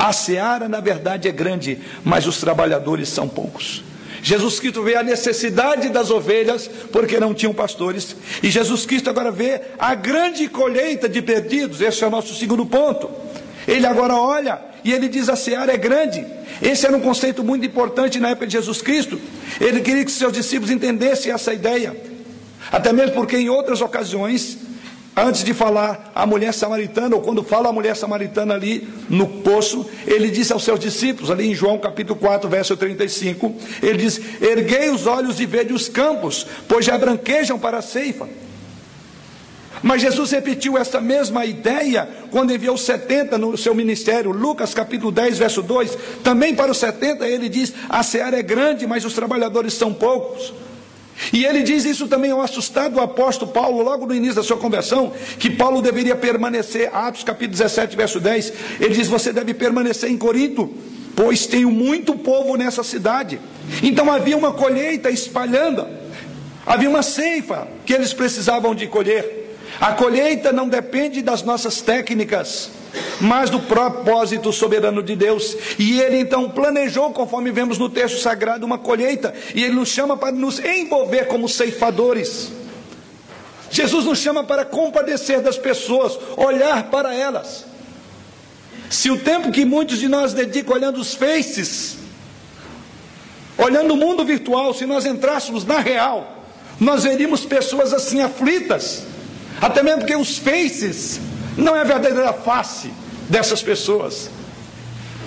a 0.00 0.14
seara, 0.14 0.66
na 0.66 0.80
verdade, 0.80 1.28
é 1.28 1.30
grande, 1.30 1.78
mas 2.02 2.26
os 2.26 2.40
trabalhadores 2.40 3.06
são 3.10 3.28
poucos. 3.28 3.84
Jesus 4.22 4.58
Cristo 4.58 4.82
vê 4.82 4.96
a 4.96 5.02
necessidade 5.02 5.90
das 5.90 6.10
ovelhas, 6.10 6.68
porque 6.90 7.20
não 7.20 7.34
tinham 7.34 7.52
pastores, 7.52 8.16
e 8.42 8.50
Jesus 8.50 8.86
Cristo 8.86 9.10
agora 9.10 9.30
vê 9.30 9.60
a 9.78 9.94
grande 9.94 10.48
colheita 10.48 11.06
de 11.06 11.20
perdidos, 11.20 11.82
esse 11.82 12.02
é 12.02 12.06
o 12.06 12.10
nosso 12.10 12.34
segundo 12.34 12.64
ponto. 12.64 13.10
Ele 13.68 13.86
agora 13.86 14.16
olha 14.16 14.58
e 14.82 14.90
ele 14.90 15.06
diz: 15.06 15.28
a 15.28 15.36
seara 15.36 15.74
é 15.74 15.76
grande. 15.76 16.24
Esse 16.62 16.86
era 16.86 16.96
um 16.96 17.00
conceito 17.00 17.44
muito 17.44 17.66
importante 17.66 18.18
na 18.18 18.30
época 18.30 18.46
de 18.46 18.54
Jesus 18.54 18.80
Cristo. 18.80 19.20
Ele 19.60 19.80
queria 19.80 20.04
que 20.04 20.10
seus 20.10 20.32
discípulos 20.32 20.70
entendessem 20.70 21.30
essa 21.30 21.52
ideia, 21.52 21.94
até 22.72 22.90
mesmo 22.90 23.16
porque 23.16 23.36
em 23.36 23.50
outras 23.50 23.82
ocasiões 23.82 24.69
Antes 25.16 25.42
de 25.42 25.52
falar 25.52 26.12
a 26.14 26.24
mulher 26.24 26.54
samaritana, 26.54 27.16
ou 27.16 27.22
quando 27.22 27.42
fala 27.42 27.68
a 27.68 27.72
mulher 27.72 27.96
samaritana 27.96 28.54
ali 28.54 28.88
no 29.08 29.26
poço, 29.26 29.84
ele 30.06 30.30
disse 30.30 30.52
aos 30.52 30.62
seus 30.62 30.78
discípulos, 30.78 31.30
ali 31.30 31.50
em 31.50 31.54
João 31.54 31.78
capítulo 31.78 32.18
4, 32.18 32.48
verso 32.48 32.76
35, 32.76 33.52
ele 33.82 33.98
diz: 33.98 34.20
Erguei 34.40 34.88
os 34.88 35.06
olhos 35.06 35.40
e 35.40 35.46
vede 35.46 35.72
os 35.72 35.88
campos, 35.88 36.46
pois 36.68 36.86
já 36.86 36.96
branquejam 36.96 37.58
para 37.58 37.78
a 37.78 37.82
ceifa. 37.82 38.28
Mas 39.82 40.02
Jesus 40.02 40.30
repetiu 40.30 40.78
essa 40.78 41.00
mesma 41.00 41.44
ideia 41.44 42.08
quando 42.30 42.52
enviou 42.52 42.76
70 42.76 43.36
no 43.38 43.56
seu 43.56 43.74
ministério, 43.74 44.30
Lucas 44.30 44.74
capítulo 44.74 45.10
10, 45.10 45.38
verso 45.38 45.62
2. 45.62 45.98
Também 46.22 46.54
para 46.54 46.70
os 46.70 46.78
70 46.78 47.26
ele 47.26 47.48
diz: 47.48 47.72
A 47.88 48.02
seara 48.02 48.38
é 48.38 48.42
grande, 48.42 48.86
mas 48.86 49.04
os 49.04 49.14
trabalhadores 49.14 49.74
são 49.74 49.92
poucos. 49.92 50.52
E 51.32 51.44
ele 51.44 51.62
diz 51.62 51.84
isso 51.84 52.08
também 52.08 52.30
ao 52.30 52.40
assustado 52.40 53.00
apóstolo 53.00 53.50
Paulo, 53.50 53.82
logo 53.82 54.06
no 54.06 54.14
início 54.14 54.36
da 54.36 54.42
sua 54.42 54.56
conversão, 54.56 55.12
que 55.38 55.50
Paulo 55.50 55.82
deveria 55.82 56.16
permanecer, 56.16 56.94
Atos 56.94 57.22
capítulo 57.22 57.58
17, 57.58 57.96
verso 57.96 58.18
10, 58.18 58.52
ele 58.80 58.94
diz: 58.94 59.08
Você 59.08 59.32
deve 59.32 59.52
permanecer 59.54 60.10
em 60.10 60.16
Corinto, 60.16 60.72
pois 61.14 61.46
tenho 61.46 61.70
muito 61.70 62.14
povo 62.14 62.56
nessa 62.56 62.82
cidade. 62.82 63.40
Então 63.82 64.10
havia 64.10 64.36
uma 64.36 64.52
colheita 64.52 65.10
espalhando, 65.10 65.86
havia 66.66 66.88
uma 66.88 67.02
ceifa 67.02 67.68
que 67.84 67.92
eles 67.92 68.12
precisavam 68.12 68.74
de 68.74 68.86
colher. 68.86 69.56
A 69.80 69.92
colheita 69.92 70.52
não 70.52 70.68
depende 70.68 71.22
das 71.22 71.42
nossas 71.42 71.80
técnicas, 71.80 72.70
mas 73.20 73.50
do 73.50 73.60
propósito 73.60 74.52
soberano 74.52 75.02
de 75.02 75.14
Deus. 75.14 75.56
E 75.78 76.00
ele 76.00 76.18
então 76.18 76.48
planejou, 76.48 77.12
conforme 77.12 77.50
vemos 77.50 77.78
no 77.78 77.88
texto 77.88 78.18
sagrado, 78.18 78.64
uma 78.64 78.78
colheita, 78.78 79.34
e 79.54 79.62
ele 79.62 79.74
nos 79.74 79.88
chama 79.88 80.16
para 80.16 80.32
nos 80.32 80.58
envolver 80.58 81.26
como 81.26 81.48
ceifadores. 81.48 82.52
Jesus 83.70 84.04
nos 84.04 84.18
chama 84.18 84.42
para 84.42 84.64
compadecer 84.64 85.40
das 85.40 85.56
pessoas, 85.56 86.18
olhar 86.36 86.90
para 86.90 87.14
elas. 87.14 87.66
Se 88.88 89.10
o 89.10 89.18
tempo 89.18 89.52
que 89.52 89.64
muitos 89.64 89.98
de 89.98 90.08
nós 90.08 90.32
dedicam 90.32 90.74
olhando 90.74 91.00
os 91.00 91.14
faces, 91.14 91.98
olhando 93.56 93.94
o 93.94 93.96
mundo 93.96 94.24
virtual, 94.24 94.74
se 94.74 94.86
nós 94.86 95.06
entrássemos 95.06 95.64
na 95.64 95.78
real, 95.78 96.44
nós 96.80 97.04
veríamos 97.04 97.44
pessoas 97.44 97.92
assim 97.92 98.20
aflitas, 98.20 99.04
até 99.60 99.82
mesmo 99.82 100.00
porque 100.00 100.16
os 100.16 100.38
faces 100.38 101.20
não 101.56 101.74
é 101.76 101.80
a 101.80 101.84
verdadeira 101.84 102.32
face 102.32 102.92
dessas 103.28 103.62
pessoas. 103.62 104.30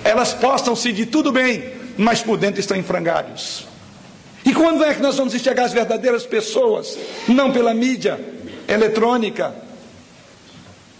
Elas 0.02 0.34
postam-se 0.34 0.92
de 0.92 1.06
tudo 1.06 1.32
bem, 1.32 1.72
mas 1.96 2.22
por 2.22 2.36
dentro 2.36 2.60
estão 2.60 2.76
em 2.76 2.82
frangalhos. 2.82 3.66
E 4.44 4.52
quando 4.52 4.84
é 4.84 4.92
que 4.94 5.00
nós 5.00 5.16
vamos 5.16 5.34
enxergar 5.34 5.64
as 5.64 5.72
verdadeiras 5.72 6.26
pessoas? 6.26 6.98
Não 7.26 7.50
pela 7.50 7.72
mídia 7.72 8.20
eletrônica, 8.68 9.54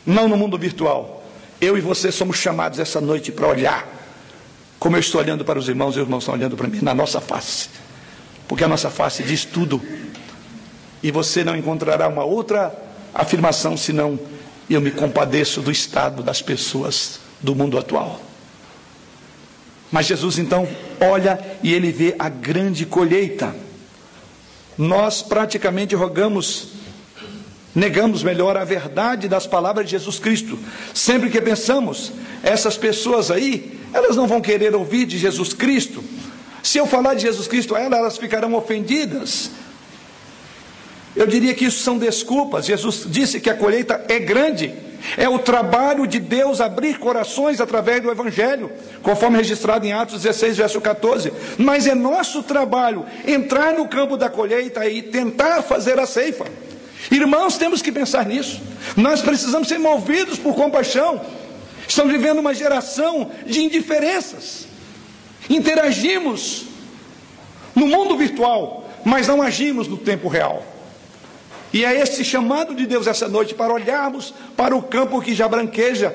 não 0.07 0.29
no 0.29 0.37
mundo 0.37 0.59
virtual. 0.59 1.23
Eu 1.61 1.77
e 1.77 1.81
você 1.81 2.11
somos 2.11 2.39
chamados 2.39 2.79
essa 2.79 3.01
noite 3.01 3.31
para 3.31 3.47
olhar, 3.47 3.87
como 4.79 4.97
eu 4.97 5.01
estou 5.01 5.21
olhando 5.21 5.45
para 5.45 5.59
os 5.59 5.69
irmãos 5.69 5.97
e 5.97 5.99
os 5.99 6.05
irmãos 6.05 6.23
estão 6.23 6.35
olhando 6.35 6.57
para 6.57 6.69
mim, 6.69 6.79
na 6.81 6.95
nossa 6.95 7.21
face. 7.21 7.69
Porque 8.49 8.65
a 8.65 8.69
nossa 8.69 8.91
face 8.91 9.23
diz 9.23 9.45
tudo. 9.45 9.81
E 11.03 11.11
você 11.11 11.45
não 11.45 11.55
encontrará 11.55 12.09
uma 12.09 12.25
outra 12.25 12.75
afirmação 13.15 13.77
senão 13.77 14.19
eu 14.73 14.81
me 14.81 14.91
compadeço 14.91 15.61
do 15.61 15.71
estado 15.71 16.23
das 16.23 16.41
pessoas 16.41 17.21
do 17.41 17.55
mundo 17.55 17.77
atual. 17.77 18.21
Mas 19.93 20.07
Jesus 20.07 20.39
então 20.39 20.67
olha 21.01 21.39
e 21.63 21.73
ele 21.73 21.93
vê 21.93 22.15
a 22.19 22.29
grande 22.29 22.87
colheita. 22.87 23.55
Nós 24.77 25.23
praticamente 25.23 25.95
rogamos, 25.95 26.69
negamos 27.75 28.23
melhor 28.23 28.57
a 28.57 28.65
verdade 28.65 29.29
das 29.29 29.47
palavras 29.47 29.85
de 29.85 29.93
Jesus 29.93 30.19
Cristo. 30.19 30.59
Sempre 30.93 31.31
que 31.31 31.41
pensamos, 31.41 32.13
essas 32.43 32.77
pessoas 32.77 33.31
aí, 33.31 33.79
elas 33.93 34.17
não 34.17 34.27
vão 34.27 34.41
querer 34.41 34.75
ouvir 34.75 35.07
de 35.07 35.19
Jesus 35.19 35.53
Cristo. 35.53 36.03
Se 36.63 36.79
eu 36.79 36.87
falar 36.87 37.15
de 37.15 37.23
Jesus 37.23 37.47
Cristo 37.47 37.77
a 37.77 37.81
elas, 37.81 37.99
elas 37.99 38.19
ficarão 38.19 38.55
ofendidas. 38.55 39.51
Eu 41.17 41.27
diria 41.27 41.55
que 41.55 41.65
isso 41.65 41.83
são 41.83 41.97
desculpas. 41.97 42.67
Jesus 42.67 43.05
disse 43.07 43.41
que 43.41 43.49
a 43.49 43.55
colheita 43.55 44.05
é 44.09 44.19
grande. 44.19 44.75
É 45.17 45.29
o 45.29 45.39
trabalho 45.39 46.07
de 46.07 46.19
Deus 46.19 46.61
abrir 46.61 46.99
corações 46.99 47.61
através 47.61 48.03
do 48.03 48.11
Evangelho, 48.11 48.73
conforme 49.03 49.37
registrado 49.37 49.87
em 49.87 49.93
Atos 49.93 50.23
16, 50.23 50.57
verso 50.57 50.81
14. 50.81 51.33
Mas 51.59 51.87
é 51.87 51.95
nosso 51.95 52.43
trabalho 52.43 53.05
entrar 53.27 53.75
no 53.75 53.87
campo 53.87 54.17
da 54.17 54.31
colheita 54.31 54.89
e 54.89 55.03
tentar 55.03 55.63
fazer 55.63 55.99
a 55.99 56.07
ceifa. 56.07 56.47
Irmãos, 57.11 57.59
temos 57.59 57.83
que 57.83 57.93
pensar 57.93 58.25
nisso. 58.25 58.61
Nós 58.97 59.21
precisamos 59.21 59.69
ser 59.69 59.79
movidos 59.79 60.39
por 60.39 60.55
compaixão. 60.55 61.21
Estamos 61.87 62.11
vivendo 62.11 62.39
uma 62.39 62.55
geração 62.55 63.31
de 63.47 63.61
indiferenças. 63.61 64.67
Interagimos 65.51 66.65
no 67.75 67.87
mundo 67.87 68.17
virtual, 68.17 68.89
mas 69.05 69.29
não 69.29 69.43
agimos 69.43 69.87
no 69.87 69.99
tempo 69.99 70.29
real. 70.29 70.74
E 71.75 71.85
é 71.85 72.01
esse 72.01 72.25
chamado 72.25 72.73
de 72.73 72.87
Deus 72.87 73.09
essa 73.09 73.27
noite 73.27 73.53
para 73.53 73.75
olharmos 73.75 74.33
para 74.57 74.77
o 74.77 74.83
campo 74.83 75.21
que 75.21 75.35
já 75.35 75.49
branqueja. 75.49 76.15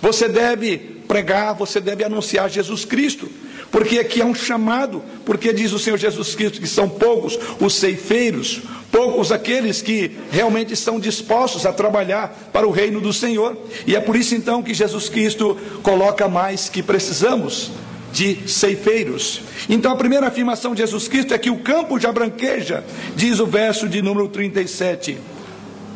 Você 0.00 0.30
deve 0.30 0.78
pregar, 1.06 1.54
você 1.54 1.78
deve 1.78 2.02
anunciar 2.02 2.48
Jesus 2.48 2.86
Cristo, 2.86 3.28
porque 3.70 3.98
aqui 3.98 4.22
é 4.22 4.24
um 4.24 4.34
chamado, 4.34 5.04
porque 5.26 5.52
diz 5.52 5.72
o 5.72 5.78
Senhor 5.78 5.98
Jesus 5.98 6.34
Cristo 6.34 6.58
que 6.58 6.66
são 6.66 6.88
poucos 6.88 7.38
os 7.60 7.74
ceifeiros, 7.74 8.62
poucos 8.90 9.30
aqueles 9.30 9.82
que 9.82 10.16
realmente 10.30 10.72
estão 10.72 10.98
dispostos 10.98 11.66
a 11.66 11.72
trabalhar 11.72 12.48
para 12.54 12.66
o 12.66 12.70
reino 12.70 12.98
do 12.98 13.12
Senhor. 13.12 13.58
E 13.86 13.94
é 13.94 14.00
por 14.00 14.16
isso 14.16 14.34
então 14.34 14.62
que 14.62 14.72
Jesus 14.72 15.10
Cristo 15.10 15.54
coloca 15.82 16.26
mais 16.26 16.70
que 16.70 16.82
precisamos 16.82 17.72
de 18.16 18.48
ceifeiros. 18.48 19.42
Então 19.68 19.92
a 19.92 19.96
primeira 19.96 20.28
afirmação 20.28 20.74
de 20.74 20.80
Jesus 20.80 21.06
Cristo 21.06 21.34
é 21.34 21.38
que 21.38 21.50
o 21.50 21.58
campo 21.58 22.00
já 22.00 22.10
branqueja, 22.10 22.82
diz 23.14 23.40
o 23.40 23.46
verso 23.46 23.86
de 23.86 24.00
número 24.00 24.26
37. 24.26 25.18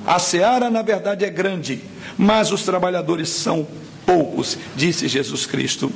A 0.07 0.19
seara, 0.19 0.69
na 0.69 0.83
verdade, 0.83 1.25
é 1.25 1.31
grande, 1.31 1.81
mas 2.19 2.53
os 2.53 2.63
trabalhadores 2.63 3.31
são 3.31 3.67
poucos, 4.05 4.59
disse 4.77 5.09
Jesus 5.09 5.47
Cristo. 5.47 5.91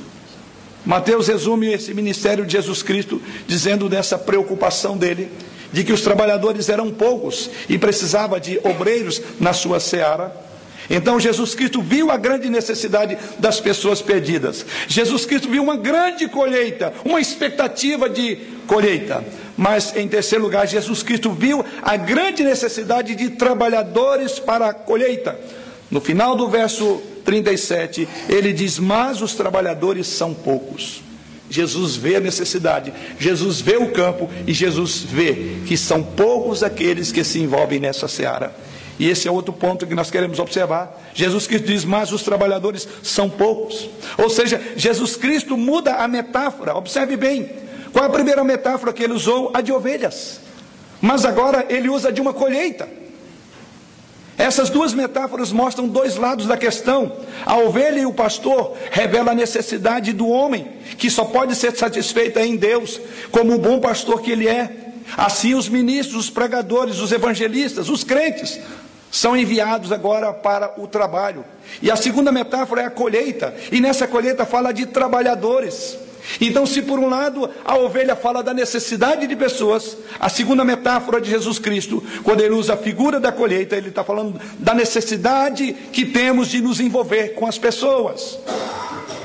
Mateus 0.83 1.27
resume 1.27 1.71
esse 1.71 1.93
ministério 1.93 2.43
de 2.43 2.53
Jesus 2.53 2.81
Cristo 2.81 3.21
dizendo 3.45 3.87
dessa 3.87 4.17
preocupação 4.17 4.97
dele, 4.97 5.31
de 5.71 5.83
que 5.83 5.93
os 5.93 6.01
trabalhadores 6.01 6.69
eram 6.69 6.89
poucos 6.89 7.51
e 7.69 7.77
precisava 7.77 8.39
de 8.39 8.59
obreiros 8.63 9.21
na 9.39 9.53
sua 9.53 9.79
seara. 9.79 10.44
Então 10.89 11.19
Jesus 11.19 11.55
Cristo 11.55 11.81
viu 11.81 12.11
a 12.11 12.17
grande 12.17 12.49
necessidade 12.49 13.17
das 13.39 13.59
pessoas 13.59 14.01
perdidas. 14.01 14.65
Jesus 14.87 15.25
Cristo 15.25 15.49
viu 15.49 15.63
uma 15.63 15.75
grande 15.75 16.27
colheita, 16.27 16.93
uma 17.03 17.19
expectativa 17.19 18.09
de 18.09 18.37
colheita. 18.67 19.23
Mas 19.57 19.95
em 19.95 20.07
terceiro 20.07 20.43
lugar, 20.43 20.67
Jesus 20.67 21.01
Cristo 21.01 21.31
viu 21.31 21.63
a 21.81 21.95
grande 21.95 22.43
necessidade 22.43 23.15
de 23.15 23.31
trabalhadores 23.31 24.39
para 24.39 24.69
a 24.69 24.73
colheita. 24.73 25.39
No 25.89 26.01
final 26.01 26.35
do 26.35 26.49
verso 26.49 27.01
37, 27.23 28.07
ele 28.27 28.51
diz: 28.51 28.77
Mas 28.79 29.21
os 29.21 29.33
trabalhadores 29.33 30.07
são 30.07 30.33
poucos. 30.33 31.01
Jesus 31.49 31.95
vê 31.95 32.15
a 32.15 32.19
necessidade, 32.19 32.91
Jesus 33.19 33.61
vê 33.61 33.77
o 33.77 33.91
campo 33.91 34.29
e 34.47 34.53
Jesus 34.53 35.05
vê 35.07 35.57
que 35.67 35.77
são 35.77 36.01
poucos 36.01 36.63
aqueles 36.63 37.11
que 37.11 37.23
se 37.23 37.39
envolvem 37.39 37.79
nessa 37.79 38.07
seara. 38.07 38.55
E 38.97 39.09
esse 39.09 39.27
é 39.27 39.31
outro 39.31 39.51
ponto 39.51 39.85
que 39.85 39.93
nós 39.93 40.09
queremos 40.09 40.39
observar. 40.39 41.01
Jesus 41.13 41.47
Cristo 41.47 41.67
diz: 41.67 41.83
Mas 41.83 42.11
os 42.11 42.23
trabalhadores 42.23 42.87
são 43.03 43.29
poucos. 43.29 43.89
Ou 44.17 44.29
seja, 44.29 44.61
Jesus 44.75 45.15
Cristo 45.15 45.57
muda 45.57 45.95
a 45.95 46.07
metáfora. 46.07 46.75
Observe 46.75 47.17
bem. 47.17 47.49
Qual 47.91 48.05
é 48.05 48.07
a 48.07 48.11
primeira 48.11 48.43
metáfora 48.43 48.93
que 48.93 49.03
ele 49.03 49.13
usou? 49.13 49.51
A 49.53 49.61
de 49.61 49.71
ovelhas. 49.71 50.39
Mas 51.01 51.25
agora 51.25 51.65
ele 51.69 51.89
usa 51.89 52.11
de 52.11 52.21
uma 52.21 52.33
colheita. 52.33 52.87
Essas 54.37 54.69
duas 54.69 54.93
metáforas 54.93 55.51
mostram 55.51 55.87
dois 55.87 56.17
lados 56.17 56.45
da 56.45 56.57
questão. 56.57 57.11
A 57.45 57.57
ovelha 57.57 57.99
e 57.99 58.05
o 58.05 58.13
pastor 58.13 58.75
revelam 58.91 59.31
a 59.31 59.35
necessidade 59.35 60.11
do 60.11 60.27
homem, 60.27 60.67
que 60.97 61.09
só 61.09 61.23
pode 61.23 61.55
ser 61.55 61.75
satisfeita 61.75 62.45
em 62.45 62.57
Deus, 62.57 62.99
como 63.31 63.53
o 63.55 63.59
bom 63.59 63.79
pastor 63.79 64.21
que 64.21 64.31
ele 64.31 64.47
é. 64.47 64.93
Assim, 65.15 65.53
os 65.53 65.69
ministros, 65.69 66.25
os 66.25 66.29
pregadores, 66.29 66.99
os 66.99 67.11
evangelistas, 67.11 67.87
os 67.87 68.03
crentes, 68.03 68.59
são 69.15 69.35
enviados 69.35 69.93
agora 69.93 70.33
para 70.33 70.73
o 70.77 70.87
trabalho. 70.87 71.45
E 71.81 71.89
a 71.89 71.95
segunda 71.95 72.33
metáfora 72.33 72.81
é 72.81 72.85
a 72.85 72.89
colheita, 72.89 73.55
e 73.71 73.79
nessa 73.79 74.05
colheita 74.05 74.45
fala 74.45 74.73
de 74.73 74.85
trabalhadores. 74.85 75.97
Então, 76.41 76.65
se 76.65 76.81
por 76.81 76.99
um 76.99 77.07
lado 77.07 77.49
a 77.63 77.77
ovelha 77.77 78.13
fala 78.13 78.43
da 78.43 78.53
necessidade 78.53 79.25
de 79.25 79.35
pessoas, 79.35 79.95
a 80.19 80.27
segunda 80.27 80.65
metáfora 80.65 81.21
de 81.21 81.29
Jesus 81.29 81.59
Cristo, 81.59 82.03
quando 82.23 82.41
ele 82.41 82.55
usa 82.55 82.73
a 82.73 82.77
figura 82.77 83.17
da 83.17 83.31
colheita, 83.31 83.77
ele 83.77 83.87
está 83.87 84.03
falando 84.03 84.37
da 84.59 84.73
necessidade 84.73 85.71
que 85.93 86.05
temos 86.05 86.49
de 86.49 86.61
nos 86.61 86.81
envolver 86.81 87.35
com 87.35 87.47
as 87.47 87.57
pessoas. 87.57 88.37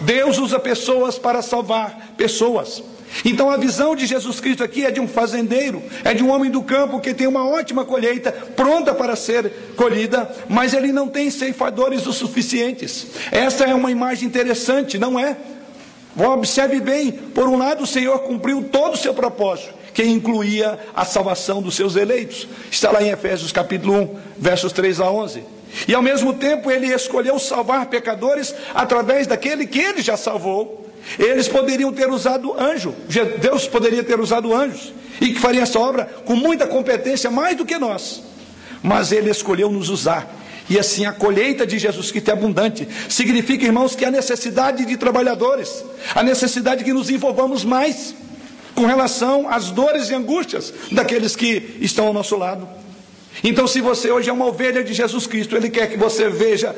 Deus 0.03 0.39
usa 0.39 0.61
pessoas 0.61 1.19
para 1.19 1.43
salvar 1.43 2.13
pessoas. 2.17 2.81
Então 3.25 3.51
a 3.51 3.57
visão 3.57 3.95
de 3.95 4.07
Jesus 4.07 4.41
Cristo 4.41 4.65
aqui 4.65 4.85
é 4.85 4.91
de 4.91 5.01
um 5.01 5.09
fazendeiro, 5.09 5.83
é 6.05 6.15
de 6.15 6.23
um 6.23 6.31
homem 6.31 6.51
do 6.51 6.63
campo 6.63 7.01
que 7.01 7.13
tem 7.13 7.27
uma 7.27 7.47
ótima 7.47 7.85
colheita, 7.85 8.33
pronta 8.33 8.95
para 8.95 9.17
ser 9.17 9.51
colhida, 9.77 10.31
mas 10.49 10.73
ele 10.73 10.93
não 10.93 11.09
tem 11.09 11.31
ceifadores 11.31 12.07
o 12.07 12.13
suficientes. 12.13 13.07
Essa 13.31 13.65
é 13.65 13.75
uma 13.75 13.91
imagem 13.91 14.27
interessante, 14.27 14.99
não 14.99 15.19
é? 15.19 15.37
Observe 16.17 16.81
bem, 16.81 17.13
por 17.13 17.49
um 17.49 17.57
lado 17.57 17.85
o 17.85 17.87
Senhor 17.87 18.19
cumpriu 18.21 18.65
todo 18.65 18.95
o 18.95 18.99
seu 18.99 19.15
propósito, 19.15 19.75
que 19.95 20.05
incluía 20.05 20.79
a 20.95 21.05
salvação 21.05 21.63
dos 21.63 21.75
seus 21.75 21.97
eleitos. 21.97 22.49
Está 22.71 22.91
lá 22.91 23.03
em 23.03 23.11
Efésios 23.11 23.53
capítulo 23.53 23.95
1, 23.95 24.19
versos 24.39 24.73
3 24.73 25.01
a 25.01 25.11
11. 25.11 25.43
E 25.87 25.95
ao 25.95 26.03
mesmo 26.03 26.35
tempo 26.35 26.71
ele 26.71 26.93
escolheu 26.93 27.39
salvar 27.39 27.87
pecadores 27.87 28.55
através 28.75 29.27
daquele 29.27 29.67
que 29.67 29.79
ele 29.79 30.03
já 30.03 30.17
salvou 30.17 30.90
eles 31.19 31.49
poderiam 31.49 31.93
ter 31.93 32.09
usado 32.09 32.59
anjo, 32.59 32.95
Deus 33.41 33.67
poderia 33.67 34.03
ter 34.03 34.21
usado 34.21 34.55
anjos. 34.55 34.93
e 35.21 35.35
que 35.35 35.39
faria 35.39 35.63
essa 35.63 35.79
obra 35.79 36.07
com 36.25 36.35
muita 36.35 36.67
competência, 36.67 37.31
mais 37.31 37.57
do 37.57 37.67
que 37.67 37.79
nós. 37.79 38.23
Mas 38.83 39.13
Ele 39.13 39.31
escolheu 39.31 39.71
nos 39.71 39.91
usar. 39.91 40.37
E 40.69 40.79
assim 40.79 41.05
a 41.05 41.13
colheita 41.13 41.67
de 41.67 41.79
Jesus 41.79 42.11
Cristo 42.11 42.29
é 42.29 42.33
abundante. 42.33 42.89
Significa, 43.09 43.65
irmãos, 43.65 43.95
que 43.95 44.05
há 44.05 44.11
necessidade 44.11 44.87
de 44.87 44.97
trabalhadores, 44.97 45.85
a 46.15 46.23
necessidade 46.23 46.85
que 46.85 46.93
nos 46.93 47.11
envolvamos 47.11 47.65
mais 47.65 48.15
com 48.75 48.87
relação 48.87 49.49
às 49.49 49.71
dores 49.71 50.09
e 50.09 50.15
angústias 50.15 50.73
daqueles 50.93 51.35
que 51.35 51.77
estão 51.81 52.07
ao 52.07 52.13
nosso 52.13 52.37
lado. 52.37 52.69
Então, 53.43 53.67
se 53.67 53.81
você 53.81 54.11
hoje 54.11 54.31
é 54.31 54.33
uma 54.33 54.47
ovelha 54.47 54.83
de 54.83 54.95
Jesus 54.95 55.27
Cristo, 55.27 55.57
Ele 55.57 55.69
quer 55.69 55.89
que 55.89 55.97
você 55.97 56.29
veja 56.29 56.75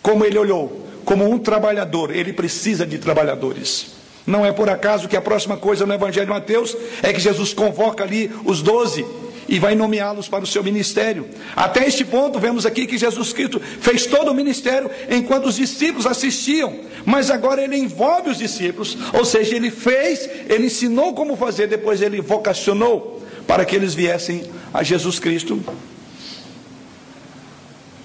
como 0.00 0.24
Ele 0.24 0.38
olhou, 0.38 0.88
como 1.04 1.28
um 1.28 1.38
trabalhador, 1.38 2.14
Ele 2.14 2.32
precisa 2.32 2.86
de 2.86 2.98
trabalhadores. 2.98 4.00
Não 4.26 4.44
é 4.44 4.52
por 4.52 4.68
acaso 4.68 5.08
que 5.08 5.16
a 5.16 5.20
próxima 5.20 5.56
coisa 5.56 5.86
no 5.86 5.94
Evangelho 5.94 6.26
de 6.26 6.32
Mateus 6.32 6.76
é 7.02 7.12
que 7.12 7.20
Jesus 7.20 7.52
convoca 7.52 8.04
ali 8.04 8.30
os 8.44 8.62
doze 8.62 9.04
e 9.48 9.58
vai 9.58 9.74
nomeá-los 9.74 10.28
para 10.28 10.44
o 10.44 10.46
seu 10.46 10.62
ministério. 10.62 11.28
Até 11.56 11.86
este 11.86 12.04
ponto, 12.04 12.38
vemos 12.38 12.64
aqui 12.64 12.86
que 12.86 12.96
Jesus 12.96 13.32
Cristo 13.32 13.60
fez 13.60 14.06
todo 14.06 14.30
o 14.30 14.34
ministério 14.34 14.88
enquanto 15.10 15.46
os 15.46 15.56
discípulos 15.56 16.06
assistiam, 16.06 16.72
mas 17.04 17.30
agora 17.30 17.60
ele 17.60 17.76
envolve 17.76 18.30
os 18.30 18.38
discípulos, 18.38 18.96
ou 19.12 19.24
seja, 19.24 19.56
ele 19.56 19.70
fez, 19.70 20.30
ele 20.48 20.66
ensinou 20.66 21.14
como 21.14 21.36
fazer, 21.36 21.66
depois 21.66 22.00
ele 22.00 22.20
vocacionou 22.20 23.20
para 23.46 23.64
que 23.64 23.74
eles 23.74 23.94
viessem 23.94 24.44
a 24.72 24.84
Jesus 24.84 25.18
Cristo. 25.18 25.60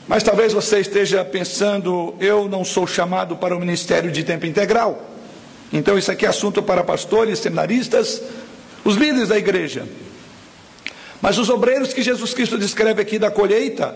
Mas 0.07 0.21
talvez 0.21 0.53
você 0.53 0.79
esteja 0.79 1.25
pensando, 1.25 2.13
eu 2.19 2.47
não 2.47 2.63
sou 2.63 2.85
chamado 2.85 3.35
para 3.35 3.55
o 3.55 3.59
ministério 3.59 4.11
de 4.11 4.23
tempo 4.23 4.45
integral. 4.45 5.03
Então 5.73 5.97
isso 5.97 6.11
aqui 6.11 6.25
é 6.25 6.29
assunto 6.29 6.61
para 6.61 6.83
pastores, 6.83 7.39
seminaristas, 7.39 8.21
os 8.83 8.95
líderes 8.95 9.29
da 9.29 9.37
igreja. 9.37 9.87
Mas 11.21 11.39
os 11.39 11.49
obreiros 11.49 11.91
que 11.91 12.03
Jesus 12.03 12.33
Cristo 12.35 12.57
descreve 12.57 13.01
aqui 13.01 13.17
da 13.17 13.31
colheita 13.31 13.95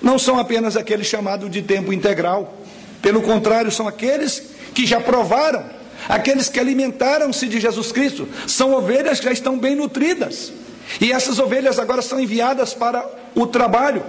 não 0.00 0.18
são 0.18 0.38
apenas 0.38 0.76
aqueles 0.76 1.06
chamados 1.06 1.48
de 1.48 1.62
tempo 1.62 1.92
integral. 1.92 2.58
Pelo 3.00 3.22
contrário, 3.22 3.70
são 3.70 3.86
aqueles 3.86 4.42
que 4.74 4.84
já 4.84 5.00
provaram, 5.00 5.64
aqueles 6.08 6.48
que 6.48 6.58
alimentaram-se 6.58 7.46
de 7.46 7.60
Jesus 7.60 7.92
Cristo. 7.92 8.28
São 8.48 8.74
ovelhas 8.74 9.20
que 9.20 9.26
já 9.26 9.32
estão 9.32 9.56
bem 9.56 9.76
nutridas. 9.76 10.52
E 11.00 11.12
essas 11.12 11.38
ovelhas 11.38 11.78
agora 11.78 12.02
são 12.02 12.18
enviadas 12.18 12.74
para 12.74 13.08
o 13.36 13.46
trabalho. 13.46 14.02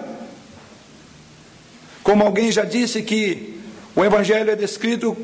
Como 2.04 2.24
alguém 2.24 2.52
já 2.52 2.66
disse 2.66 3.02
que 3.02 3.60
o 3.96 4.04
Evangelho 4.04 4.52
é 4.52 4.56
descrito 4.56 5.16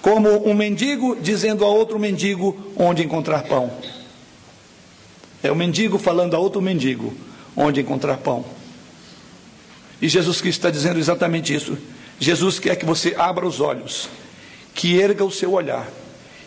como 0.00 0.48
um 0.48 0.54
mendigo 0.54 1.16
dizendo 1.20 1.64
a 1.64 1.68
outro 1.68 1.98
mendigo 1.98 2.56
onde 2.76 3.02
encontrar 3.02 3.42
pão. 3.42 3.70
É 5.42 5.50
o 5.50 5.56
mendigo 5.56 5.98
falando 5.98 6.34
a 6.34 6.38
outro 6.38 6.62
mendigo 6.62 7.12
onde 7.56 7.80
encontrar 7.80 8.18
pão. 8.18 8.44
E 10.00 10.08
Jesus 10.08 10.40
Cristo 10.40 10.58
está 10.58 10.70
dizendo 10.70 10.98
exatamente 10.98 11.54
isso. 11.54 11.76
Jesus 12.18 12.58
quer 12.58 12.76
que 12.76 12.84
você 12.84 13.14
abra 13.16 13.46
os 13.46 13.60
olhos, 13.60 14.08
que 14.74 15.00
erga 15.00 15.24
o 15.24 15.30
seu 15.30 15.52
olhar, 15.52 15.88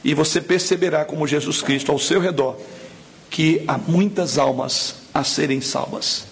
e 0.03 0.13
você 0.13 0.39
perceberá 0.41 1.03
como 1.03 1.27
Jesus 1.27 1.61
Cristo 1.61 1.91
ao 1.91 1.99
seu 1.99 2.19
redor, 2.19 2.57
que 3.29 3.63
há 3.67 3.77
muitas 3.77 4.37
almas 4.37 4.95
a 5.13 5.23
serem 5.23 5.59
salvas. 5.61 6.27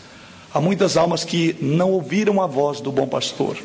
Há 0.54 0.62
muitas 0.62 0.96
almas 0.98 1.24
que 1.24 1.56
não 1.60 1.92
ouviram 1.92 2.42
a 2.42 2.46
voz 2.46 2.80
do 2.80 2.92
bom 2.92 3.08
pastor. 3.08 3.58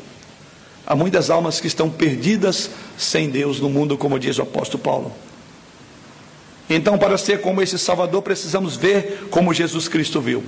Há 0.87 0.95
muitas 0.95 1.29
almas 1.29 1.61
que 1.61 1.67
estão 1.67 1.87
perdidas 1.87 2.71
sem 2.97 3.29
Deus 3.29 3.59
no 3.59 3.69
mundo, 3.69 3.95
como 3.95 4.17
diz 4.17 4.39
o 4.39 4.41
apóstolo 4.41 4.81
Paulo. 4.81 5.11
Então, 6.67 6.97
para 6.97 7.17
ser 7.17 7.41
como 7.41 7.61
esse 7.61 7.77
Salvador, 7.77 8.23
precisamos 8.23 8.75
ver 8.75 9.27
como 9.29 9.53
Jesus 9.53 9.87
Cristo 9.87 10.19
viu. 10.19 10.43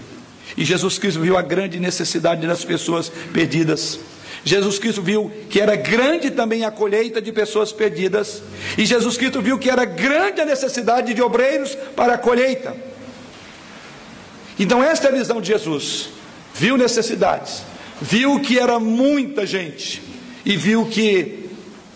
E 0.57 0.65
Jesus 0.65 0.97
Cristo 0.97 1.19
viu 1.19 1.37
a 1.37 1.43
grande 1.43 1.79
necessidade 1.79 2.45
das 2.45 2.65
pessoas 2.65 3.09
perdidas. 3.31 3.99
Jesus 4.43 4.79
Cristo 4.79 5.01
viu 5.01 5.31
que 5.49 5.61
era 5.61 5.75
grande 5.75 6.31
também 6.31 6.65
a 6.65 6.71
colheita 6.71 7.21
de 7.21 7.31
pessoas 7.31 7.71
perdidas. 7.71 8.41
E 8.77 8.85
Jesus 8.85 9.15
Cristo 9.15 9.41
viu 9.41 9.59
que 9.59 9.69
era 9.69 9.85
grande 9.85 10.41
a 10.41 10.45
necessidade 10.45 11.13
de 11.13 11.21
obreiros 11.21 11.75
para 11.95 12.15
a 12.15 12.17
colheita. 12.17 12.75
Então, 14.59 14.83
esta 14.83 15.07
é 15.07 15.11
a 15.11 15.15
visão 15.15 15.39
de 15.39 15.47
Jesus. 15.47 16.20
Viu 16.53 16.77
necessidades, 16.77 17.63
viu 18.01 18.39
que 18.39 18.59
era 18.59 18.79
muita 18.79 19.45
gente 19.45 20.01
e 20.45 20.57
viu 20.57 20.85
que 20.85 21.49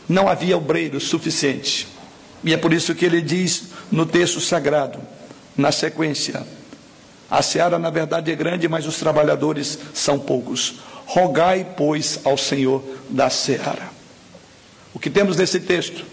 não 0.08 0.28
havia 0.28 0.58
obreiros 0.58 1.06
suficiente. 1.06 1.88
E 2.44 2.54
é 2.54 2.58
por 2.58 2.72
isso 2.72 2.94
que 2.94 3.06
ele 3.06 3.22
diz 3.22 3.70
no 3.92 4.06
texto 4.06 4.40
sagrado, 4.40 5.00
na 5.58 5.72
sequência: 5.72 6.46
A 7.30 7.42
seara, 7.42 7.80
na 7.80 7.90
verdade, 7.90 8.32
é 8.32 8.36
grande, 8.36 8.68
mas 8.68 8.86
os 8.86 8.98
trabalhadores 8.98 9.80
são 9.94 10.20
poucos. 10.20 10.76
Rogai, 11.08 11.66
pois, 11.76 12.20
ao 12.24 12.38
Senhor 12.38 12.84
da 13.10 13.30
seara. 13.30 13.90
O 14.94 15.00
que 15.00 15.10
temos 15.10 15.38
nesse 15.38 15.60
texto, 15.60 16.06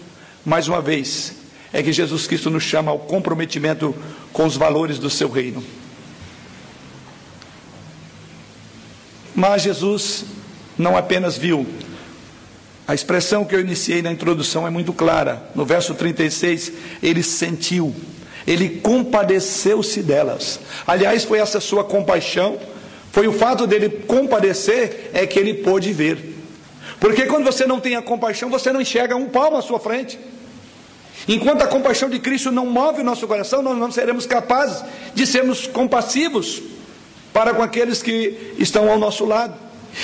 mais 0.43 0.67
uma 0.67 0.81
vez, 0.81 1.33
é 1.71 1.81
que 1.81 1.91
Jesus 1.91 2.27
Cristo 2.27 2.49
nos 2.49 2.63
chama 2.63 2.91
ao 2.91 2.99
comprometimento 2.99 3.95
com 4.31 4.45
os 4.45 4.55
valores 4.55 4.99
do 4.99 5.09
seu 5.09 5.29
reino. 5.29 5.63
Mas 9.35 9.61
Jesus 9.61 10.25
não 10.77 10.97
apenas 10.97 11.37
viu 11.37 11.67
a 12.85 12.93
expressão 12.93 13.45
que 13.45 13.55
eu 13.55 13.61
iniciei 13.61 14.01
na 14.01 14.11
introdução 14.11 14.67
é 14.67 14.69
muito 14.69 14.91
clara. 14.91 15.41
No 15.55 15.65
verso 15.65 15.93
36, 15.93 16.71
ele 17.01 17.23
sentiu, 17.23 17.95
ele 18.45 18.81
compadeceu-se 18.81 20.03
delas. 20.03 20.59
Aliás, 20.85 21.23
foi 21.23 21.39
essa 21.39 21.61
sua 21.61 21.83
compaixão, 21.83 22.59
foi 23.11 23.25
o 23.25 23.33
fato 23.33 23.65
dele 23.65 23.89
compadecer 23.89 25.11
é 25.13 25.25
que 25.25 25.39
ele 25.39 25.53
pôde 25.53 25.93
ver. 25.93 26.35
Porque 26.99 27.25
quando 27.25 27.45
você 27.45 27.65
não 27.65 27.79
tem 27.79 27.95
a 27.95 28.01
compaixão, 28.01 28.49
você 28.49 28.73
não 28.73 28.81
enxerga 28.81 29.15
um 29.15 29.29
palmo 29.29 29.57
à 29.57 29.61
sua 29.61 29.79
frente. 29.79 30.19
Enquanto 31.25 31.61
a 31.61 31.67
compaixão 31.67 32.09
de 32.09 32.19
Cristo 32.19 32.51
não 32.51 32.65
move 32.65 32.99
o 32.99 33.03
nosso 33.03 33.25
coração, 33.27 33.61
nós 33.61 33.77
não 33.77 33.91
seremos 33.93 34.25
capazes 34.25 34.83
de 35.15 35.25
sermos 35.25 35.67
compassivos 35.67 36.61
para 37.33 37.53
com 37.53 37.61
aqueles 37.61 38.01
que 38.01 38.53
estão 38.57 38.89
ao 38.89 38.99
nosso 38.99 39.25
lado. 39.25 39.55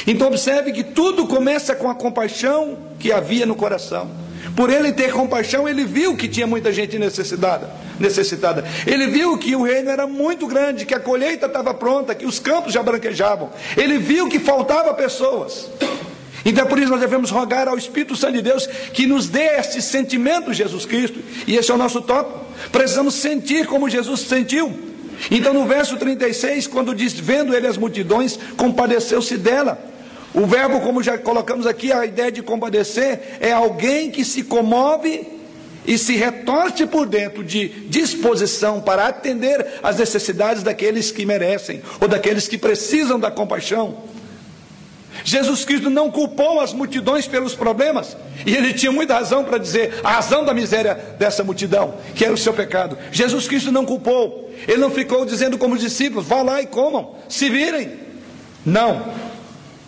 Então 0.06 0.28
observe 0.28 0.72
que 0.72 0.84
tudo 0.84 1.28
começa 1.28 1.76
com 1.76 1.90
a 1.90 1.96
compaixão 1.96 2.78
que 3.00 3.12
havia 3.12 3.46
no 3.46 3.56
coração. 3.56 4.10
Por 4.56 4.70
ele 4.70 4.92
ter 4.92 5.14
compaixão, 5.14 5.68
ele 5.68 5.86
viu 5.86 6.18
que 6.18 6.28
tinha 6.28 6.48
muita 6.48 6.72
gente 6.74 6.98
necessitada, 6.98 7.70
necessitada. 8.00 8.66
Ele 8.86 9.08
viu 9.08 9.38
que 9.38 9.56
o 9.56 9.64
reino 9.64 9.90
era 9.90 10.08
muito 10.08 10.48
grande, 10.48 10.86
que 10.86 10.94
a 10.94 11.00
colheita 11.00 11.46
estava 11.46 11.74
pronta, 11.74 12.16
que 12.16 12.26
os 12.26 12.40
campos 12.40 12.74
já 12.74 12.82
branquejavam. 12.82 13.50
Ele 13.78 13.98
viu 13.98 14.28
que 14.28 14.40
faltava 14.40 14.94
pessoas. 14.94 15.70
Então 16.44 16.66
é 16.66 16.68
por 16.68 16.80
isso 16.80 16.90
nós 16.90 17.02
devemos 17.02 17.30
rogar 17.32 17.68
ao 17.68 17.78
Espírito 17.78 18.16
Santo 18.16 18.34
de 18.34 18.42
Deus 18.42 18.66
que 18.66 19.06
nos 19.06 19.28
dê 19.28 19.58
este 19.58 19.82
sentimento, 19.82 20.54
Jesus 20.54 20.86
Cristo, 20.86 21.20
e 21.46 21.56
esse 21.56 21.70
é 21.70 21.74
o 21.74 21.78
nosso 21.78 22.02
tópico. 22.02 22.40
Precisamos 22.72 23.16
sentir 23.16 23.68
como 23.68 23.90
Jesus 23.90 24.22
sentiu. 24.22 24.89
Então, 25.30 25.54
no 25.54 25.66
verso 25.66 25.98
36, 25.98 26.68
quando 26.68 26.96
diz: 26.96 27.14
Vendo 27.14 27.56
ele 27.56 27.68
as 27.68 27.78
multidões, 27.78 28.38
compadeceu-se 28.58 29.38
dela. 29.38 29.80
O 30.34 30.46
verbo, 30.46 30.80
como 30.82 31.02
já 31.02 31.18
colocamos 31.18 31.66
aqui, 31.66 31.92
a 31.92 32.06
ideia 32.06 32.32
de 32.32 32.42
compadecer 32.42 33.38
é 33.40 33.52
alguém 33.52 34.12
que 34.12 34.24
se 34.24 34.44
comove 34.44 35.28
e 35.88 35.98
se 35.98 36.16
retorce 36.16 36.86
por 36.86 37.08
dentro 37.08 37.44
de 37.44 37.68
disposição 37.88 38.80
para 38.80 39.08
atender 39.08 39.66
às 39.82 39.98
necessidades 39.98 40.62
daqueles 40.62 41.12
que 41.12 41.26
merecem 41.26 41.82
ou 42.00 42.08
daqueles 42.08 42.48
que 42.48 42.58
precisam 42.58 43.20
da 43.20 43.32
compaixão. 43.32 43.98
Jesus 45.24 45.66
Cristo 45.66 45.90
não 45.90 46.10
culpou 46.12 46.60
as 46.60 46.74
multidões 46.74 47.28
pelos 47.28 47.56
problemas, 47.56 48.16
e 48.46 48.56
ele 48.56 48.74
tinha 48.74 48.92
muita 48.92 49.16
razão 49.16 49.44
para 49.44 49.58
dizer 49.58 50.00
a 50.04 50.12
razão 50.12 50.46
da 50.46 50.54
miséria 50.54 50.96
dessa 51.18 51.44
multidão, 51.44 51.96
que 52.16 52.24
era 52.24 52.34
o 52.34 52.38
seu 52.38 52.54
pecado. 52.54 52.98
Jesus 53.12 53.48
Cristo 53.48 53.72
não 53.72 53.86
culpou, 53.86 54.52
ele 54.68 54.78
não 54.78 54.92
ficou 54.92 55.26
dizendo 55.26 55.58
como 55.58 55.76
os 55.76 55.82
discípulos: 55.82 56.26
vá 56.26 56.42
lá 56.42 56.62
e 56.62 56.68
comam, 56.68 57.16
se 57.28 57.50
virem. 57.50 57.92
Não, 58.66 59.14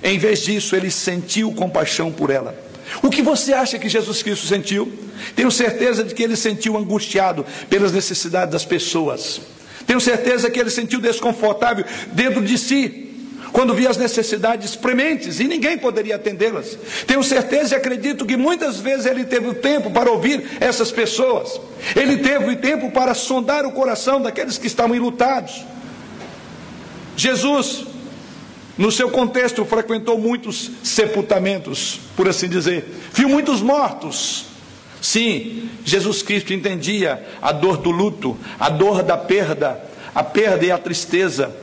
em 0.03 0.17
vez 0.17 0.39
disso, 0.43 0.75
ele 0.75 0.89
sentiu 0.89 1.51
compaixão 1.53 2.11
por 2.11 2.29
ela. 2.29 2.55
O 3.01 3.09
que 3.09 3.21
você 3.21 3.53
acha 3.53 3.79
que 3.79 3.87
Jesus 3.87 4.21
Cristo 4.21 4.45
sentiu? 4.47 4.91
Tenho 5.35 5.51
certeza 5.51 6.03
de 6.03 6.13
que 6.13 6.23
ele 6.23 6.35
sentiu 6.35 6.77
angustiado 6.77 7.45
pelas 7.69 7.91
necessidades 7.91 8.51
das 8.51 8.65
pessoas. 8.65 9.39
Tenho 9.85 9.99
certeza 9.99 10.49
que 10.49 10.59
ele 10.59 10.69
sentiu 10.69 10.99
desconfortável 10.99 11.85
dentro 12.13 12.41
de 12.41 12.57
si, 12.57 13.10
quando 13.51 13.73
via 13.73 13.89
as 13.89 13.97
necessidades 13.97 14.75
prementes 14.75 15.39
e 15.39 15.43
ninguém 15.45 15.77
poderia 15.77 16.15
atendê-las. 16.15 16.77
Tenho 17.05 17.23
certeza 17.23 17.75
e 17.75 17.77
acredito 17.77 18.25
que 18.25 18.37
muitas 18.37 18.79
vezes 18.79 19.05
ele 19.05 19.25
teve 19.25 19.47
o 19.47 19.53
tempo 19.53 19.91
para 19.91 20.09
ouvir 20.09 20.57
essas 20.59 20.91
pessoas, 20.91 21.59
ele 21.95 22.17
teve 22.17 22.51
o 22.51 22.57
tempo 22.57 22.91
para 22.91 23.13
sondar 23.13 23.65
o 23.65 23.71
coração 23.71 24.21
daqueles 24.21 24.57
que 24.57 24.67
estavam 24.67 24.95
enlutados. 24.95 25.65
Jesus, 27.15 27.85
no 28.77 28.91
seu 28.91 29.09
contexto, 29.09 29.65
frequentou 29.65 30.17
muitos 30.17 30.71
sepultamentos, 30.83 31.99
por 32.15 32.27
assim 32.27 32.47
dizer, 32.47 32.85
viu 33.13 33.29
muitos 33.29 33.61
mortos. 33.61 34.45
Sim, 35.01 35.69
Jesus 35.83 36.21
Cristo 36.21 36.53
entendia 36.53 37.25
a 37.41 37.51
dor 37.51 37.77
do 37.77 37.89
luto, 37.89 38.37
a 38.59 38.69
dor 38.69 39.01
da 39.03 39.17
perda, 39.17 39.83
a 40.13 40.23
perda 40.23 40.65
e 40.65 40.71
a 40.71 40.77
tristeza. 40.77 41.60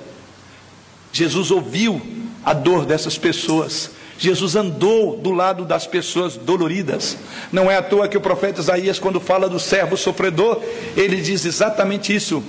Jesus 1.12 1.50
ouviu 1.50 2.00
a 2.44 2.52
dor 2.52 2.84
dessas 2.84 3.18
pessoas. 3.18 3.90
Jesus 4.18 4.56
andou 4.56 5.16
do 5.16 5.30
lado 5.30 5.64
das 5.64 5.86
pessoas 5.86 6.36
doloridas. 6.36 7.16
Não 7.52 7.70
é 7.70 7.76
à 7.76 7.82
toa 7.82 8.08
que 8.08 8.16
o 8.16 8.20
profeta 8.20 8.60
Isaías, 8.60 8.98
quando 8.98 9.20
fala 9.20 9.48
do 9.48 9.60
servo 9.60 9.96
sofredor, 9.96 10.60
ele 10.96 11.20
diz 11.20 11.44
exatamente 11.44 12.14
isso: 12.14 12.42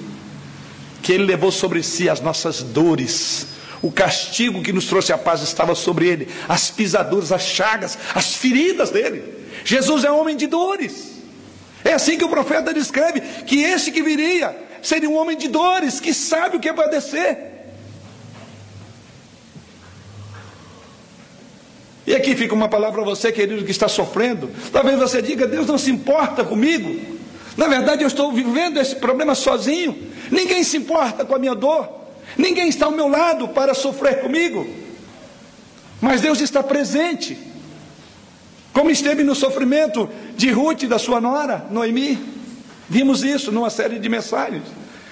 que 1.01 1.13
ele 1.13 1.25
levou 1.25 1.51
sobre 1.51 1.83
si 1.83 2.09
as 2.09 2.21
nossas 2.21 2.63
dores. 2.63 3.47
O 3.81 3.91
castigo 3.91 4.61
que 4.61 4.73
nos 4.73 4.87
trouxe 4.87 5.13
a 5.13 5.17
paz 5.17 5.41
estava 5.41 5.73
sobre 5.73 6.07
ele, 6.07 6.27
as 6.49 6.69
pisaduras, 6.69 7.31
as 7.31 7.43
chagas, 7.43 7.97
as 8.13 8.33
feridas 8.33 8.89
dele. 8.89 9.23
Jesus 9.63 10.03
é 10.03 10.11
homem 10.11 10.35
de 10.35 10.47
dores. 10.47 11.19
É 11.83 11.93
assim 11.93 12.17
que 12.17 12.25
o 12.25 12.29
profeta 12.29 12.73
descreve 12.73 13.21
que 13.45 13.61
este 13.61 13.91
que 13.91 14.01
viria 14.01 14.55
seria 14.81 15.09
um 15.09 15.15
homem 15.15 15.37
de 15.37 15.47
dores, 15.47 15.99
que 15.99 16.13
sabe 16.13 16.57
o 16.57 16.59
que 16.59 16.67
é 16.67 16.73
padecer. 16.73 17.58
E 22.09 22.15
aqui 22.15 22.35
fica 22.35 22.55
uma 22.55 22.67
palavra 22.67 23.03
para 23.03 23.11
você, 23.11 23.31
querido, 23.31 23.63
que 23.63 23.69
está 23.69 23.87
sofrendo. 23.87 24.49
Talvez 24.73 24.97
você 24.97 25.21
diga: 25.21 25.45
Deus 25.45 25.67
não 25.67 25.77
se 25.77 25.91
importa 25.91 26.43
comigo. 26.43 26.99
Na 27.55 27.67
verdade, 27.67 28.03
eu 28.03 28.07
estou 28.07 28.31
vivendo 28.31 28.79
esse 28.79 28.95
problema 28.95 29.35
sozinho. 29.35 29.95
Ninguém 30.31 30.63
se 30.63 30.75
importa 30.75 31.23
com 31.23 31.35
a 31.35 31.37
minha 31.37 31.53
dor. 31.53 31.87
Ninguém 32.35 32.67
está 32.67 32.87
ao 32.87 32.91
meu 32.91 33.07
lado 33.07 33.49
para 33.49 33.75
sofrer 33.75 34.21
comigo. 34.21 34.67
Mas 36.01 36.19
Deus 36.19 36.41
está 36.41 36.63
presente. 36.63 37.37
Como 38.73 38.89
esteve 38.89 39.23
no 39.23 39.35
sofrimento 39.35 40.09
de 40.35 40.49
Ruth 40.49 40.85
da 40.85 40.97
sua 40.97 41.21
nora, 41.21 41.67
Noemi. 41.69 42.17
Vimos 42.89 43.23
isso 43.23 43.51
numa 43.51 43.69
série 43.69 43.99
de 43.99 44.09
mensagens. 44.09 44.63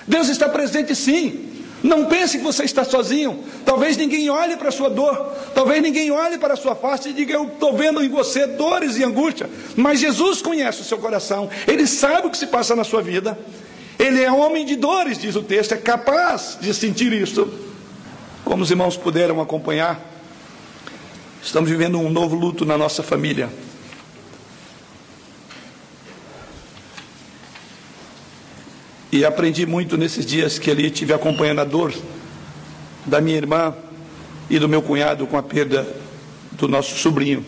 Deus 0.07 0.29
está 0.29 0.49
presente 0.49 0.95
sim. 0.95 1.56
Não 1.83 2.05
pense 2.05 2.37
que 2.37 2.43
você 2.43 2.63
está 2.63 2.83
sozinho. 2.83 3.43
Talvez 3.63 3.97
ninguém 3.97 4.29
olhe 4.29 4.57
para 4.57 4.69
a 4.69 4.71
sua 4.71 4.89
dor. 4.89 5.15
Talvez 5.53 5.81
ninguém 5.81 6.11
olhe 6.11 6.37
para 6.37 6.55
a 6.55 6.57
sua 6.57 6.75
face 6.75 7.09
e 7.09 7.13
diga: 7.13 7.33
Eu 7.33 7.45
estou 7.45 7.75
vendo 7.75 8.03
em 8.03 8.09
você 8.09 8.47
dores 8.47 8.97
e 8.97 9.03
angústia. 9.03 9.49
Mas 9.75 9.99
Jesus 9.99 10.41
conhece 10.41 10.81
o 10.81 10.83
seu 10.83 10.97
coração. 10.97 11.49
Ele 11.67 11.85
sabe 11.85 12.27
o 12.27 12.29
que 12.31 12.37
se 12.37 12.47
passa 12.47 12.75
na 12.75 12.83
sua 12.83 13.01
vida. 13.01 13.37
Ele 13.99 14.21
é 14.21 14.31
homem 14.31 14.65
de 14.65 14.75
dores, 14.75 15.17
diz 15.17 15.35
o 15.35 15.43
texto. 15.43 15.73
É 15.73 15.77
capaz 15.77 16.57
de 16.59 16.73
sentir 16.73 17.13
isso. 17.13 17.47
Como 18.43 18.63
os 18.63 18.71
irmãos 18.71 18.97
puderam 18.97 19.41
acompanhar, 19.41 19.99
estamos 21.43 21.69
vivendo 21.69 21.99
um 21.99 22.09
novo 22.09 22.35
luto 22.35 22.65
na 22.65 22.77
nossa 22.77 23.03
família. 23.03 23.49
E 29.11 29.23
aprendi 29.23 29.65
muito 29.65 29.97
nesses 29.97 30.25
dias 30.25 30.59
que 30.59 30.69
ali 30.69 30.89
tive 30.91 31.13
acompanhando 31.13 31.61
a 31.61 31.63
dor 31.63 31.93
da 33.05 33.21
minha 33.21 33.37
irmã 33.37 33.73
e 34.49 34.59
do 34.59 34.67
meu 34.67 34.81
cunhado 34.81 35.25
com 35.25 35.37
a 35.37 35.43
perda 35.43 35.87
do 36.51 36.67
nosso 36.67 36.97
sobrinho. 36.97 37.45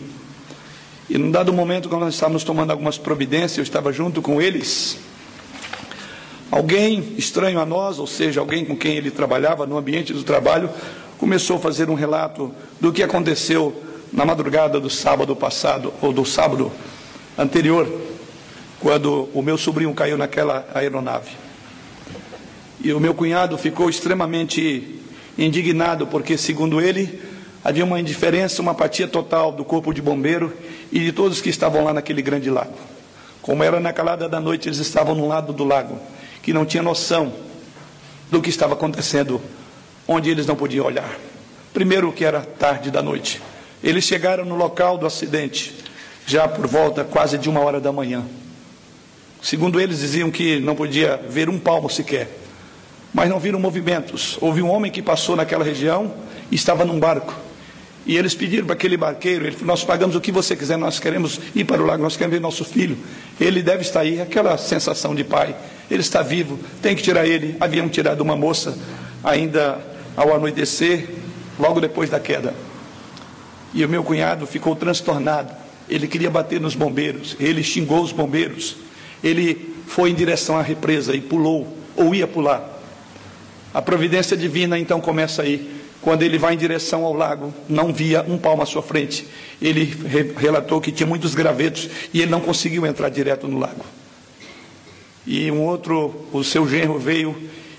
E 1.08 1.18
num 1.18 1.30
dado 1.30 1.52
momento, 1.52 1.88
quando 1.88 2.02
nós 2.02 2.14
estávamos 2.14 2.44
tomando 2.44 2.70
algumas 2.70 2.96
providências, 2.96 3.58
eu 3.58 3.62
estava 3.62 3.92
junto 3.92 4.22
com 4.22 4.40
eles. 4.40 4.96
Alguém 6.50 7.14
estranho 7.18 7.60
a 7.60 7.66
nós, 7.66 7.98
ou 7.98 8.06
seja, 8.06 8.40
alguém 8.40 8.64
com 8.64 8.76
quem 8.76 8.96
ele 8.96 9.10
trabalhava 9.10 9.66
no 9.66 9.76
ambiente 9.76 10.12
do 10.12 10.22
trabalho, 10.22 10.70
começou 11.18 11.56
a 11.56 11.60
fazer 11.60 11.90
um 11.90 11.94
relato 11.94 12.54
do 12.80 12.92
que 12.92 13.02
aconteceu 13.02 13.82
na 14.12 14.24
madrugada 14.24 14.80
do 14.80 14.88
sábado 14.88 15.36
passado, 15.36 15.92
ou 16.00 16.12
do 16.12 16.24
sábado 16.24 16.72
anterior, 17.36 17.86
quando 18.80 19.28
o 19.34 19.42
meu 19.42 19.58
sobrinho 19.58 19.94
caiu 19.94 20.16
naquela 20.16 20.66
aeronave. 20.74 21.49
E 22.82 22.94
o 22.94 23.00
meu 23.00 23.12
cunhado 23.12 23.58
ficou 23.58 23.90
extremamente 23.90 24.98
indignado, 25.36 26.06
porque, 26.06 26.38
segundo 26.38 26.80
ele, 26.80 27.20
havia 27.62 27.84
uma 27.84 28.00
indiferença, 28.00 28.62
uma 28.62 28.72
apatia 28.72 29.06
total 29.06 29.52
do 29.52 29.64
corpo 29.66 29.92
de 29.92 30.00
bombeiro 30.00 30.50
e 30.90 30.98
de 30.98 31.12
todos 31.12 31.42
que 31.42 31.50
estavam 31.50 31.84
lá 31.84 31.92
naquele 31.92 32.22
grande 32.22 32.48
lago. 32.48 32.72
Como 33.42 33.62
era 33.62 33.78
na 33.78 33.92
calada 33.92 34.30
da 34.30 34.40
noite, 34.40 34.66
eles 34.66 34.78
estavam 34.78 35.14
no 35.14 35.28
lado 35.28 35.52
do 35.52 35.62
lago, 35.62 35.98
que 36.42 36.54
não 36.54 36.64
tinha 36.64 36.82
noção 36.82 37.34
do 38.30 38.40
que 38.40 38.48
estava 38.48 38.72
acontecendo, 38.72 39.42
onde 40.08 40.30
eles 40.30 40.46
não 40.46 40.56
podiam 40.56 40.86
olhar. 40.86 41.18
Primeiro, 41.74 42.10
que 42.12 42.24
era 42.24 42.40
tarde 42.40 42.90
da 42.90 43.02
noite. 43.02 43.42
Eles 43.84 44.04
chegaram 44.04 44.46
no 44.46 44.56
local 44.56 44.96
do 44.96 45.04
acidente, 45.04 45.74
já 46.26 46.48
por 46.48 46.66
volta 46.66 47.04
quase 47.04 47.36
de 47.36 47.50
uma 47.50 47.60
hora 47.60 47.78
da 47.78 47.92
manhã. 47.92 48.24
Segundo 49.42 49.78
eles, 49.78 49.98
diziam 49.98 50.30
que 50.30 50.58
não 50.60 50.74
podia 50.74 51.18
ver 51.28 51.50
um 51.50 51.58
palmo 51.58 51.90
sequer 51.90 52.39
mas 53.12 53.28
não 53.28 53.38
viram 53.38 53.58
movimentos. 53.58 54.38
Houve 54.40 54.62
um 54.62 54.70
homem 54.70 54.90
que 54.90 55.02
passou 55.02 55.36
naquela 55.36 55.64
região 55.64 56.12
e 56.50 56.54
estava 56.54 56.84
num 56.84 56.98
barco. 56.98 57.34
E 58.06 58.16
eles 58.16 58.34
pediram 58.34 58.66
para 58.66 58.74
aquele 58.74 58.96
barqueiro, 58.96 59.46
ele 59.46 59.56
nós 59.62 59.84
pagamos 59.84 60.16
o 60.16 60.20
que 60.20 60.32
você 60.32 60.56
quiser, 60.56 60.78
nós 60.78 60.98
queremos 60.98 61.38
ir 61.54 61.64
para 61.64 61.82
o 61.82 61.86
lago, 61.86 62.02
nós 62.02 62.16
queremos 62.16 62.34
ver 62.34 62.40
nosso 62.40 62.64
filho. 62.64 62.96
Ele 63.38 63.62
deve 63.62 63.82
estar 63.82 64.00
aí, 64.00 64.20
aquela 64.20 64.56
sensação 64.56 65.14
de 65.14 65.22
pai. 65.22 65.54
Ele 65.90 66.00
está 66.00 66.22
vivo, 66.22 66.58
tem 66.80 66.96
que 66.96 67.02
tirar 67.02 67.26
ele. 67.26 67.56
Haviam 67.60 67.88
tirado 67.88 68.20
uma 68.22 68.34
moça 68.34 68.76
ainda 69.22 69.78
ao 70.16 70.34
anoitecer, 70.34 71.08
logo 71.58 71.80
depois 71.80 72.08
da 72.08 72.18
queda. 72.18 72.54
E 73.74 73.84
o 73.84 73.88
meu 73.88 74.02
cunhado 74.02 74.46
ficou 74.46 74.74
transtornado. 74.74 75.52
Ele 75.88 76.08
queria 76.08 76.30
bater 76.30 76.60
nos 76.60 76.74
bombeiros, 76.74 77.36
ele 77.38 77.62
xingou 77.62 78.02
os 78.02 78.12
bombeiros. 78.12 78.76
Ele 79.22 79.74
foi 79.86 80.10
em 80.10 80.14
direção 80.14 80.56
à 80.56 80.62
represa 80.62 81.14
e 81.14 81.20
pulou, 81.20 81.76
ou 81.96 82.14
ia 82.14 82.26
pular. 82.26 82.79
A 83.72 83.80
providência 83.80 84.36
divina 84.36 84.78
então 84.78 85.00
começa 85.00 85.42
aí. 85.42 85.80
Quando 86.00 86.22
ele 86.22 86.38
vai 86.38 86.54
em 86.54 86.56
direção 86.56 87.04
ao 87.04 87.12
lago, 87.12 87.52
não 87.68 87.92
via 87.92 88.22
um 88.22 88.38
palmo 88.38 88.62
à 88.62 88.66
sua 88.66 88.82
frente. 88.82 89.26
Ele 89.60 89.84
re 89.84 90.32
relatou 90.36 90.80
que 90.80 90.90
tinha 90.90 91.06
muitos 91.06 91.34
gravetos 91.34 91.88
e 92.12 92.22
ele 92.22 92.30
não 92.30 92.40
conseguiu 92.40 92.86
entrar 92.86 93.10
direto 93.10 93.46
no 93.46 93.58
lago. 93.58 93.84
E 95.26 95.50
um 95.50 95.60
outro, 95.60 96.26
o 96.32 96.42
seu 96.42 96.66
genro 96.66 96.98
veio 96.98 97.36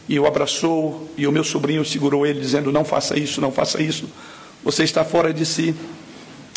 e 0.08 0.20
o 0.20 0.28
abraçou, 0.28 1.10
e 1.18 1.26
o 1.26 1.32
meu 1.32 1.44
sobrinho 1.44 1.84
segurou 1.84 2.26
ele, 2.26 2.40
dizendo: 2.40 2.72
Não 2.72 2.86
faça 2.86 3.18
isso, 3.18 3.42
não 3.42 3.52
faça 3.52 3.82
isso, 3.82 4.08
você 4.64 4.84
está 4.84 5.04
fora 5.04 5.34
de 5.34 5.46
si. 5.46 5.74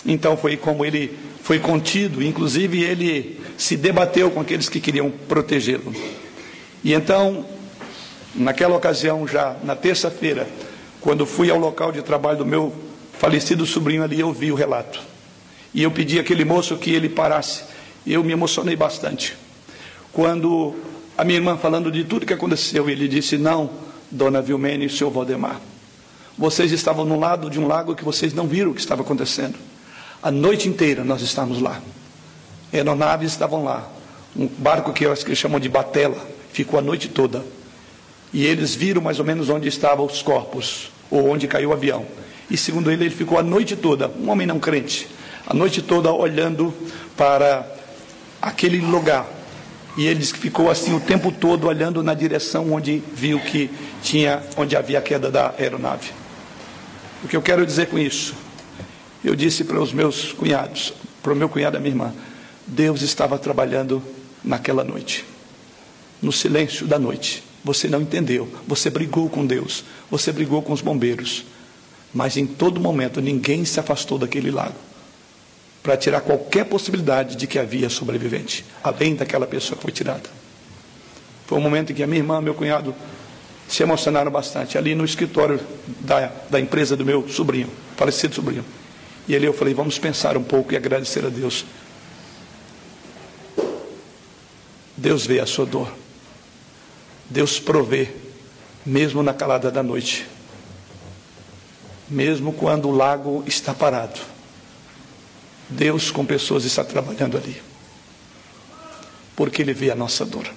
Então 0.05 0.37
foi 0.37 0.57
como 0.57 0.85
ele 0.85 1.17
foi 1.43 1.59
contido, 1.59 2.23
inclusive 2.23 2.83
ele 2.83 3.41
se 3.57 3.77
debateu 3.77 4.31
com 4.31 4.41
aqueles 4.41 4.69
que 4.69 4.81
queriam 4.81 5.11
protegê-lo. 5.11 5.95
E 6.83 6.93
então 6.93 7.47
Naquela 8.35 8.77
ocasião, 8.77 9.29
já 9.29 9.57
na 9.63 9.77
terça-feira, 9.77 10.49
quando 11.01 11.25
fui 11.25 11.51
ao 11.51 11.59
local 11.59 11.93
de 11.93 12.03
trabalho 12.03 12.39
do 12.39 12.47
meu 12.47 12.75
falecido 13.13 13.65
sobrinho 13.65 14.03
ali, 14.03 14.19
eu 14.19 14.33
vi 14.33 14.51
o 14.51 14.57
relato. 14.57 15.01
E 15.73 15.83
eu 15.83 15.91
pedi 15.91 16.19
àquele 16.19 16.45
moço 16.45 16.77
que 16.77 16.93
ele 16.93 17.09
parasse. 17.09 17.63
Eu 18.05 18.25
me 18.25 18.33
emocionei 18.33 18.75
bastante. 18.75 19.37
Quando 20.13 20.75
a 21.17 21.25
minha 21.25 21.39
irmã 21.39 21.57
falando 21.57 21.93
de 21.93 22.03
tudo 22.05 22.27
que 22.27 22.33
aconteceu, 22.33 22.91
ele 22.91 23.07
disse: 23.07 23.39
Não, 23.39 23.71
dona 24.11 24.43
Vilmene 24.43 24.87
e 24.87 24.91
senhor 24.91 25.11
Valdemar, 25.11 25.61
vocês 26.37 26.73
estavam 26.73 27.05
no 27.05 27.19
lado 27.19 27.49
de 27.49 27.61
um 27.61 27.69
lago 27.69 27.95
que 27.95 28.05
vocês 28.05 28.35
não 28.35 28.49
viram 28.49 28.73
o 28.73 28.75
que 28.75 28.81
estava 28.81 29.03
acontecendo. 29.03 29.55
A 30.21 30.31
noite 30.31 30.69
inteira 30.69 31.05
nós 31.05 31.23
estávamos 31.23 31.61
lá. 31.61 31.81
Aeronaves 32.73 33.31
estavam 33.31 33.63
lá. 33.63 33.89
Um 34.37 34.49
barco 34.49 34.93
que 34.93 35.05
eles 35.05 35.39
chamam 35.39 35.61
de 35.61 35.69
batela 35.69 36.17
ficou 36.53 36.79
a 36.79 36.83
noite 36.83 37.09
toda 37.09 37.45
e 38.35 38.45
eles 38.45 38.75
viram 38.75 39.01
mais 39.01 39.21
ou 39.21 39.25
menos 39.25 39.49
onde 39.49 39.69
estavam 39.69 40.05
os 40.05 40.21
corpos, 40.21 40.91
ou 41.09 41.31
onde 41.31 41.47
caiu 41.47 41.71
o 41.71 41.73
avião. 41.73 42.05
E 42.51 42.57
segundo 42.57 42.91
ele, 42.91 43.05
ele 43.05 43.15
ficou 43.15 43.39
a 43.39 43.45
noite 43.45 43.77
toda, 43.77 44.09
um 44.09 44.29
homem 44.29 44.45
não 44.45 44.59
crente, 44.59 45.07
a 45.47 45.55
noite 45.55 45.81
toda 45.81 46.13
olhando 46.13 46.75
para 47.17 47.65
aquele 48.43 48.79
lugar. 48.79 49.25
E 49.97 50.07
ele 50.07 50.19
disse 50.19 50.35
que 50.35 50.41
ficou 50.41 50.69
assim 50.69 50.93
o 50.93 50.99
tempo 50.99 51.31
todo 51.31 51.69
olhando 51.69 52.03
na 52.03 52.13
direção 52.13 52.73
onde 52.73 53.01
viu 53.15 53.39
que 53.39 53.71
tinha, 54.03 54.43
onde 54.57 54.77
havia 54.77 54.99
a 54.99 55.03
queda 55.03 55.31
da 55.31 55.55
aeronave. 55.57 56.11
O 57.23 57.29
que 57.29 57.37
eu 57.37 57.43
quero 57.43 57.65
dizer 57.65 57.87
com 57.87 57.97
isso? 57.97 58.35
Eu 59.25 59.37
disse 59.37 59.63
para 59.63 59.81
os 59.81 59.93
meus 59.93 60.33
cunhados, 60.33 60.93
para 61.23 61.33
o 61.33 61.37
meu 61.37 61.49
cunhado 61.49 61.77
e 61.77 61.79
a 61.79 61.81
minha 61.81 61.93
irmã, 61.93 62.13
Deus 62.67 63.01
estava 63.01 63.39
trabalhando 63.39 64.03
naquela 64.43 64.83
noite, 64.83 65.25
no 66.21 66.33
silêncio 66.33 66.85
da 66.85 66.99
noite. 66.99 67.54
Você 67.65 67.89
não 67.89 68.03
entendeu. 68.03 68.49
Você 68.69 68.91
brigou 68.91 69.29
com 69.29 69.45
Deus. 69.45 69.85
Você 70.11 70.31
brigou 70.31 70.63
com 70.63 70.73
os 70.73 70.83
bombeiros. 70.83 71.45
Mas 72.13 72.37
em 72.37 72.47
todo 72.47 72.81
momento 72.81 73.21
ninguém 73.21 73.65
se 73.65 73.81
afastou 73.81 74.19
daquele 74.19 74.51
lago 74.51 74.77
para 75.85 75.99
tirar 75.99 76.23
qualquer 76.23 76.65
possibilidade 76.65 77.37
de 77.37 77.47
que 77.47 77.59
havia 77.59 77.91
sobrevivente, 77.91 78.65
além 78.83 79.15
daquela 79.15 79.47
pessoa 79.47 79.77
que 79.77 79.83
foi 79.83 79.93
tirada. 79.93 80.31
Foi 81.47 81.59
um 81.59 81.61
momento 81.61 81.93
em 81.93 81.95
que 81.95 82.03
a 82.03 82.07
minha 82.07 82.21
irmã 82.21 82.41
meu 82.41 82.55
cunhado 82.55 82.95
se 83.69 83.83
emocionaram 83.83 84.31
bastante, 84.31 84.79
ali 84.79 84.95
no 84.95 85.05
escritório 85.05 85.61
da, 86.01 86.33
da 86.49 86.59
empresa 86.59 86.97
do 86.97 87.05
meu 87.05 87.29
sobrinho, 87.29 87.69
falecido 87.99 88.35
sobrinho. 88.35 88.65
E 89.29 89.37
ali 89.37 89.45
eu 89.45 89.53
falei: 89.53 89.75
vamos 89.75 89.99
pensar 89.99 90.39
um 90.39 90.43
pouco 90.43 90.73
e 90.73 90.77
agradecer 90.77 91.25
a 91.27 91.29
Deus. 91.29 91.67
Deus 94.97 95.27
vê 95.27 95.39
a 95.39 95.47
sua 95.47 95.67
dor. 95.67 96.04
Deus 97.35 97.59
provê 97.59 98.13
mesmo 98.87 99.21
na 99.21 99.35
calada 99.35 99.69
da 99.69 99.83
noite, 99.83 100.25
mesmo 102.09 102.53
quando 102.53 102.89
o 102.89 102.93
lago 102.93 103.43
está 103.45 103.75
parado, 103.75 104.21
Deus 105.69 106.13
com 106.13 106.25
pessoas 106.25 106.65
está 106.65 106.85
trabalhando 106.85 107.37
ali, 107.37 107.61
porque 109.35 109.63
Ele 109.63 109.75
vê 109.75 109.91
a 109.91 109.97
nossa 109.97 110.25
dor, 110.25 110.49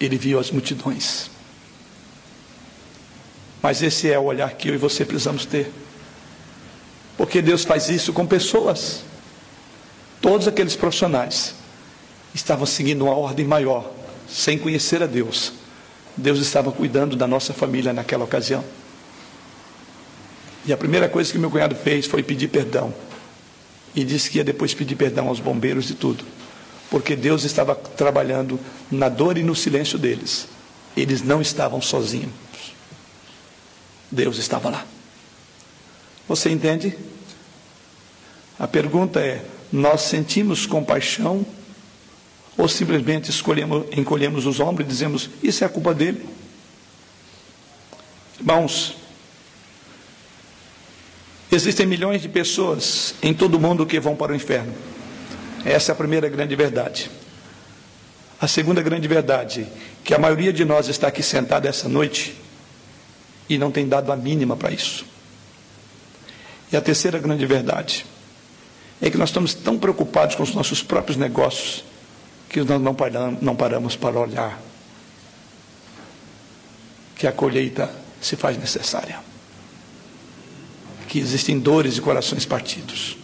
Ele 0.00 0.18
viu 0.18 0.40
as 0.40 0.50
multidões. 0.50 1.30
Mas 3.62 3.80
esse 3.80 4.10
é 4.10 4.18
o 4.18 4.24
olhar 4.24 4.52
que 4.54 4.70
eu 4.70 4.74
e 4.74 4.78
você 4.78 5.04
precisamos 5.04 5.46
ter, 5.46 5.72
porque 7.16 7.40
Deus 7.40 7.62
faz 7.62 7.88
isso 7.88 8.12
com 8.12 8.26
pessoas, 8.26 9.04
todos 10.20 10.48
aqueles 10.48 10.74
profissionais 10.74 11.54
estavam 12.34 12.66
seguindo 12.66 13.04
uma 13.04 13.14
ordem 13.14 13.46
maior, 13.46 13.97
sem 14.28 14.58
conhecer 14.58 15.02
a 15.02 15.06
Deus 15.06 15.52
Deus 16.18 16.40
estava 16.40 16.72
cuidando 16.72 17.14
da 17.14 17.28
nossa 17.28 17.54
família 17.54 17.92
naquela 17.92 18.24
ocasião. 18.24 18.64
E 20.66 20.72
a 20.72 20.76
primeira 20.76 21.08
coisa 21.08 21.30
que 21.30 21.38
meu 21.38 21.48
cunhado 21.48 21.76
fez 21.76 22.06
foi 22.06 22.24
pedir 22.24 22.48
perdão. 22.48 22.92
E 23.94 24.04
disse 24.04 24.28
que 24.28 24.38
ia 24.38 24.44
depois 24.44 24.74
pedir 24.74 24.96
perdão 24.96 25.28
aos 25.28 25.38
bombeiros 25.38 25.88
e 25.90 25.94
tudo. 25.94 26.24
Porque 26.90 27.14
Deus 27.14 27.44
estava 27.44 27.74
trabalhando 27.74 28.58
na 28.90 29.08
dor 29.08 29.38
e 29.38 29.44
no 29.44 29.54
silêncio 29.54 29.96
deles. 29.96 30.48
Eles 30.96 31.22
não 31.22 31.40
estavam 31.40 31.80
sozinhos. 31.80 32.32
Deus 34.10 34.38
estava 34.38 34.68
lá. 34.68 34.84
Você 36.26 36.50
entende? 36.50 36.98
A 38.58 38.66
pergunta 38.66 39.20
é: 39.20 39.44
nós 39.70 40.02
sentimos 40.02 40.66
compaixão 40.66 41.46
ou 42.58 42.68
simplesmente 42.68 43.30
escolhemos, 43.30 43.86
encolhemos 43.96 44.44
os 44.44 44.58
ombros 44.58 44.84
e 44.84 44.90
dizemos: 44.90 45.30
Isso 45.40 45.62
é 45.62 45.66
a 45.66 45.70
culpa 45.70 45.94
dele. 45.94 46.28
Irmãos, 48.38 48.96
existem 51.50 51.86
milhões 51.86 52.20
de 52.20 52.28
pessoas 52.28 53.14
em 53.22 53.32
todo 53.32 53.54
o 53.54 53.60
mundo 53.60 53.86
que 53.86 54.00
vão 54.00 54.16
para 54.16 54.32
o 54.32 54.34
inferno. 54.34 54.74
Essa 55.64 55.92
é 55.92 55.94
a 55.94 55.96
primeira 55.96 56.28
grande 56.28 56.54
verdade. 56.56 57.10
A 58.40 58.48
segunda 58.48 58.82
grande 58.82 59.06
verdade, 59.06 59.66
que 60.04 60.12
a 60.12 60.18
maioria 60.18 60.52
de 60.52 60.64
nós 60.64 60.88
está 60.88 61.08
aqui 61.08 61.22
sentada 61.22 61.68
essa 61.68 61.88
noite 61.88 62.36
e 63.48 63.56
não 63.56 63.70
tem 63.70 63.88
dado 63.88 64.10
a 64.12 64.16
mínima 64.16 64.56
para 64.56 64.70
isso. 64.70 65.04
E 66.72 66.76
a 66.76 66.80
terceira 66.80 67.18
grande 67.18 67.46
verdade 67.46 68.04
é 69.00 69.10
que 69.10 69.16
nós 69.16 69.28
estamos 69.28 69.54
tão 69.54 69.78
preocupados 69.78 70.34
com 70.34 70.42
os 70.42 70.54
nossos 70.54 70.82
próprios 70.82 71.16
negócios 71.16 71.84
que 72.48 72.62
nós 72.62 72.80
não 72.80 72.94
paramos, 72.94 73.42
não 73.42 73.54
paramos 73.54 73.96
para 73.96 74.18
olhar 74.18 74.60
que 77.14 77.26
a 77.26 77.32
colheita 77.32 77.92
se 78.20 78.36
faz 78.36 78.56
necessária, 78.56 79.20
que 81.08 81.18
existem 81.18 81.58
dores 81.58 81.96
e 81.96 82.00
corações 82.00 82.46
partidos. 82.46 83.16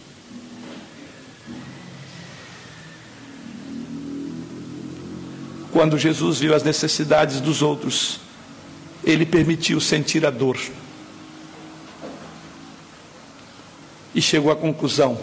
Quando 5.71 5.97
Jesus 5.97 6.39
viu 6.39 6.53
as 6.53 6.63
necessidades 6.63 7.41
dos 7.41 7.61
outros, 7.61 8.19
ele 9.03 9.25
permitiu 9.25 9.79
sentir 9.81 10.25
a 10.25 10.29
dor. 10.29 10.57
E 14.13 14.21
chegou 14.21 14.51
à 14.51 14.55
conclusão, 14.55 15.19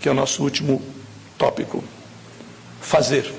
que 0.00 0.08
é 0.08 0.12
o 0.12 0.14
nosso 0.14 0.42
último 0.42 0.82
tópico 1.38 1.84
fazer. 2.86 3.32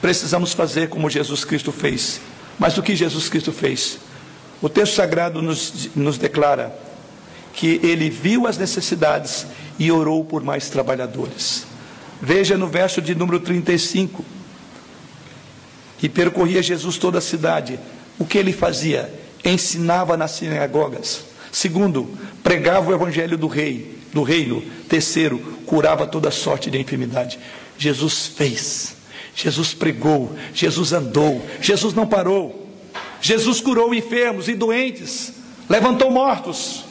Precisamos 0.00 0.52
fazer 0.52 0.88
como 0.88 1.08
Jesus 1.08 1.44
Cristo 1.44 1.72
fez. 1.72 2.20
Mas 2.58 2.76
o 2.76 2.82
que 2.82 2.94
Jesus 2.94 3.30
Cristo 3.30 3.50
fez? 3.50 3.98
O 4.60 4.68
texto 4.68 4.94
sagrado 4.94 5.40
nos, 5.40 5.88
nos 5.96 6.18
declara 6.18 6.78
que 7.54 7.80
ele 7.82 8.10
viu 8.10 8.46
as 8.46 8.58
necessidades 8.58 9.46
e 9.78 9.90
orou 9.90 10.22
por 10.22 10.42
mais 10.42 10.68
trabalhadores. 10.68 11.66
Veja 12.20 12.58
no 12.58 12.68
verso 12.68 13.00
de 13.00 13.14
número 13.14 13.40
35. 13.40 14.22
E 16.02 16.08
percorria 16.08 16.62
Jesus 16.62 16.98
toda 16.98 17.18
a 17.18 17.22
cidade. 17.22 17.80
O 18.18 18.26
que 18.26 18.36
ele 18.36 18.52
fazia? 18.52 19.12
Ensinava 19.42 20.16
nas 20.16 20.32
sinagogas. 20.32 21.24
Segundo, 21.50 22.18
pregava 22.42 22.90
o 22.90 22.94
evangelho 22.94 23.38
do 23.38 23.46
rei, 23.46 23.99
do 24.12 24.22
reino. 24.22 24.62
Terceiro, 24.88 25.38
curava 25.66 26.06
toda 26.06 26.30
sorte 26.30 26.70
de 26.70 26.78
enfermidade. 26.78 27.38
Jesus 27.78 28.26
fez. 28.26 28.96
Jesus 29.34 29.72
pregou, 29.72 30.36
Jesus 30.52 30.92
andou, 30.92 31.44
Jesus 31.60 31.94
não 31.94 32.06
parou. 32.06 32.68
Jesus 33.20 33.60
curou 33.60 33.94
enfermos 33.94 34.48
e 34.48 34.54
doentes, 34.54 35.32
levantou 35.68 36.10
mortos, 36.10 36.84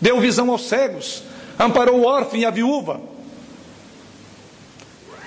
deu 0.00 0.20
visão 0.20 0.50
aos 0.50 0.68
cegos, 0.68 1.22
amparou 1.58 2.00
o 2.00 2.04
órfão 2.04 2.38
e 2.38 2.44
a 2.44 2.50
viúva. 2.50 3.00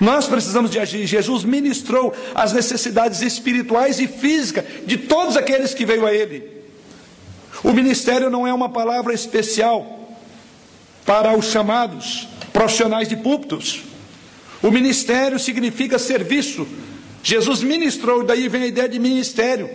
Nós 0.00 0.26
precisamos 0.26 0.70
de 0.70 0.80
agir. 0.80 1.06
Jesus 1.06 1.44
ministrou 1.44 2.12
as 2.34 2.52
necessidades 2.52 3.22
espirituais 3.22 4.00
e 4.00 4.08
físicas 4.08 4.64
de 4.84 4.96
todos 4.96 5.36
aqueles 5.36 5.74
que 5.74 5.86
veio 5.86 6.04
a 6.04 6.12
Ele. 6.12 6.42
O 7.62 7.72
ministério 7.72 8.28
não 8.28 8.44
é 8.46 8.52
uma 8.52 8.68
palavra 8.68 9.12
especial 9.12 10.01
para 11.04 11.36
os 11.36 11.46
chamados 11.46 12.28
profissionais 12.52 13.08
de 13.08 13.16
púlpitos. 13.16 13.82
O 14.62 14.70
ministério 14.70 15.38
significa 15.38 15.98
serviço. 15.98 16.66
Jesus 17.22 17.62
ministrou, 17.62 18.24
daí 18.24 18.48
vem 18.48 18.62
a 18.62 18.66
ideia 18.66 18.88
de 18.88 18.98
ministério. 18.98 19.68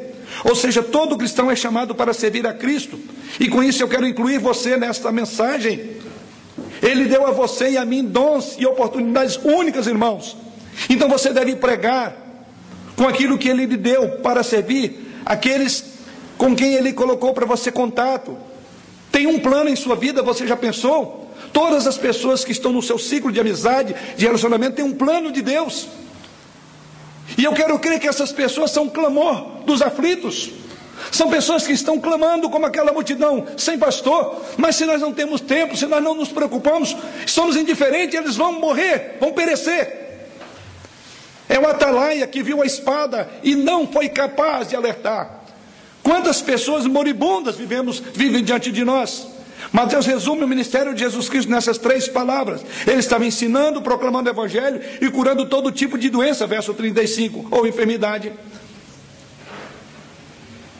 Ou 0.44 0.56
seja, 0.56 0.84
todo 0.84 1.18
cristão 1.18 1.50
é 1.50 1.56
chamado 1.56 1.96
para 1.96 2.14
servir 2.14 2.46
a 2.46 2.54
Cristo. 2.54 3.00
E 3.40 3.48
com 3.48 3.64
isso 3.64 3.82
eu 3.82 3.88
quero 3.88 4.08
incluir 4.08 4.40
você 4.40 4.78
nesta 4.78 5.12
mensagem. 5.12 5.98
Ele 6.82 7.06
deu 7.06 7.26
a 7.26 7.32
você 7.32 7.72
e 7.72 7.78
a 7.78 7.86
mim 7.86 8.04
dons 8.04 8.56
e 8.58 8.66
oportunidades 8.66 9.40
únicas, 9.44 9.88
irmãos. 9.88 10.38
Então 10.90 11.10
você 11.10 11.34
deve 11.34 11.56
pregar 11.56 12.16
com 12.96 13.08
aquilo 13.08 13.38
que 13.38 13.50
ele 13.50 13.66
lhe 13.66 13.78
deu 13.78 14.10
para 14.20 14.44
servir 14.44 15.08
aqueles 15.26 15.98
com 16.38 16.56
quem 16.56 16.76
Ele 16.76 16.94
colocou 16.94 17.34
para 17.34 17.46
você 17.46 17.72
contato. 17.72 18.38
Tem 19.18 19.26
um 19.26 19.40
plano 19.40 19.68
em 19.68 19.76
sua 19.76 19.96
vida, 19.96 20.22
você 20.22 20.46
já 20.46 20.56
pensou? 20.56 21.28
Todas 21.52 21.88
as 21.88 21.98
pessoas 21.98 22.46
que 22.46 22.52
estão 22.52 22.72
no 22.72 22.84
seu 22.84 23.00
ciclo 23.00 23.32
de 23.32 23.40
amizade, 23.40 23.96
de 24.16 24.24
relacionamento, 24.24 24.76
têm 24.76 24.86
um 24.86 24.94
plano 24.94 25.32
de 25.32 25.42
Deus. 25.42 25.88
E 27.36 27.44
eu 27.44 27.52
quero 27.52 27.80
crer 27.80 28.00
que 28.00 28.08
essas 28.08 28.32
pessoas 28.32 28.70
são 28.70 28.88
clamor 28.88 29.64
dos 29.66 29.82
aflitos. 29.82 30.52
São 31.12 31.32
pessoas 31.32 31.66
que 31.66 31.74
estão 31.74 32.00
clamando 32.00 32.48
como 32.48 32.68
aquela 32.68 32.94
multidão, 32.94 33.48
sem 33.58 33.76
pastor, 33.80 34.40
mas 34.56 34.76
se 34.76 34.86
nós 34.86 35.02
não 35.02 35.12
temos 35.12 35.42
tempo, 35.42 35.76
se 35.76 35.88
nós 35.88 36.04
não 36.04 36.14
nos 36.14 36.30
preocupamos, 36.30 36.96
somos 37.26 37.56
indiferentes, 37.56 38.14
eles 38.14 38.36
vão 38.36 38.60
morrer, 38.60 39.18
vão 39.20 39.34
perecer. 39.34 40.28
É 41.50 41.58
o 41.58 41.68
atalaia 41.68 42.28
que 42.28 42.44
viu 42.44 42.62
a 42.62 42.68
espada 42.68 43.28
e 43.42 43.56
não 43.56 43.88
foi 43.88 44.10
capaz 44.10 44.68
de 44.68 44.76
alertar. 44.76 45.37
Quantas 46.08 46.42
pessoas 46.42 46.86
moribundas 46.86 47.58
vivemos, 47.58 48.02
vivem 48.14 48.42
diante 48.42 48.72
de 48.72 48.86
nós? 48.86 49.28
Mateus 49.74 50.06
resume 50.06 50.42
o 50.42 50.48
ministério 50.48 50.94
de 50.94 51.02
Jesus 51.02 51.28
Cristo 51.28 51.52
nessas 51.52 51.78
três 51.78 52.08
palavras. 52.08 52.62
Ele 52.88 53.00
estava 53.00 53.26
ensinando, 53.26 53.82
proclamando 53.82 54.30
o 54.30 54.32
Evangelho 54.32 54.80
e 55.02 55.12
curando 55.12 55.46
todo 55.48 55.70
tipo 55.70 55.98
de 55.98 56.10
doença, 56.10 56.48
verso 56.48 56.74
35, 56.74 57.48
ou 57.52 57.68
enfermidade. 57.68 58.32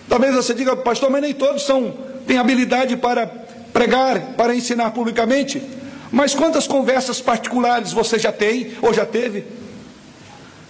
Talvez 0.08 0.34
você 0.34 0.54
diga, 0.54 0.78
pastor, 0.78 1.10
mas 1.10 1.22
nem 1.22 1.34
todos 1.34 1.64
são, 1.64 1.94
têm 2.26 2.38
habilidade 2.38 2.96
para 2.96 3.28
pregar, 3.74 4.18
para 4.38 4.56
ensinar 4.56 4.92
publicamente. 4.92 5.62
Mas 6.10 6.34
quantas 6.34 6.66
conversas 6.68 7.20
particulares 7.20 7.92
você 7.92 8.18
já 8.18 8.32
tem 8.32 8.76
ou 8.82 8.94
já 8.94 9.06
teve? 9.06 9.44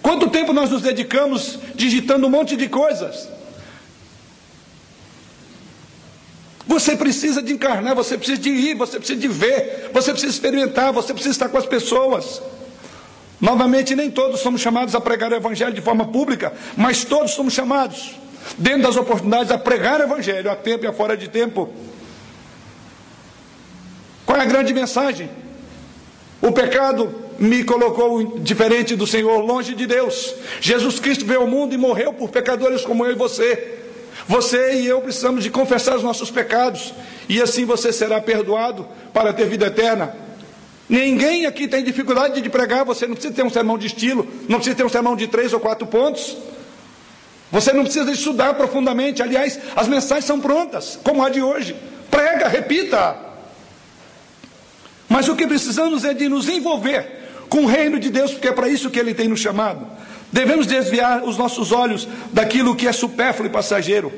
Quanto 0.02 0.28
tempo 0.28 0.52
nós 0.52 0.68
nos 0.68 0.82
dedicamos 0.82 1.60
digitando 1.76 2.26
um 2.26 2.30
monte 2.30 2.56
de 2.56 2.68
coisas? 2.68 3.37
Você 6.68 6.94
precisa 6.94 7.42
de 7.42 7.54
encarnar, 7.54 7.94
você 7.94 8.18
precisa 8.18 8.38
de 8.38 8.50
ir, 8.50 8.74
você 8.74 8.98
precisa 8.98 9.18
de 9.18 9.26
ver, 9.26 9.88
você 9.90 10.12
precisa 10.12 10.30
experimentar, 10.30 10.92
você 10.92 11.14
precisa 11.14 11.32
estar 11.32 11.48
com 11.48 11.56
as 11.56 11.64
pessoas. 11.64 12.42
Novamente, 13.40 13.96
nem 13.96 14.10
todos 14.10 14.40
somos 14.40 14.60
chamados 14.60 14.94
a 14.94 15.00
pregar 15.00 15.32
o 15.32 15.34
Evangelho 15.34 15.72
de 15.72 15.80
forma 15.80 16.06
pública, 16.08 16.52
mas 16.76 17.04
todos 17.04 17.30
somos 17.30 17.54
chamados, 17.54 18.14
dentro 18.58 18.82
das 18.82 18.98
oportunidades, 18.98 19.50
a 19.50 19.56
pregar 19.56 19.98
o 19.98 20.02
Evangelho, 20.02 20.50
a 20.50 20.54
tempo 20.54 20.84
e 20.84 20.86
a 20.86 20.92
fora 20.92 21.16
de 21.16 21.28
tempo. 21.28 21.70
Qual 24.26 24.38
é 24.38 24.42
a 24.42 24.44
grande 24.44 24.74
mensagem? 24.74 25.30
O 26.42 26.52
pecado 26.52 27.14
me 27.38 27.64
colocou 27.64 28.40
diferente 28.40 28.94
do 28.94 29.06
Senhor, 29.06 29.38
longe 29.38 29.74
de 29.74 29.86
Deus. 29.86 30.34
Jesus 30.60 31.00
Cristo 31.00 31.24
veio 31.24 31.40
ao 31.40 31.46
mundo 31.46 31.74
e 31.74 31.78
morreu 31.78 32.12
por 32.12 32.28
pecadores 32.28 32.82
como 32.82 33.06
eu 33.06 33.12
e 33.12 33.14
você. 33.14 33.78
Você 34.28 34.74
e 34.74 34.86
eu 34.86 35.00
precisamos 35.00 35.42
de 35.42 35.50
confessar 35.50 35.96
os 35.96 36.02
nossos 36.02 36.30
pecados, 36.30 36.92
e 37.30 37.40
assim 37.40 37.64
você 37.64 37.90
será 37.90 38.20
perdoado 38.20 38.86
para 39.12 39.32
ter 39.32 39.48
vida 39.48 39.66
eterna. 39.66 40.14
Ninguém 40.86 41.46
aqui 41.46 41.66
tem 41.66 41.82
dificuldade 41.82 42.40
de 42.40 42.50
pregar, 42.50 42.84
você 42.84 43.06
não 43.06 43.14
precisa 43.14 43.34
ter 43.34 43.42
um 43.42 43.48
sermão 43.48 43.78
de 43.78 43.86
estilo, 43.86 44.28
não 44.46 44.56
precisa 44.58 44.76
ter 44.76 44.84
um 44.84 44.88
sermão 44.88 45.16
de 45.16 45.26
três 45.28 45.54
ou 45.54 45.60
quatro 45.60 45.86
pontos. 45.86 46.36
Você 47.50 47.72
não 47.72 47.84
precisa 47.84 48.10
estudar 48.10 48.52
profundamente. 48.54 49.22
Aliás, 49.22 49.58
as 49.74 49.88
mensagens 49.88 50.26
são 50.26 50.38
prontas, 50.38 50.98
como 51.02 51.24
a 51.24 51.30
de 51.30 51.40
hoje. 51.40 51.74
Prega, 52.10 52.48
repita. 52.48 53.16
Mas 55.08 55.26
o 55.28 55.36
que 55.36 55.46
precisamos 55.46 56.04
é 56.04 56.12
de 56.12 56.28
nos 56.28 56.48
envolver 56.48 57.46
com 57.48 57.64
o 57.64 57.66
reino 57.66 57.98
de 57.98 58.10
Deus, 58.10 58.32
porque 58.32 58.48
é 58.48 58.52
para 58.52 58.68
isso 58.68 58.90
que 58.90 58.98
Ele 58.98 59.14
tem 59.14 59.26
nos 59.26 59.40
chamado. 59.40 59.86
Devemos 60.32 60.66
desviar 60.66 61.24
os 61.24 61.36
nossos 61.36 61.72
olhos 61.72 62.06
daquilo 62.32 62.76
que 62.76 62.86
é 62.86 62.92
supérfluo 62.92 63.48
e 63.48 63.52
passageiro. 63.52 64.12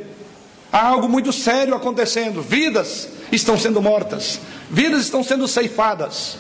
Há 0.73 0.87
algo 0.87 1.09
muito 1.09 1.33
sério 1.33 1.75
acontecendo. 1.75 2.43
Vidas 2.43 3.09
estão 3.31 3.59
sendo 3.59 3.81
mortas, 3.81 4.41
vidas 4.71 5.03
estão 5.03 5.23
sendo 5.23 5.47
ceifadas. 5.47 6.39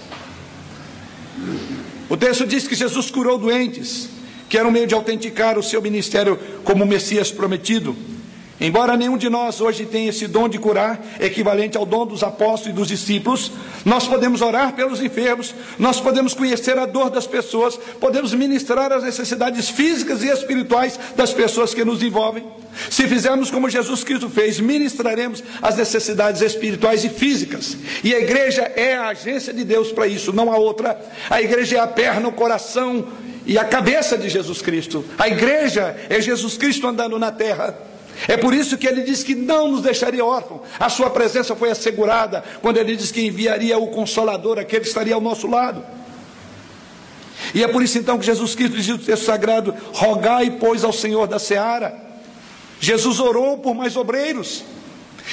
O 2.09 2.17
texto 2.17 2.47
diz 2.47 2.67
que 2.67 2.75
Jesus 2.75 3.11
curou 3.11 3.39
doentes, 3.39 4.09
que 4.49 4.59
era 4.59 4.67
um 4.67 4.71
meio 4.71 4.87
de 4.87 4.95
autenticar 4.95 5.57
o 5.57 5.63
seu 5.63 5.81
ministério 5.81 6.39
como 6.65 6.85
Messias 6.85 7.31
prometido. 7.31 7.97
Embora 8.61 8.95
nenhum 8.95 9.17
de 9.17 9.31
nós 9.31 9.61
hoje 9.61 9.87
tenha 9.87 10.11
esse 10.11 10.27
dom 10.27 10.47
de 10.47 10.59
curar, 10.59 11.01
equivalente 11.19 11.79
ao 11.79 11.87
dom 11.87 12.05
dos 12.05 12.23
apóstolos 12.23 12.67
e 12.67 12.79
dos 12.79 12.89
discípulos, 12.89 13.51
nós 13.87 14.07
podemos 14.07 14.43
orar 14.43 14.75
pelos 14.75 15.01
enfermos, 15.01 15.55
nós 15.79 15.99
podemos 15.99 16.35
conhecer 16.35 16.77
a 16.77 16.85
dor 16.85 17.09
das 17.09 17.27
pessoas, 17.27 17.79
podemos 17.99 18.35
ministrar 18.35 18.93
as 18.93 19.03
necessidades 19.03 19.71
físicas 19.71 20.23
e 20.23 20.29
espirituais 20.29 21.01
das 21.17 21.33
pessoas 21.33 21.73
que 21.73 21.85
nos 21.87 22.03
envolvem. 22.03 22.45
Se 22.91 23.09
fizermos 23.09 23.51
como 23.51 23.71
Jesus 23.71 24.05
Cristo 24.05 24.29
fez, 24.29 24.61
ministraremos 24.61 25.43
as 25.63 25.77
necessidades 25.77 26.43
espirituais 26.43 27.03
e 27.03 27.09
físicas. 27.09 27.79
E 28.05 28.15
a 28.15 28.21
igreja 28.21 28.63
é 28.77 28.95
a 28.95 29.09
agência 29.09 29.55
de 29.55 29.65
Deus 29.65 29.91
para 29.91 30.07
isso, 30.07 30.35
não 30.35 30.53
a 30.53 30.59
outra. 30.59 31.01
A 31.31 31.41
igreja 31.41 31.79
é 31.79 31.81
a 31.81 31.87
perna, 31.87 32.29
o 32.29 32.33
coração 32.33 33.09
e 33.47 33.57
a 33.57 33.65
cabeça 33.65 34.19
de 34.19 34.29
Jesus 34.29 34.61
Cristo. 34.61 35.03
A 35.19 35.29
igreja 35.29 35.97
é 36.11 36.21
Jesus 36.21 36.59
Cristo 36.59 36.87
andando 36.87 37.19
na 37.19 37.33
terra. 37.33 37.90
É 38.29 38.37
por 38.37 38.55
isso 38.55 38.77
que 38.77 38.87
ele 38.87 39.03
diz 39.03 39.23
que 39.23 39.35
não 39.35 39.71
nos 39.71 39.83
deixaria 39.83 40.25
órfãos. 40.25 40.63
A 40.79 40.89
sua 40.89 41.11
presença 41.11 41.55
foi 41.57 41.71
assegurada 41.71 42.45
quando 42.61 42.77
ele 42.77 42.97
diz 42.97 43.11
que 43.11 43.27
enviaria 43.27 43.79
o 43.79 43.89
consolador, 43.89 44.59
aquele 44.59 44.83
que 44.83 44.89
estaria 44.89 45.15
ao 45.15 45.21
nosso 45.21 45.47
lado. 45.47 45.85
E 47.55 47.65
é 47.65 47.69
por 47.69 47.83
isso 47.83 47.99
então 47.99 48.19
que 48.19 48.27
Jesus 48.27 48.55
Cristo 48.55 48.77
diz 48.77 48.89
no 48.89 48.99
texto 48.99 49.25
sagrado: 49.25 49.75
rogai, 49.93 50.57
pois, 50.61 50.85
ao 50.85 50.93
Senhor 50.93 51.27
da 51.27 51.39
seara. 51.39 51.95
Jesus 52.79 53.21
orou 53.21 53.59
por 53.59 53.75
mais 53.75 53.97
obreiros. 53.97 54.65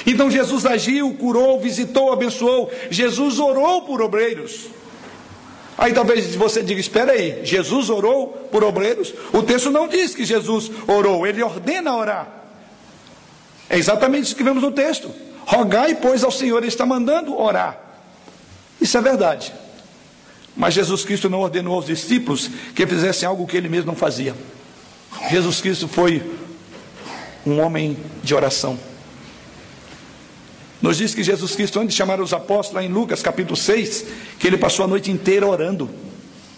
Então 0.06 0.30
Jesus 0.30 0.66
agiu, 0.66 1.14
curou, 1.16 1.60
visitou, 1.60 2.12
abençoou. 2.12 2.72
Jesus 2.90 3.40
orou 3.40 3.84
por 3.84 4.02
obreiros. 4.02 4.68
Aí 5.78 5.94
talvez 5.94 6.36
você 6.36 6.64
diga: 6.64 6.80
espera 6.80 7.14
aí, 7.14 7.42
Jesus 7.44 7.90
orou 7.90 8.28
por 8.52 8.64
obreiros? 8.64 9.14
O 9.32 9.44
texto 9.44 9.70
não 9.70 9.88
diz 9.88 10.16
que 10.16 10.26
Jesus 10.26 10.72
orou, 10.88 11.26
ele 11.26 11.44
ordena 11.44 11.96
orar. 11.96 12.37
É 13.70 13.78
exatamente 13.78 14.26
isso 14.26 14.36
que 14.36 14.44
vemos 14.44 14.64
no 14.64 14.72
texto. 14.72 15.12
Rogai, 15.46 15.96
pois, 15.96 16.24
ao 16.24 16.32
Senhor, 16.32 16.58
Ele 16.60 16.68
está 16.68 16.86
mandando 16.86 17.40
orar. 17.40 17.78
Isso 18.80 18.98
é 18.98 19.02
verdade. 19.02 19.54
Mas 20.56 20.74
Jesus 20.74 21.06
Cristo 21.06 21.30
não 21.30 21.40
ordenou 21.40 21.76
aos 21.76 21.86
discípulos 21.86 22.50
que 22.76 22.88
fizessem 22.88 23.28
algo 23.28 23.46
que 23.46 23.56
ele 23.56 23.70
mesmo 23.70 23.88
não 23.88 23.96
fazia. 23.96 24.36
Jesus 25.30 25.62
Cristo 25.62 25.88
foi 25.88 26.24
um 27.46 27.60
homem 27.62 27.96
de 28.24 28.34
oração. 28.34 28.78
Nos 30.82 30.98
diz 30.98 31.14
que 31.14 31.24
Jesus 31.24 31.56
Cristo, 31.56 31.80
antes 31.80 31.94
de 31.94 31.98
chamar 31.98 32.20
os 32.20 32.34
apóstolos, 32.34 32.74
lá 32.74 32.84
em 32.84 32.92
Lucas 32.92 33.22
capítulo 33.22 33.56
6, 33.56 34.06
que 34.40 34.48
ele 34.48 34.58
passou 34.58 34.86
a 34.86 34.88
noite 34.88 35.12
inteira 35.12 35.46
orando 35.46 35.90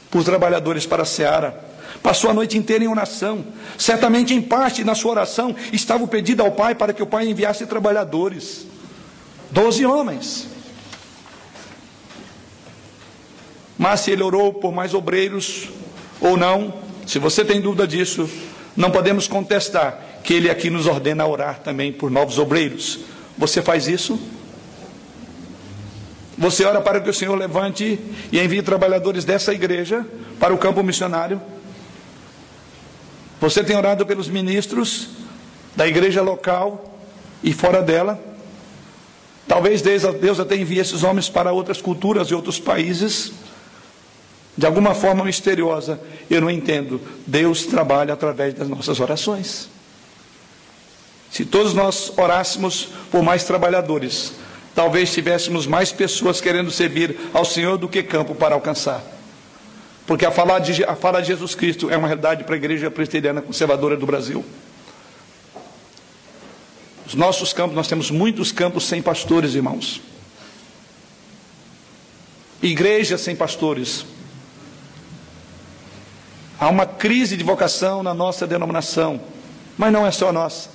por 0.09 0.23
trabalhadores 0.23 0.85
para 0.85 1.03
a 1.03 1.05
seara. 1.05 1.68
Passou 2.01 2.29
a 2.29 2.33
noite 2.33 2.57
inteira 2.57 2.83
em 2.83 2.87
oração. 2.87 3.45
Certamente, 3.77 4.33
em 4.33 4.41
parte, 4.41 4.83
na 4.83 4.95
sua 4.95 5.11
oração, 5.11 5.55
estava 5.73 6.03
o 6.03 6.07
pedido 6.07 6.41
ao 6.41 6.51
Pai 6.51 6.73
para 6.73 6.93
que 6.93 7.03
o 7.03 7.07
Pai 7.07 7.27
enviasse 7.27 7.65
trabalhadores. 7.65 8.65
Doze 9.51 9.85
homens. 9.85 10.47
Mas 13.77 14.01
se 14.01 14.11
ele 14.11 14.23
orou 14.23 14.53
por 14.53 14.73
mais 14.73 14.93
obreiros 14.93 15.69
ou 16.19 16.35
não, 16.35 16.73
se 17.05 17.17
você 17.17 17.45
tem 17.45 17.61
dúvida 17.61 17.87
disso, 17.87 18.29
não 18.75 18.91
podemos 18.91 19.27
contestar 19.27 19.99
que 20.23 20.33
ele 20.33 20.49
aqui 20.49 20.69
nos 20.69 20.85
ordena 20.85 21.25
orar 21.25 21.59
também 21.59 21.91
por 21.91 22.11
novos 22.11 22.37
obreiros. 22.37 22.99
Você 23.37 23.61
faz 23.61 23.87
isso? 23.87 24.19
Você 26.37 26.63
ora 26.63 26.79
para 26.81 27.01
que 27.01 27.09
o 27.09 27.13
Senhor 27.13 27.35
levante 27.35 27.99
e 28.31 28.39
envie 28.39 28.61
trabalhadores 28.61 29.25
dessa 29.25 29.53
igreja 29.53 30.05
para 30.39 30.53
o 30.53 30.57
campo 30.57 30.83
missionário? 30.83 31.41
Você 33.39 33.63
tem 33.63 33.75
orado 33.75 34.05
pelos 34.05 34.27
ministros 34.27 35.09
da 35.75 35.87
igreja 35.87 36.21
local 36.21 36.99
e 37.41 37.53
fora 37.53 37.81
dela? 37.81 38.19
Talvez 39.47 39.81
Deus 39.81 40.39
até 40.39 40.55
envie 40.55 40.79
esses 40.79 41.03
homens 41.03 41.29
para 41.29 41.51
outras 41.51 41.81
culturas 41.81 42.27
e 42.27 42.35
outros 42.35 42.59
países. 42.59 43.31
De 44.55 44.65
alguma 44.65 44.93
forma 44.93 45.23
misteriosa, 45.23 45.99
eu 46.29 46.41
não 46.41 46.51
entendo. 46.51 47.01
Deus 47.25 47.65
trabalha 47.65 48.13
através 48.13 48.53
das 48.53 48.67
nossas 48.67 48.99
orações. 48.99 49.69
Se 51.31 51.45
todos 51.45 51.73
nós 51.73 52.11
orássemos 52.17 52.89
por 53.09 53.23
mais 53.23 53.43
trabalhadores, 53.45 54.33
talvez 54.75 55.13
tivéssemos 55.13 55.65
mais 55.65 55.91
pessoas 55.91 56.41
querendo 56.41 56.69
servir 56.71 57.17
ao 57.33 57.45
Senhor 57.45 57.77
do 57.77 57.87
que 57.87 58.03
campo 58.03 58.35
para 58.35 58.55
alcançar. 58.55 59.01
Porque 60.09 60.25
a 60.25 60.31
fala 60.31 60.57
de, 60.57 60.83
a 60.83 60.95
fala 60.95 61.21
de 61.21 61.27
Jesus 61.27 61.53
Cristo 61.53 61.87
é 61.91 61.95
uma 61.95 62.07
realidade 62.07 62.43
para 62.43 62.55
a 62.55 62.57
igreja 62.57 62.89
presbiteriana 62.89 63.43
conservadora 63.43 63.95
do 63.95 64.07
Brasil. 64.07 64.43
Os 67.05 67.13
nossos 67.13 67.53
campos, 67.53 67.75
nós 67.75 67.87
temos 67.87 68.09
muitos 68.09 68.51
campos 68.51 68.85
sem 68.87 69.03
pastores, 69.03 69.53
irmãos. 69.53 70.01
Igrejas 72.59 73.21
sem 73.21 73.35
pastores. 73.35 74.03
Há 76.59 76.69
uma 76.69 76.87
crise 76.87 77.37
de 77.37 77.43
vocação 77.43 78.01
na 78.01 78.11
nossa 78.11 78.47
denominação, 78.47 79.21
mas 79.77 79.93
não 79.93 80.07
é 80.07 80.11
só 80.11 80.33
nós. 80.33 80.71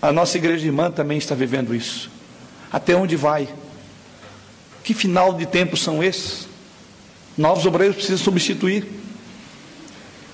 A 0.00 0.10
nossa 0.12 0.38
igreja 0.38 0.64
irmã 0.64 0.90
também 0.90 1.18
está 1.18 1.34
vivendo 1.34 1.74
isso. 1.74 2.10
Até 2.72 2.96
onde 2.96 3.16
vai? 3.16 3.50
Que 4.82 4.94
final 4.94 5.34
de 5.34 5.44
tempos 5.44 5.82
são 5.82 6.02
esses? 6.02 6.48
Novos 7.36 7.64
obreiros 7.66 7.96
precisam 7.96 8.18
substituir. 8.18 8.86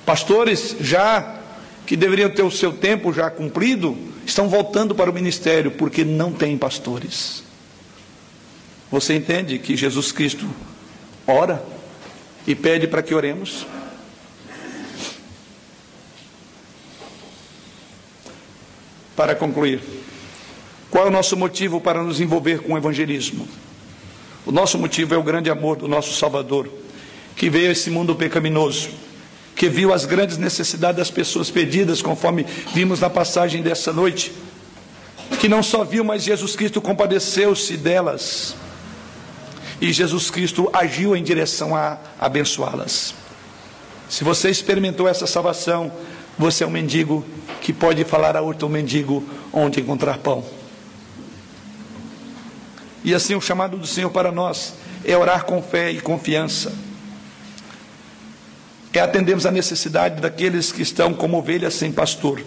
Pastores 0.04 0.76
já 0.80 1.40
que 1.86 1.96
deveriam 1.96 2.28
ter 2.28 2.42
o 2.42 2.50
seu 2.50 2.72
tempo 2.72 3.12
já 3.12 3.30
cumprido, 3.30 3.96
estão 4.26 4.48
voltando 4.48 4.94
para 4.94 5.10
o 5.10 5.14
ministério 5.14 5.70
porque 5.70 6.04
não 6.04 6.32
tem 6.32 6.58
pastores. 6.58 7.44
Você 8.90 9.14
entende 9.14 9.58
que 9.58 9.76
Jesus 9.76 10.12
Cristo 10.12 10.46
ora 11.26 11.64
e 12.46 12.54
pede 12.54 12.86
para 12.86 13.02
que 13.02 13.14
oremos? 13.14 13.66
Para 19.16 19.34
concluir, 19.34 19.80
qual 20.90 21.06
é 21.06 21.08
o 21.08 21.12
nosso 21.12 21.36
motivo 21.36 21.80
para 21.80 22.02
nos 22.02 22.20
envolver 22.20 22.60
com 22.60 22.74
o 22.74 22.76
evangelismo? 22.76 23.48
O 24.44 24.52
nosso 24.52 24.78
motivo 24.78 25.14
é 25.14 25.16
o 25.16 25.22
grande 25.22 25.50
amor 25.50 25.76
do 25.76 25.88
nosso 25.88 26.12
Salvador 26.14 26.70
que 27.36 27.50
veio 27.50 27.68
a 27.68 27.72
esse 27.72 27.90
mundo 27.90 28.16
pecaminoso, 28.16 28.88
que 29.54 29.68
viu 29.68 29.92
as 29.92 30.06
grandes 30.06 30.38
necessidades 30.38 30.96
das 30.96 31.10
pessoas 31.10 31.50
perdidas, 31.50 32.00
conforme 32.00 32.44
vimos 32.74 32.98
na 32.98 33.10
passagem 33.10 33.62
dessa 33.62 33.92
noite, 33.92 34.32
que 35.38 35.48
não 35.48 35.62
só 35.62 35.84
viu, 35.84 36.02
mas 36.02 36.24
Jesus 36.24 36.56
Cristo 36.56 36.80
compadeceu-se 36.80 37.76
delas. 37.76 38.56
E 39.78 39.92
Jesus 39.92 40.30
Cristo 40.30 40.70
agiu 40.72 41.14
em 41.14 41.22
direção 41.22 41.76
a 41.76 41.98
abençoá-las. 42.18 43.14
Se 44.08 44.24
você 44.24 44.48
experimentou 44.48 45.06
essa 45.06 45.26
salvação, 45.26 45.92
você 46.38 46.64
é 46.64 46.66
um 46.66 46.70
mendigo 46.70 47.24
que 47.60 47.72
pode 47.72 48.02
falar 48.04 48.36
a 48.36 48.40
outro 48.40 48.68
mendigo 48.68 49.22
onde 49.52 49.80
encontrar 49.80 50.18
pão. 50.18 50.42
E 53.04 53.14
assim 53.14 53.34
o 53.34 53.40
chamado 53.40 53.76
do 53.76 53.86
Senhor 53.86 54.10
para 54.10 54.32
nós 54.32 54.74
é 55.04 55.16
orar 55.16 55.44
com 55.44 55.62
fé 55.62 55.90
e 55.90 56.00
confiança 56.00 56.85
é 58.98 59.00
atendermos 59.00 59.46
a 59.46 59.50
necessidade 59.50 60.20
daqueles 60.20 60.72
que 60.72 60.82
estão 60.82 61.12
como 61.12 61.38
ovelhas 61.38 61.74
sem 61.74 61.92
pastor. 61.92 62.42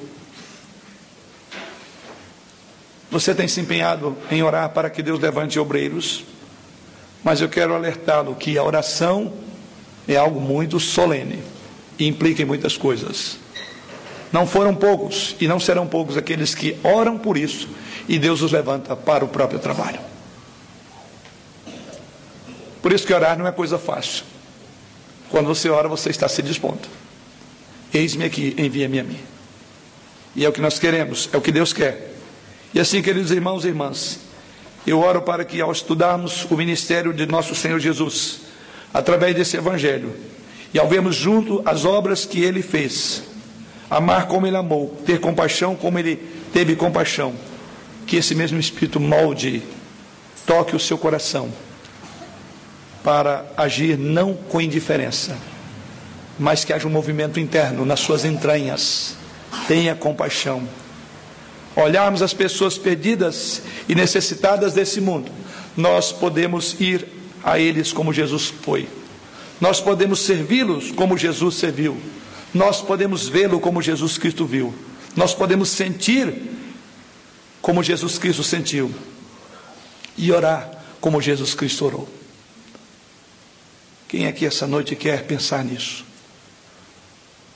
Você 3.11 3.33
tem 3.33 3.47
se 3.47 3.59
empenhado 3.59 4.15
em 4.29 4.43
orar 4.43 4.69
para 4.69 4.89
que 4.89 5.01
Deus 5.01 5.19
levante 5.19 5.59
obreiros, 5.59 6.23
mas 7.23 7.41
eu 7.41 7.49
quero 7.49 7.73
alertá-lo 7.73 8.35
que 8.35 8.57
a 8.57 8.63
oração 8.63 9.33
é 10.07 10.15
algo 10.15 10.39
muito 10.39 10.79
solene 10.79 11.43
e 11.97 12.07
implica 12.07 12.41
em 12.41 12.45
muitas 12.45 12.77
coisas. 12.77 13.37
Não 14.31 14.45
foram 14.45 14.75
poucos 14.75 15.35
e 15.39 15.47
não 15.47 15.59
serão 15.59 15.87
poucos 15.87 16.17
aqueles 16.17 16.53
que 16.53 16.77
oram 16.83 17.17
por 17.17 17.35
isso 17.35 17.67
e 18.07 18.19
Deus 18.19 18.41
os 18.41 18.51
levanta 18.51 18.95
para 18.95 19.25
o 19.25 19.27
próprio 19.27 19.59
trabalho. 19.59 19.99
Por 22.81 22.93
isso 22.93 23.05
que 23.05 23.13
orar 23.13 23.37
não 23.37 23.47
é 23.47 23.51
coisa 23.51 23.77
fácil. 23.77 24.23
Quando 25.29 25.47
você 25.47 25.69
ora, 25.69 25.87
você 25.87 26.09
está 26.09 26.27
se 26.27 26.41
dispondo. 26.41 26.87
Eis-me 27.93 28.25
aqui, 28.25 28.55
envia-me 28.57 28.99
a 28.99 29.03
mim. 29.03 29.19
E 30.35 30.45
é 30.45 30.49
o 30.49 30.51
que 30.51 30.61
nós 30.61 30.79
queremos, 30.79 31.29
é 31.33 31.37
o 31.37 31.41
que 31.41 31.51
Deus 31.51 31.73
quer. 31.73 32.13
E 32.73 32.79
assim, 32.79 33.01
queridos 33.01 33.31
irmãos 33.31 33.65
e 33.65 33.67
irmãs, 33.67 34.19
eu 34.85 34.99
oro 34.99 35.21
para 35.21 35.43
que 35.43 35.59
ao 35.59 35.71
estudarmos 35.71 36.45
o 36.45 36.55
ministério 36.55 37.13
de 37.13 37.25
nosso 37.25 37.55
Senhor 37.55 37.79
Jesus, 37.79 38.41
através 38.93 39.35
desse 39.35 39.57
evangelho, 39.57 40.15
e 40.73 40.79
ao 40.79 40.87
vermos 40.87 41.15
junto 41.15 41.61
as 41.65 41.83
obras 41.83 42.25
que 42.25 42.41
ele 42.41 42.61
fez, 42.61 43.23
amar 43.89 44.27
como 44.27 44.45
ele 44.45 44.55
amou, 44.55 44.95
ter 45.05 45.19
compaixão 45.19 45.75
como 45.75 45.97
ele 45.97 46.15
teve 46.53 46.75
compaixão, 46.75 47.33
que 48.05 48.17
esse 48.17 48.35
mesmo 48.35 48.59
Espírito 48.59 48.99
molde, 48.99 49.63
toque 50.45 50.75
o 50.75 50.79
seu 50.79 50.97
coração, 50.97 51.51
para 53.03 53.45
agir 53.55 53.97
não 53.97 54.33
com 54.33 54.59
indiferença, 54.59 55.37
mas 56.37 56.63
que 56.63 56.73
haja 56.73 56.87
um 56.87 56.91
movimento 56.91 57.39
interno 57.39 57.85
nas 57.85 57.99
suas 57.99 58.25
entranhas. 58.25 59.15
Tenha 59.67 59.95
compaixão. 59.95 60.67
Olharmos 61.75 62.21
as 62.21 62.33
pessoas 62.33 62.77
perdidas 62.77 63.61
e 63.87 63.95
necessitadas 63.95 64.73
desse 64.73 64.99
mundo, 64.99 65.31
nós 65.77 66.11
podemos 66.11 66.75
ir 66.79 67.07
a 67.43 67.57
eles 67.57 67.93
como 67.93 68.13
Jesus 68.13 68.53
foi. 68.61 68.87
Nós 69.61 69.79
podemos 69.79 70.19
servi-los 70.21 70.91
como 70.91 71.17
Jesus 71.17 71.55
serviu. 71.55 71.97
Nós 72.53 72.81
podemos 72.81 73.27
vê-lo 73.27 73.59
como 73.59 73.81
Jesus 73.81 74.17
Cristo 74.17 74.45
viu. 74.45 74.73
Nós 75.15 75.33
podemos 75.33 75.69
sentir 75.69 76.33
como 77.61 77.83
Jesus 77.83 78.17
Cristo 78.17 78.43
sentiu. 78.43 78.93
E 80.17 80.31
orar 80.31 80.69
como 80.99 81.21
Jesus 81.21 81.53
Cristo 81.53 81.85
orou. 81.85 82.18
Quem 84.09 84.25
aqui 84.25 84.43
essa 84.43 84.65
noite 84.65 84.95
quer 84.95 85.27
pensar 85.27 85.63
nisso? 85.63 86.03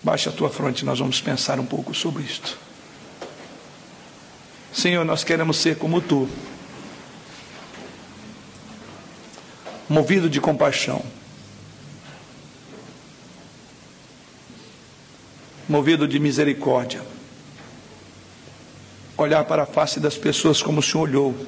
Baixe 0.03 0.29
a 0.29 0.31
tua 0.31 0.51
fronte, 0.51 0.85
nós 0.85 0.99
vamos 0.99 1.19
pensar 1.19 1.59
um 1.59 1.65
pouco 1.65 1.95
sobre 1.95 2.21
isto. 2.21 2.59
Senhor, 4.71 5.03
nós 5.03 5.23
queremos 5.23 5.57
ser 5.57 5.79
como 5.79 5.99
tu, 5.99 6.29
movido 9.89 10.29
de 10.29 10.39
compaixão, 10.39 11.03
movido 15.67 16.07
de 16.07 16.19
misericórdia, 16.19 17.01
olhar 19.17 19.43
para 19.45 19.63
a 19.63 19.65
face 19.65 19.99
das 19.99 20.17
pessoas 20.19 20.61
como 20.61 20.81
o 20.81 20.83
Senhor 20.83 21.09
olhou, 21.09 21.47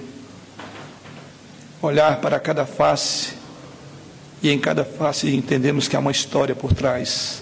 olhar 1.80 2.20
para 2.22 2.39
cada 2.39 2.66
face 2.66 3.44
e 4.45 4.51
em 4.51 4.59
cada 4.59 4.85
face 4.85 5.35
entendemos 5.35 5.87
que 5.87 5.95
há 5.95 5.99
uma 5.99 6.11
história 6.11 6.53
por 6.53 6.71
trás, 6.71 7.41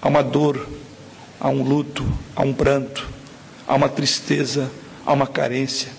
há 0.00 0.06
uma 0.06 0.22
dor, 0.22 0.64
há 1.40 1.48
um 1.48 1.60
luto, 1.60 2.06
há 2.36 2.42
um 2.42 2.52
pranto, 2.54 3.08
há 3.66 3.74
uma 3.74 3.88
tristeza, 3.88 4.70
há 5.04 5.12
uma 5.12 5.26
carência. 5.26 5.90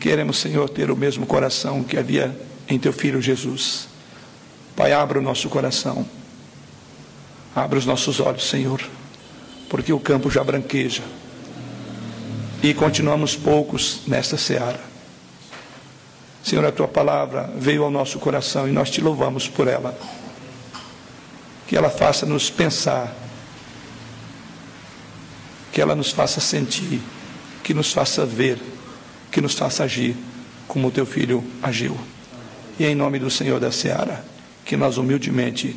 Queremos, 0.00 0.38
Senhor, 0.38 0.68
ter 0.68 0.90
o 0.90 0.96
mesmo 0.96 1.26
coração 1.26 1.84
que 1.84 1.96
havia 1.96 2.36
em 2.68 2.76
teu 2.76 2.92
filho 2.92 3.22
Jesus. 3.22 3.86
Pai, 4.74 4.92
abra 4.92 5.20
o 5.20 5.22
nosso 5.22 5.48
coração. 5.48 6.04
Abra 7.54 7.78
os 7.78 7.86
nossos 7.86 8.18
olhos, 8.18 8.48
Senhor, 8.48 8.82
porque 9.68 9.92
o 9.92 10.00
campo 10.00 10.28
já 10.28 10.42
branqueja. 10.42 11.04
E 12.64 12.74
continuamos 12.74 13.36
poucos 13.36 14.00
nesta 14.08 14.36
seara. 14.36 14.89
Senhor, 16.42 16.64
a 16.64 16.72
tua 16.72 16.88
palavra 16.88 17.50
veio 17.56 17.84
ao 17.84 17.90
nosso 17.90 18.18
coração 18.18 18.68
e 18.68 18.72
nós 18.72 18.90
te 18.90 19.00
louvamos 19.00 19.46
por 19.46 19.68
ela. 19.68 19.96
Que 21.66 21.76
ela 21.76 21.90
faça-nos 21.90 22.50
pensar, 22.50 23.14
que 25.72 25.80
ela 25.80 25.94
nos 25.94 26.10
faça 26.10 26.40
sentir, 26.40 27.00
que 27.62 27.74
nos 27.74 27.92
faça 27.92 28.24
ver, 28.24 28.58
que 29.30 29.40
nos 29.40 29.54
faça 29.54 29.84
agir 29.84 30.16
como 30.66 30.88
o 30.88 30.90
teu 30.90 31.06
filho 31.06 31.44
agiu. 31.62 31.96
E 32.78 32.84
em 32.84 32.94
nome 32.94 33.18
do 33.18 33.30
Senhor 33.30 33.60
da 33.60 33.70
Seara, 33.70 34.24
que 34.64 34.76
nós 34.76 34.96
humildemente 34.96 35.76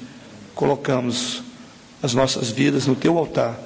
colocamos 0.56 1.44
as 2.02 2.14
nossas 2.14 2.50
vidas 2.50 2.88
no 2.88 2.96
teu 2.96 3.18
altar, 3.18 3.60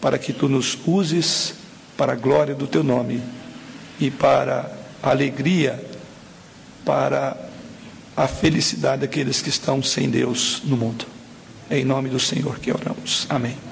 para 0.00 0.18
que 0.18 0.32
tu 0.32 0.48
nos 0.48 0.78
uses 0.86 1.54
para 1.96 2.12
a 2.12 2.16
glória 2.16 2.54
do 2.54 2.66
teu 2.66 2.82
nome 2.82 3.22
e 4.00 4.10
para 4.10 4.70
a 5.02 5.10
alegria 5.10 5.89
para 6.90 7.36
a 8.16 8.26
felicidade 8.26 9.02
daqueles 9.02 9.40
que 9.40 9.48
estão 9.48 9.80
sem 9.80 10.10
Deus 10.10 10.60
no 10.64 10.76
mundo. 10.76 11.06
Em 11.70 11.84
nome 11.84 12.08
do 12.08 12.18
Senhor 12.18 12.58
que 12.58 12.72
oramos. 12.72 13.28
Amém. 13.30 13.69